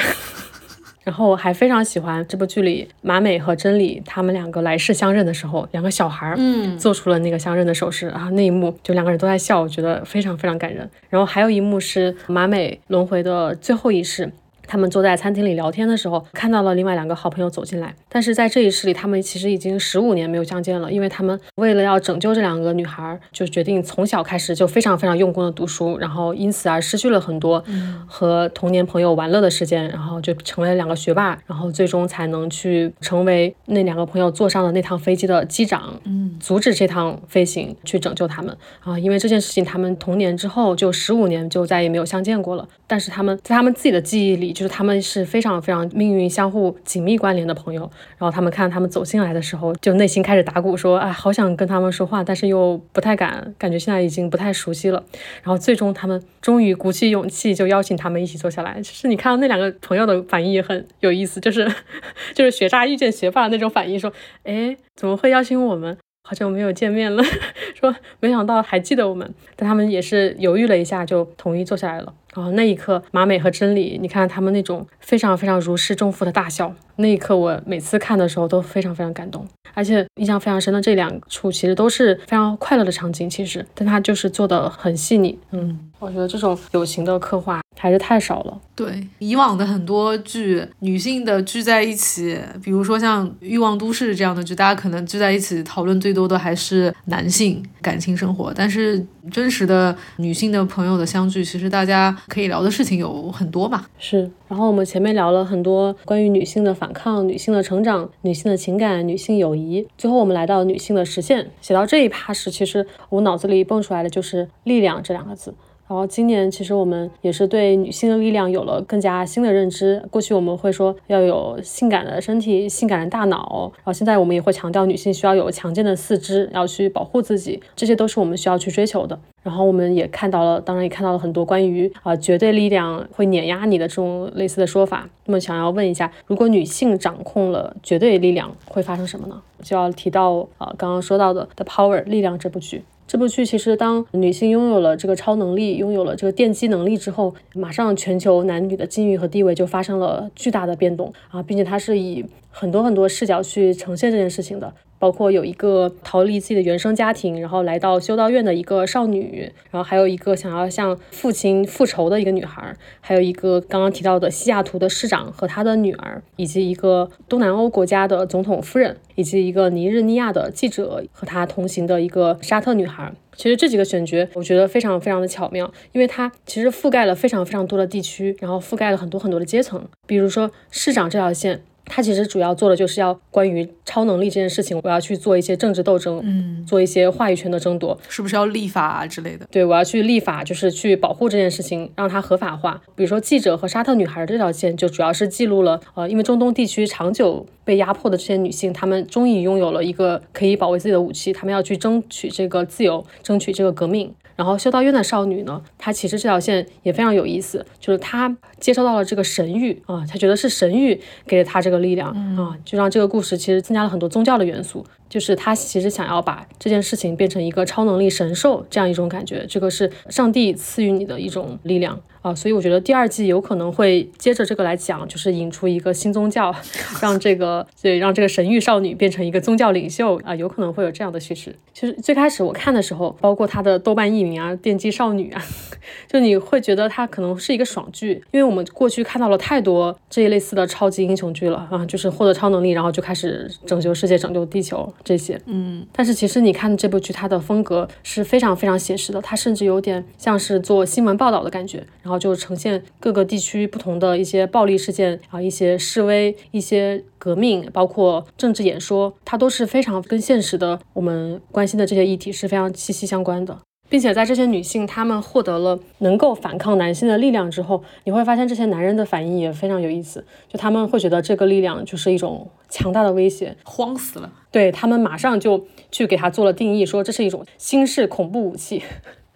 [1.06, 10.90] 然后我还非常喜欢这部剧里马美和真理他们两个来世相认的时候，两个小孩儿嗯做出了那个相认的手势啊，那一幕就两个人都在笑，我觉得非常非常感人。
[11.10, 14.30] 然后还有一幕是马美轮回的最后一世。
[14.68, 17.94] 他们坐在餐厅里聊天的时候，看到了另外两个好朋友走进来。
[18.10, 27.64] 但是在这一世里，他们其实已经十五年没有相见了，因为他们为了要拯救这两个女孩，就决定从小开始就非常非常用功的读书，然后因此而失去了很多
[28.08, 38.98] 和童年朋友玩乐的时间，然后就成为了两个学霸，然后最终才能去成为那两个朋友坐上的那趟飞机的机长，嗯，阻止这趟飞行，去拯救他们啊！
[38.98, 42.68] 因为这件事情，他们童年之后就十五年就再也没有相见过了。
[42.88, 44.55] 但是他们在他们自己的记忆里。
[44.56, 47.82] 就是他们是非常非常命运相互紧密关联的朋友，
[48.18, 55.04] 然后他们看他们走进来的时候，就内心开始打鼓，说，哎，好想跟他们说话，但是又不太敢，感觉现在已经不太熟悉了。
[55.44, 58.82] 然后最终他们终于鼓起勇气，就邀请他们一起坐下来。
[58.82, 61.70] 其实你看到那两个朋友的反应也很有意思，就是
[62.34, 64.12] 就是学渣遇见学霸那种反应，说，
[64.44, 65.98] 哎，怎么会邀请我们？
[66.28, 67.24] 好久没有见面了，
[67.80, 72.12] 说没想到还记得我们，但他们也是犹豫了一下，就同意坐下来了。
[72.36, 88.60] 然后那一刻，马美和真理，你看他们那种非常非常如释重负的大笑，那一刻我每次看的时候都非常非常感动，而且印象非常深的这两处其实都是非常快乐的场景，其实，但他就是做的很细腻，嗯，我觉得这种友情的刻画还是太少了。
[88.76, 102.14] 对，以往的很多剧，女性的聚在一起，比如说像《欲望都市》这样的剧，大家可能聚在一起讨论最多的还是男性感情生活，但是真实的女性的朋友的相聚，其实大家。
[102.28, 103.90] 可以聊的事情有很多吧？
[104.00, 104.30] 是。
[104.48, 109.88] 然后我们前面聊了很多关于女性的反抗、女性的成长、女性的情感、女性友谊。
[109.98, 111.52] 最后我们来到女性的实现。
[111.62, 115.54] 写到这一趴时，其实我脑子里蹦出来的就是“力量”这两个字。
[115.88, 120.04] 然后今年其实我们也是对女性的力量有了更加新的认知。
[120.10, 129.20] 过去我们会说要有性感的身体、性感的大脑，然后现在我们也会强调女性需要有强健的四肢，要去保护自己，这些都是我们需要去追求的。
[129.44, 135.08] 然后我们也看到了，当然也看到了很多关于啊绝对力量会碾压你的这种类似的说法。
[135.26, 139.40] 那么想要问一下，如果女性掌控了绝对力量，会发生什么呢？
[139.62, 142.84] 就要提到啊刚刚说到的《The Power》力量这部剧。
[143.08, 154.74] 这部剧其实，当女性拥有了这个超能力，拥有了这个电击能力之后，马上全球男女的境遇和地位就发生了巨大的变动啊，并且它是以很多很多视角去呈现这件事情的。
[155.06, 173.14] 包括有一个逃离自己的原生家庭，然后来到修道院的一个少女，然后还有一个想要向父亲复仇的一个女孩，还有一个刚刚提到的西雅图的市长和他的女儿，以及一个东南欧国家的总统夫人，以及一个尼日利亚的记者和他同行的一个沙特女孩。
[173.36, 181.62] 其实这几个选角，我觉得非常非常的巧妙，因为它其实覆盖了非常非常多的地区，然后覆盖了很多很多的阶层，比如说市长这条线。
[181.86, 189.48] 他其实主要做的就是要关于超能力这件事情，我要去做一些政治斗争，嗯，做一些话语权的争夺，是不是要立法啊之类的？
[189.52, 192.82] 对，我要去立法，就是去保护这件事情，让它合法化。
[192.96, 204.14] 比如说记者和沙特女孩这条线，就主要是记录了，呃，因为中东地区长久被压迫的这些女性，她们终于拥有了一个可以保卫自己的武器，她们要去争取这个自由，争取这个革命。
[204.36, 214.86] 然后修道院的少女呢，她其实这条线也非常有意思，就是她接收到了这个神谕啊，她觉得是神谕给了她这个力量啊，就让这个故事其实增加了很多宗教的元素。
[215.08, 222.02] 就是她其实想要把这件事情变成一个超能力神兽这样一种感觉，这个是上帝赐予你的一种力量。
[222.26, 226.52] 啊，所以我觉得第二季有可能会接着这个来讲，就是引出一个新宗教，
[227.00, 231.56] 让这个对让这个神域少女变成一个宗教领袖啊，有可能会有这样的叙事。
[231.72, 235.44] 其实最开始我看的时候，包括它的豆瓣译名啊，《电击少女》啊，
[236.12, 245.40] 就你会觉得它可能是一个爽剧，因为我们过去看到了太多这一类似的超级英雄剧了啊，就是获得超能力，然后就开始拯救世界、拯救地球这些。
[245.46, 263.60] 嗯，但是其实你看这部剧，它的风格是非常非常写实的，它甚至有点像是做新闻报道的感觉，然后就呈现各个地区不同的一些暴力事件啊，一些示威、一些革命，包括政治演说，它都是非常跟现实的我们关心的这些议题是非常息息相关的。
[263.88, 274.34] 并且在这些女性她们获得了能够反抗男性的力量之后，你会发现这些男人的反应也非常有意思，就他们会觉得这个力量就是一种强大的威胁，慌死了。
[274.50, 278.82] 对他们马上就去给他做了定义，说这是一种新式恐怖武器，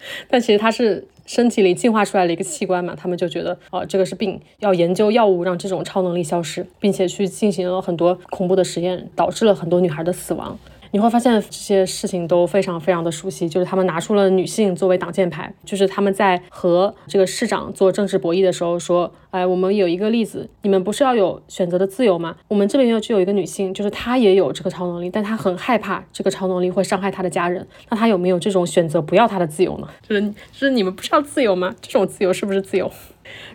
[0.30, 1.06] 但其实它是。
[1.30, 10.58] 身体里进化出来的一个器官嘛，他们就觉得哦，这个是病，要研究药物让这种超能力消失，并且去进行了很多恐怖的实验，导致了很多女孩的死亡。
[10.92, 22.36] 你会发现这些事情都非常非常的熟悉，就是他们拿出了女性作为挡箭牌，就是他们在和这个市长做政治博弈的时候说，哎，我们有一个例子，你们不是要有选择的自由吗？
[22.48, 29.88] 我们这边又就有一个女性，就是她也有这个超能力，但她很害怕这个超能力会伤害她的家人，那她有没有这种选择不要她的自由呢？
[30.08, 31.76] 就是就是你们不是要自由吗？
[31.82, 32.92] 这种自由是不是自由？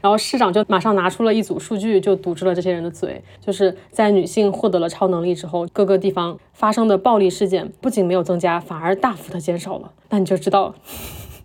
[0.00, 3.22] 然后市长就马上拿出了一组数据，就堵住了这些人的嘴。
[3.40, 9.92] 就是在女性获得了超能力之后，各个地方发生的暴力事件不仅没有增加，反而大幅的减少了。
[10.10, 10.74] 那你就知道。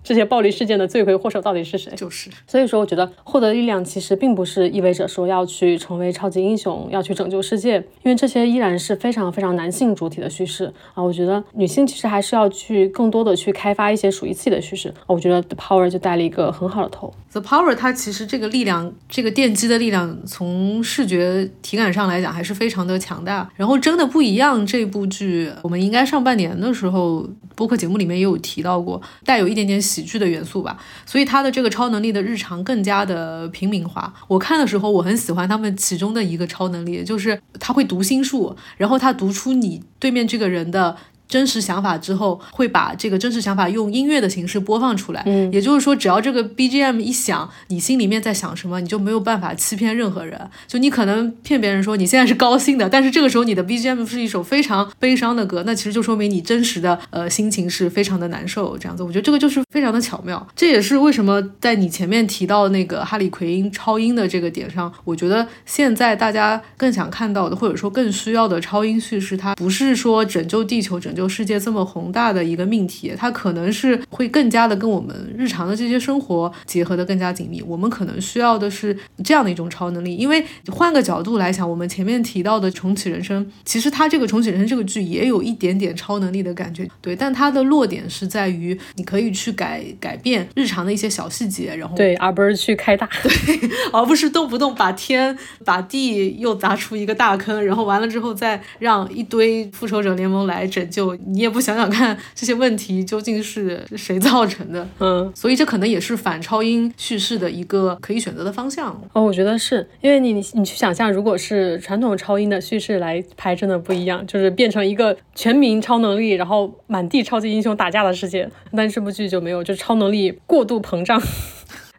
[0.09, 1.93] 这些暴力事件的罪魁祸首到底是谁？
[1.95, 11.03] 就是，所以说我觉得获得力量其实并不是意味着说要去成为超级英雄，要去拯救世界，因为这些依然是非常非常男性主体的叙事啊。
[11.03, 14.91] 我觉得女性其实还是要去更多的去开发一些属于自己的叙事。
[15.05, 17.13] 我觉得 The Power 就带了一个很好的头。
[17.31, 23.47] The Power 它其实这个力量，这个电击的力量，从视觉体感上来讲还是非常的强大。
[23.55, 29.98] 然后真的不一样，这部剧我们应该上半年的时候播客节目里面也有提到过，带有一点点喜。
[29.99, 34.13] 喜剧的元素吧，所以他的这个超能力的日常更加的平民化。
[34.27, 40.95] 我看的时候，我很喜欢他们其中的一个超能力，就是他会读心术，然后他读出你对面这个人的。
[41.29, 45.21] 真实想法之后，会把这个真实想法用音乐的形式播放出来。
[45.27, 50.41] 嗯，也就是说，只要这个 BGM 一响，你心里面在想什么，你就没有办法欺骗任何人。
[50.67, 58.75] 就你可能骗别人说你现在是高兴的， 但是这个时候你的 BGM 是一首非常悲伤的歌，那其实就说明你真实的呃心情是非常的难受。
[58.79, 60.47] 这样子，我觉得这个就是非常的巧妙。
[60.55, 71.18] 这也是为什么在你前面提到那个哈利奎因超音的这个点上，我觉得现在大家更想看到的，或者说更需要的超音叙事，它不是说拯救地球、拯救。
[71.27, 77.61] 世界这么宏大的一个命题，它可能是会更加的跟我们日常的这些生活结合的更加紧密。
[77.61, 87.15] 我们可能需要的是这样的一种超能力，因为换个角度来想，我们前面提到的重启人生，其实它这个重启人生这个剧也有一点点超能力的感觉，对。
[87.15, 93.31] 但它的落点是在于你可以去改改变日常的一些小细节，然后对，而不是去开大，对，
[93.91, 101.08] 而不是动不动把天把地又砸出一个大坑，然后完了之后再让一堆复仇者联盟来拯救。
[101.15, 108.89] 你也不想想看这些问题究竟是谁造成的，嗯，所以这可能也是反超英叙事的一个可以选择的方向。
[109.13, 118.49] 哦，我觉得是因为你你去想象，如果是传统超英的叙事来拍，真的不一样，就是变成一个全民超能力，然后满地超级英雄打架的世界。
[118.75, 121.21] 但这部剧就没有，就是超能力过度膨胀。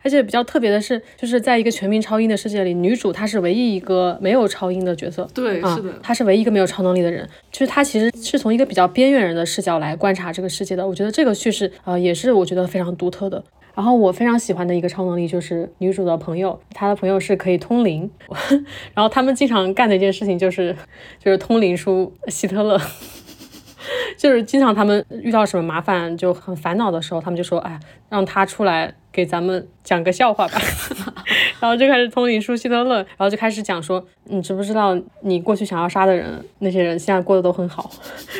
[0.02, 5.28] 而且比较特别的是，就是在一个全民超英的世界里，女主她是唯一一个没有超英的角色。
[5.34, 7.28] 对，是的，她是唯一一个没有超能力的人。
[7.50, 10.86] 就是她其实是从一个比较边缘人的视角来观察这个世界的。
[10.86, 13.42] 我觉得这个叙事呃也是我觉得非常独特的。
[13.74, 18.10] 然后我非常喜欢的一个超能力就是女主的朋友，她的朋友是可以通灵。
[18.94, 20.74] 然后他们经常干的一件事情就是
[21.18, 22.80] 就是通灵书希特勒。
[24.18, 30.60] 就是经常他们遇到什么麻烦就很烦恼的时候，他们就说：“哎，让他出来给咱们讲个笑话吧。
[31.60, 37.90] ”然后就开始通灵术希特勒，然后就开始讲说：“你知不知道你过去想要杀的人，那些人现在过得都很好。”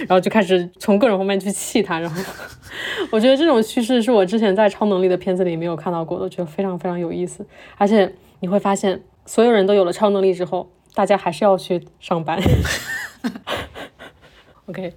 [0.06, 1.98] 然后就开始从各种方面去气他。
[1.98, 2.22] 然后
[3.12, 7.46] 我觉得这种叙事是我之前在超能力的片子里没有看到过的，觉得非常非常有意思。
[7.76, 8.10] 而且
[8.40, 12.40] 你会发现，所有人都有了超能力之后，大家还是要去上班。
[14.70, 14.92] OK，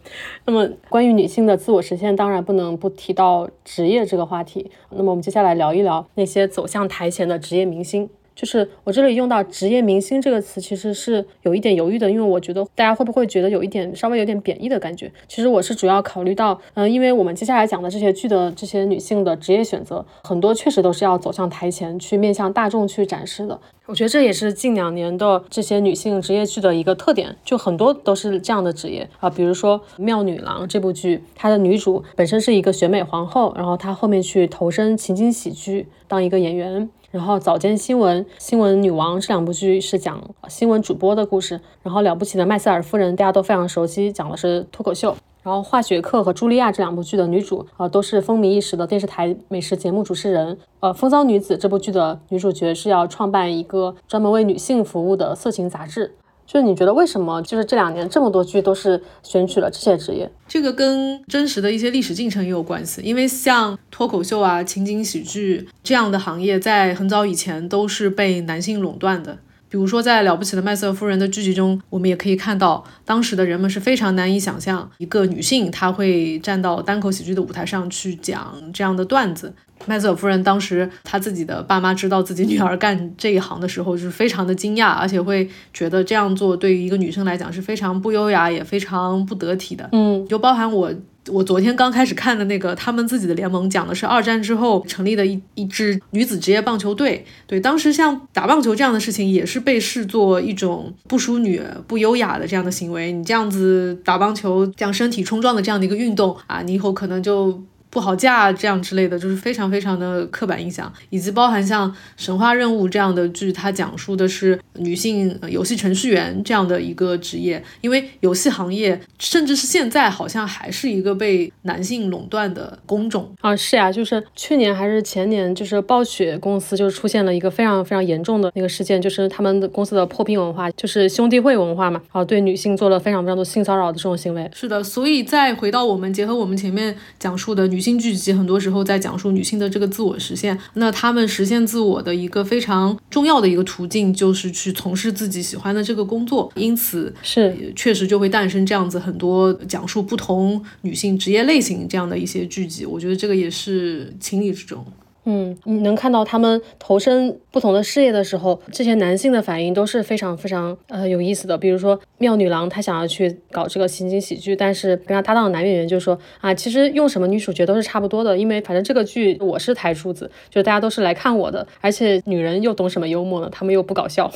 [0.45, 4.69] 那么关于女性的自我实现，当然不能不提到职业这个话题。
[4.91, 8.07] 那么我们接下来聊一聊那些走向台前的职业明星。
[8.35, 15.11] 就是我这里用到职业明星这个词，其实是有一点犹豫的，因为我觉得大家会不会觉得有一点稍微有点贬义的感觉？
[15.27, 23.59] 其实我是主要考虑到，嗯，因为我们接下来讲的这些剧的这些女性的职业选择，很多确实都是要走向台前去面向大众去展示的。
[23.85, 36.89] 我觉得这也是近两年的这些女性职业剧的一个特点，就很多都是这样的职业啊，比如说《妙女郎》这部剧，它的女主本身是一个选美皇后，然后她后面去投身情景喜剧当一个演员。
[37.13, 41.61] 然后早间新闻、新闻女王这两部剧是讲新闻主播的故事。
[41.83, 45.15] 然后了不起的麦瑟尔夫人大家都非常熟悉，讲的是脱口秀。
[45.43, 50.57] 然后化学课和茱莉亚这两部剧的女主啊都是风靡一时的电视台美食节目主持人。
[50.79, 56.15] 呃，风骚女子这部剧的女主角是要创办一个专门为女性服务的色情杂志。
[56.45, 60.29] 就是你觉得为什么就是这两年这么多剧都是选取了这些职业？
[60.47, 63.01] 这个跟真实的一些历史进程也有关系。
[63.01, 69.39] 因为像脱口秀啊、情景喜剧这样的行业，在很早以前都是被男性垄断的。
[69.69, 79.51] 比如说，在《了不起的麦瑟夫人》的剧集中，我们也可以看到，当时的人们是非常难以想象一个女性她会站到单口喜剧的舞台上去讲这样的段子。
[79.85, 89.89] 麦瑟尔夫人当时她自己的爸妈知道自己女儿干这一行的时候，就是非常的惊讶，而且会觉得这样做对于一个女生来讲是非常不优雅，也非常不得体的。
[89.91, 90.93] 嗯，就包含我。
[91.31, 97.25] 我昨天刚开始看的那个，他们自己的联盟讲的是二战之后成立的一一支女子职业棒球队。
[97.47, 103.13] 对，当时像打棒球这样的事情，也是被视作一种不淑女、不优雅的这样的行为。
[103.13, 107.57] 你这样子打棒球，将身体冲撞的这样的一个运动啊，你以后可能就。
[107.93, 111.87] 不好嫁这样之类的，就是非常非常的刻板印象，以及包含像
[112.17, 123.55] 《神话任务》这样的剧，它讲述的是女性游戏程序员这样的一个职业，因为游戏行业甚至是现在好像还是一个被男性垄断的工种啊。
[123.55, 134.49] 是呀，就是去年还是前年，就是暴雪公司就出现了一个非常非常严重的那个事件，就是他们的公司的破冰文化，就是兄弟会文化嘛，然后对女性做了非常非常多性骚扰的这种行为。
[134.55, 137.82] 是的，所以再回到我们结合我们前面讲述的女。
[137.83, 147.73] 新剧集很多时候在讲述女性的这个自我实现，那她们实现自我的一个非常重要的一个途径就是去从事自己喜欢的这个工作，因此是。
[147.75, 154.85] 确实就会诞生这样子很多讲述不同女性职业类型这样的一些剧集，我觉得这个也是情理之中。
[155.25, 161.57] 嗯，你能看到他们投身不同的事业的时候，这些男性的反应都是非常非常呃有意思的。
[161.57, 173.49] 比如说妙女郎，她想要去搞这个情景喜剧，但是跟她搭档的男演员就说啊，其实用什么女主角都是差不多的，因为反正这个剧我是台柱子，就大家都是来看我的，而且女人又懂什么幽默呢？
[173.51, 174.31] 他们又不搞笑。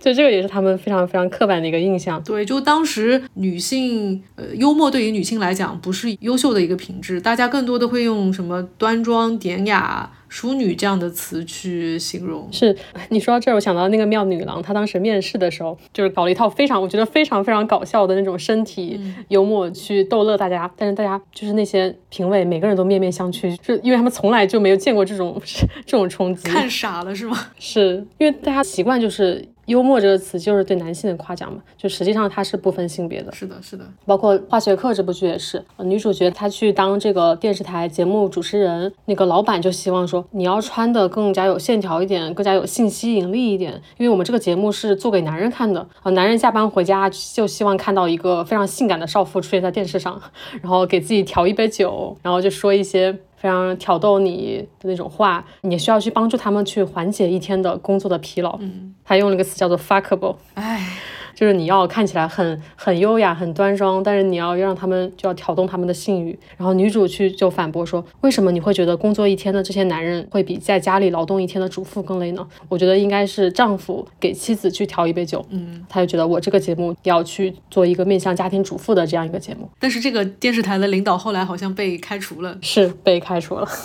[0.00, 2.22] 就这个也是他们非常非常刻板的一个印象。
[2.22, 12.48] 对，就当时女性，呃，幽默对于女性来讲不是优秀的一个品质，大家更多的会用什么端庄典雅、淑女这样的词去形容。
[12.52, 12.76] 是
[13.08, 25.40] 你说到这儿，我想到那个妙女郎，她当时面试的时候，就是搞了一套非常，我觉得非常非常搞笑的那种身体幽默去逗乐大家，但是大家就是那些评委，每个人都面面相觑，就因为他们从来就没有见过这种
[25.86, 27.38] 这种冲击，看傻了是吗？
[27.58, 29.46] 是因为大家习惯就是。
[29.68, 33.30] 幽默这个词就是对男性的夸奖嘛，就实际上它是不分性别的。
[33.32, 33.84] 是的，是的。
[34.06, 50.20] 包括《化学课》这部剧也是，女主角她去当这个电视台节目主持人，那个老板就希望说你要穿的更加有线条一点，更加有性吸引力一点，因为我们这个节目是做给男人看的啊，男人下班回家就希望看到一个非常性感的少妇出现在电视上，
[50.62, 53.18] 然后给自己调一杯酒，然后就说一些。
[53.38, 58.58] 非常挑逗你的那种话，你需要去帮助他们去缓解一天的工作的疲劳。
[58.60, 60.36] 嗯，他用了个词叫做 fuckable。
[60.54, 60.98] 哎。
[61.38, 66.36] 就是你要看起来很很优雅、很端庄，但是你要让他们就要挑动他们的性欲。
[66.56, 72.44] 然后女主去就反驳说：“为什么你会觉得工作一天的这些男人会比在家里劳动一天的主妇更累呢？
[72.68, 79.70] 我觉得应该是丈夫给妻子去调一杯酒。”嗯，他就觉得我这个节目要去做一个面向家庭主妇的这样一个节目。
[79.78, 83.68] 但是这个电视台的领导后来好像被开除了，是被开除了。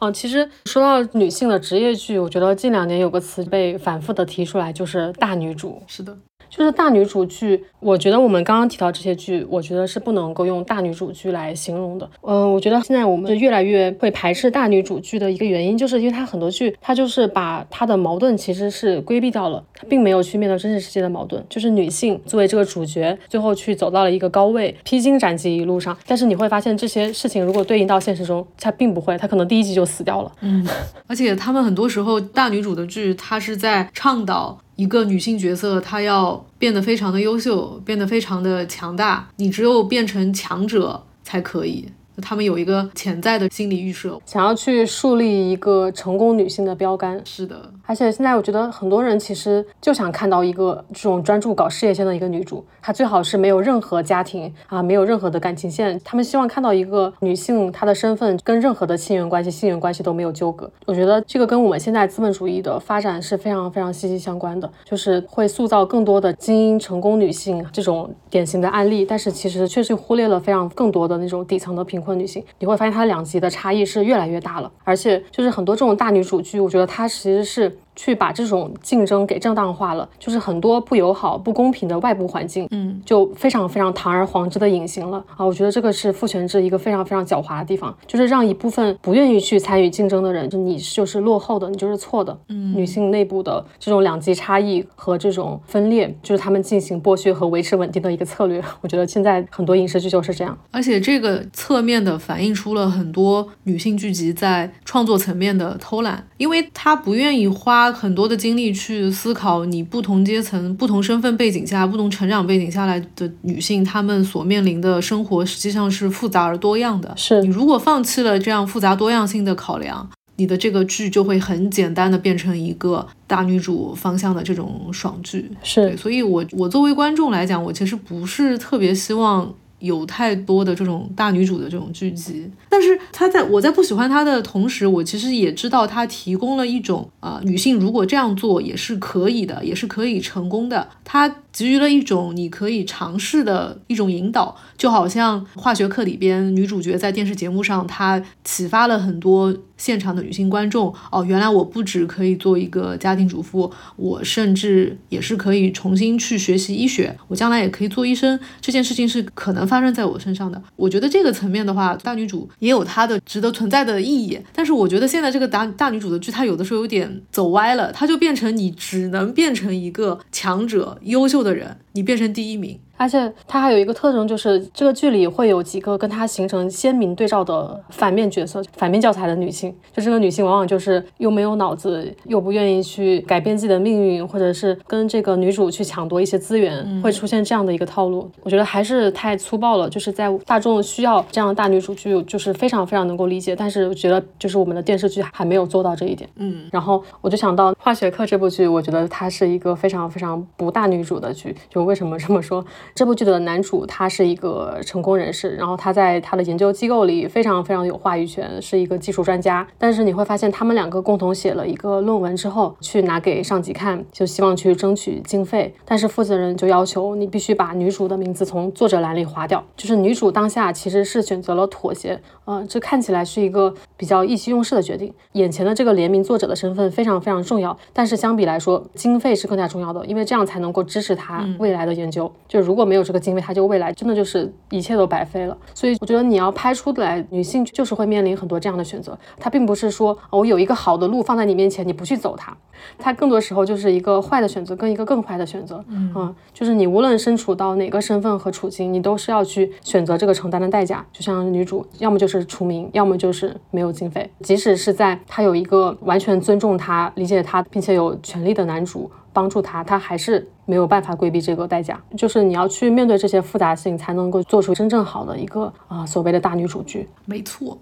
[0.00, 5.80] 哦，其实说到女性的职业剧，我觉得近两年有个词被反复的提出来，就是大女主。
[5.86, 6.18] 是的。
[6.54, 12.06] 就是大女主剧，我觉得我们刚刚提到这些剧，我觉得是不能够用大女主剧来形容的。
[12.20, 21.42] 嗯，我觉得现在我们越来越会排斥大女主剧的一个原因，就是因为它很多剧，它就是把它的矛盾其实是规避掉了，它并没有去面对真实世界的矛盾。
[21.48, 30.30] 就是女性作为这个主角，最后去走到了一个高位，披荆斩棘一路上，但是你会发现这些事情如果对应到现实中，它并不会，它可能第一集就死掉了。
[30.42, 30.66] 嗯，
[31.06, 34.58] 而且他们很多时候大女主的剧，它是在倡导。
[34.76, 39.28] 一个女性角色，她要变得非常的优秀，变得非常的强大。
[39.36, 41.86] 你只有变成强者才可以。
[42.20, 47.18] 他们有一个潜在的心理预设，想要去树立一个成功女性的标杆。
[47.24, 56.00] 是的，而且现在我觉得很多人其实就想看到一个这种专注搞事业线的一个女主，她最好是没有任何家庭啊，没有任何的感情线。
[56.02, 60.70] 他们希望看到一个女性，她的身份跟任何的亲缘关系、性缘关系都没有纠葛。
[60.86, 72.00] 我觉得这个跟我们现在资本主义的发展是非常非常息息相关的，就是会塑造更多的精英成功女性这种典型的案例，但是其实确实忽略了非常更多的那种底层的贫。
[72.00, 77.76] 困女性，你会发现它两极的差异是越来越大了，而且就是很多这种大女主剧，我觉得它其实是。
[77.94, 85.44] 去把这种竞争给正当化了，就是很多不友好、不公平的外部环境，嗯，就非常非常堂而皇之的隐形了啊！
[85.44, 92.38] 我觉得这个是父权制一个非常非常狡猾的地方，就是让一部分不愿意去参与竞争的人，就你就是落后的，你就是错的。
[92.48, 98.62] 嗯，女性内部的这种两极差异和这种分裂，就是他们进行剥削和维持稳定的一个策略。
[98.80, 107.81] 我觉得现在很多影视剧就是这样，而且这个侧面的反映出了很多女性剧集在创作层面的偷懒，因为她不愿意花。
[107.82, 117.12] 花很多的精力去思考，你不同阶层、不同身份背景下、不同成长背景下来的女性，她们所面临的生活实际上是复杂而多样的。
[117.16, 125.50] 是你如果放弃了这样复杂多样性的考量，你的这个剧就会很简单的变成一个大女主方向的这种爽剧。
[125.64, 129.52] 是，所以我我作为观众来讲，我其实不是特别希望。
[129.82, 140.88] 有太多的这种大女主的这种剧集，但是她在我在不喜欢她的同时，我其实也知道她提供了一种啊，女性如果这样做也是可以的，也是可以成功的。
[141.04, 150.92] 她给予了一种你可以尝试的一种引导，就好像化学课里边女主角在电视节目上，她启发了很多现场的女性观众。
[151.12, 158.36] 哦，原来我不止可以做一个家庭主妇，我甚至也是可以重新去学习医学，我将来也可以做医生。
[158.60, 160.60] 这件事情是可能发生在我身上的。
[160.74, 164.36] 我觉得这个层面的话，大女主也有她的值得存在的意义。
[164.52, 171.42] 但是我觉得现在这个大大女主的剧，它有的时候有点走歪了，它就变成你只能变成一个强者、优秀。
[171.42, 172.78] 的人，你变成第一名。
[173.02, 179.74] 而且它还有一个特征，就是这个剧里会有几个跟它形成鲜明对照的反面角色，反面教材的女性。
[179.92, 188.30] 就这个女性往往就是又没有脑子，又不愿意去改变自己的命运，或者是跟这个女主去抢夺一些资源，会出现这样的一个套路。
[188.42, 189.90] 我觉得还是太粗暴了。
[189.90, 193.56] 就是在大众需要这样的大女主剧，就是非常非常能够理解。
[193.56, 196.30] 但是我觉得就是我们的电视剧还没有做到这一点。
[196.36, 201.54] 嗯，然后我就想到《化学课》这部剧，我觉得它是一个非常非常不大女主的剧。
[201.68, 202.64] 就为什么这么说？
[202.94, 209.66] 这部剧的男主他是一个成功人士，然后他在他的研究机构里非常非常有话语权，是一个技术专家。
[209.78, 215.74] 但是你会发现，他们两个共同写了一个论文之后，去拿给上级看，就希望去争取经费。
[215.84, 219.64] 但是负责人就要求你必须把女主的名字从作者栏里划掉。
[219.76, 225.12] 就是女主当下其实是选择了妥协，呃，这看起来是一个比较意气用事的决定。
[225.32, 232.30] 眼前的这个联名作者的身份非常非常重要，但是相比来说，经费是更加重要的，因为这样才能够支持他未来的研究。
[232.46, 235.54] 就如如果没有这个经费，他就未来真的就是一切都白费了。
[235.74, 239.18] 所以我觉得你要拍出来，女性就是会面临很多这样的选择。
[239.38, 242.56] 她并不是说我有一个好的路放在你面前，你不去走它。
[242.96, 245.84] 它更多时候就是一个坏的选择跟一个更坏的选择。
[245.88, 251.04] 嗯，就是你无论身处到哪个身份和处境，你都是要去选择这个承担的代价。
[251.12, 254.30] 就像女主，要么就是除名，要么就是没有经费。
[254.40, 259.10] 即使是在她有一个完全尊重她、理解她并且有权利的男主。
[259.32, 262.00] 帮助他，他还是没有办法规避这个代价。
[262.16, 267.08] 就是你要去面对这些复杂性，才能够做出真正好的一个啊所谓的大女主剧。
[267.24, 267.78] 没错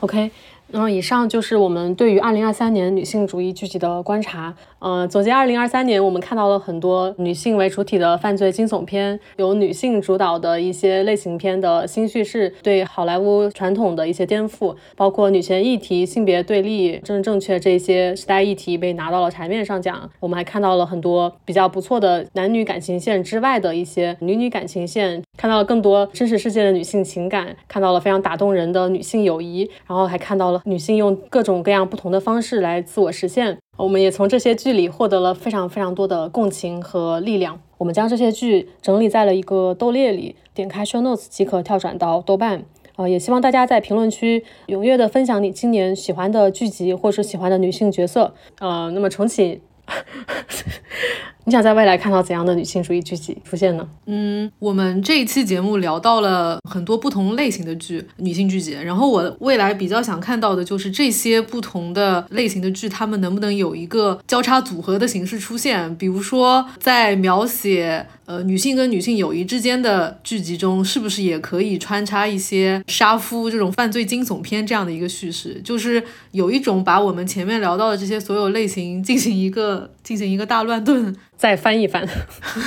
[0.00, 0.30] ，OK。
[0.74, 4.52] 那么以上就是我们对于二零二三年女性主义剧集的观察。
[4.80, 20.10] 嗯，总结二零二三年，我们看到了很多女性为主体的犯罪惊悚片，由女性主导的一些类型片的新叙事，对好莱坞传统的一些颠覆，包括女权议题、性别对立、政治正确这些时代议题被拿到了台面上讲。
[20.18, 30.62] 我们还看到了很多比较不错的男女感情线之外的一些女女感情线，看到了更多真实世界的女性情感，看到了非常打动人的女性友谊，然后还看到了。
[30.64, 37.60] 女性用各种各样不同的方式来自我实现，我们也从这些剧里获得了非常非常多的共情和力量。
[37.78, 42.64] 我们将这些剧整理在了一个豆列里，点开 Show Notes 即可跳转到豆瓣。
[42.96, 48.34] 呃，也希望大家在评论区踊跃的分享你今年喜欢的剧集或是喜欢的女性角色。
[48.60, 49.60] 呃，那么重启。
[51.46, 53.86] 你想在未来看到怎样的女性主义剧集出现呢？
[54.06, 58.72] 嗯，我们这一期节目聊到了很多不同类型的剧，女性剧集。
[58.72, 65.94] 然后我未来比较想看到的就是这些不同的类型的剧，他们能不能有一个交叉组合的形式出现？
[65.96, 75.60] 比如说，在描写呃，女性跟女性友谊之间的剧集中，是不是也可以穿插一些杀夫这种犯罪惊悚片这样的一个叙事？
[75.62, 82.06] 就是有一种把我们前面聊到的这些所有类型进行一个进行一个大乱炖， 再翻一翻。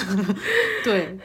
[0.83, 1.17] 对。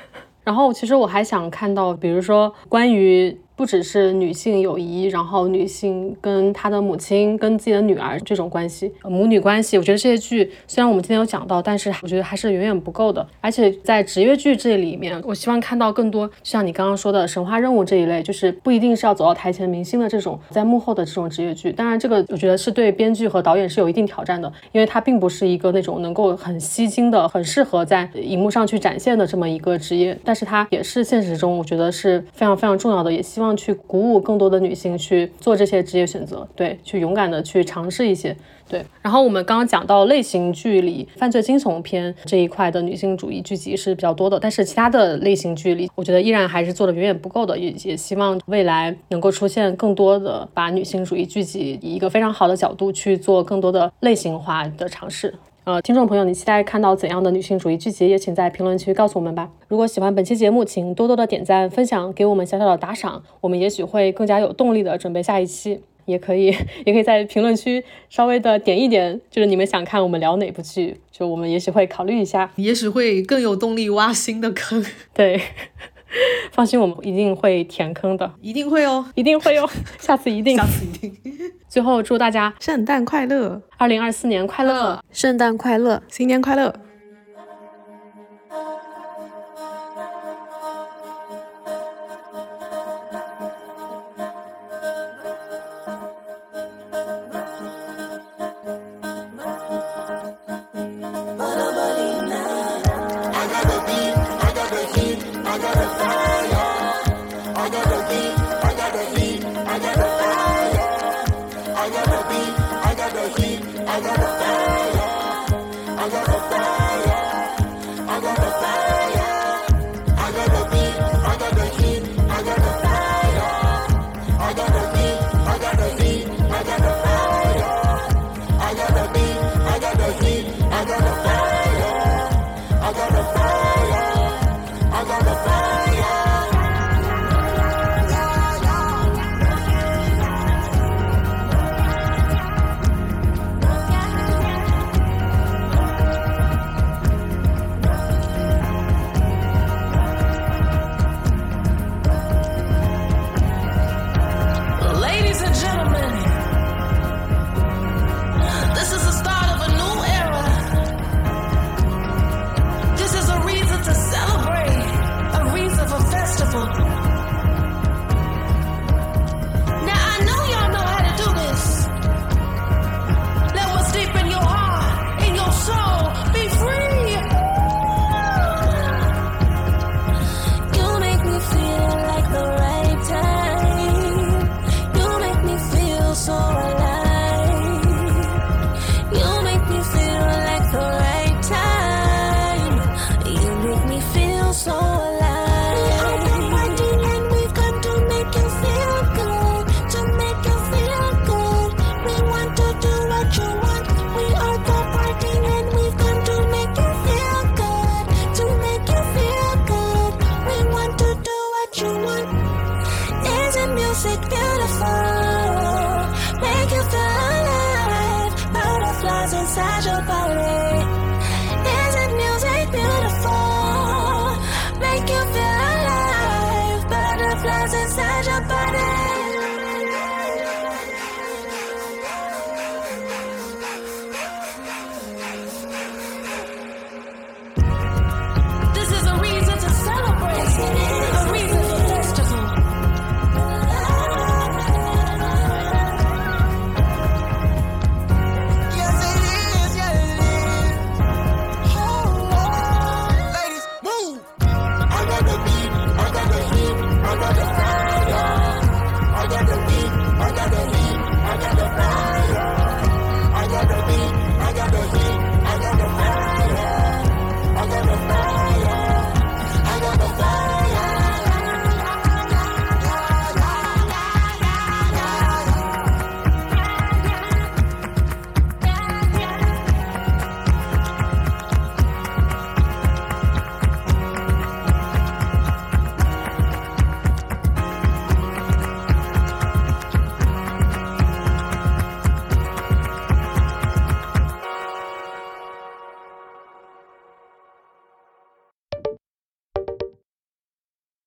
[0.44, 3.36] 然后，其实我还想看到，比如说关于。
[3.56, 13.26] 不只是女性友谊，然后女性跟她的母亲、跟自己的女儿这种关系，母女关系，我觉得这些剧虽然我们今天有讲到，但是我觉得还是远远不够的。
[13.40, 21.72] 而且在职业剧这里面，我希望看到更多，像你刚刚说的神话任务这一类，就是不一定是要走到台前明星的这种，在幕后的这种职业剧。
[21.72, 33.52] 当然，这个我觉得是对编剧和导演是有一定挑战的，因为它并不是一个那种能够很吸睛的、很适合在荧幕上去展现的这么一个职业，但是它也是现实中我觉得是非常非常重要的，也希望望。
[33.54, 38.34] 去鼓舞更多的女性去做这些职业选择，对，去勇敢的去尝试一些，
[38.66, 38.82] 对。
[39.02, 55.34] 然后我们刚刚讲到类型剧里犯罪惊悚片这一块的女性主义剧集是比较多的，但是其他的类型剧里，我觉得依然还是做的远远不够的，也也希望未来能够出现更多的把女性主义剧集以一个非常好的角度去做更多的类型化的尝试。
[55.64, 58.08] 呃，听众朋友，你期待看到怎样的女性主义剧集？
[58.08, 59.48] 也请在评论区告诉我们吧。
[59.68, 65.80] 如果喜欢本期节目，请多多的点赞、分享，给我们小小的打赏，我们也许会更加有动力的准备下一期。
[66.04, 66.46] 也可以，
[66.84, 74.84] 也可以在评论区稍微的点一点，就是你们想看我们聊哪部剧，就我们也许会考虑一下，也许会更有动力挖新的坑。
[75.14, 75.40] 对。
[76.50, 79.70] 放心，我们一定会填坑的，一定会哦，一定会哦，
[80.00, 81.16] 下次一定， 下次一定。
[81.72, 86.70] 最后祝大家圣诞快乐，二零二四年快乐，圣诞快乐，新年快乐。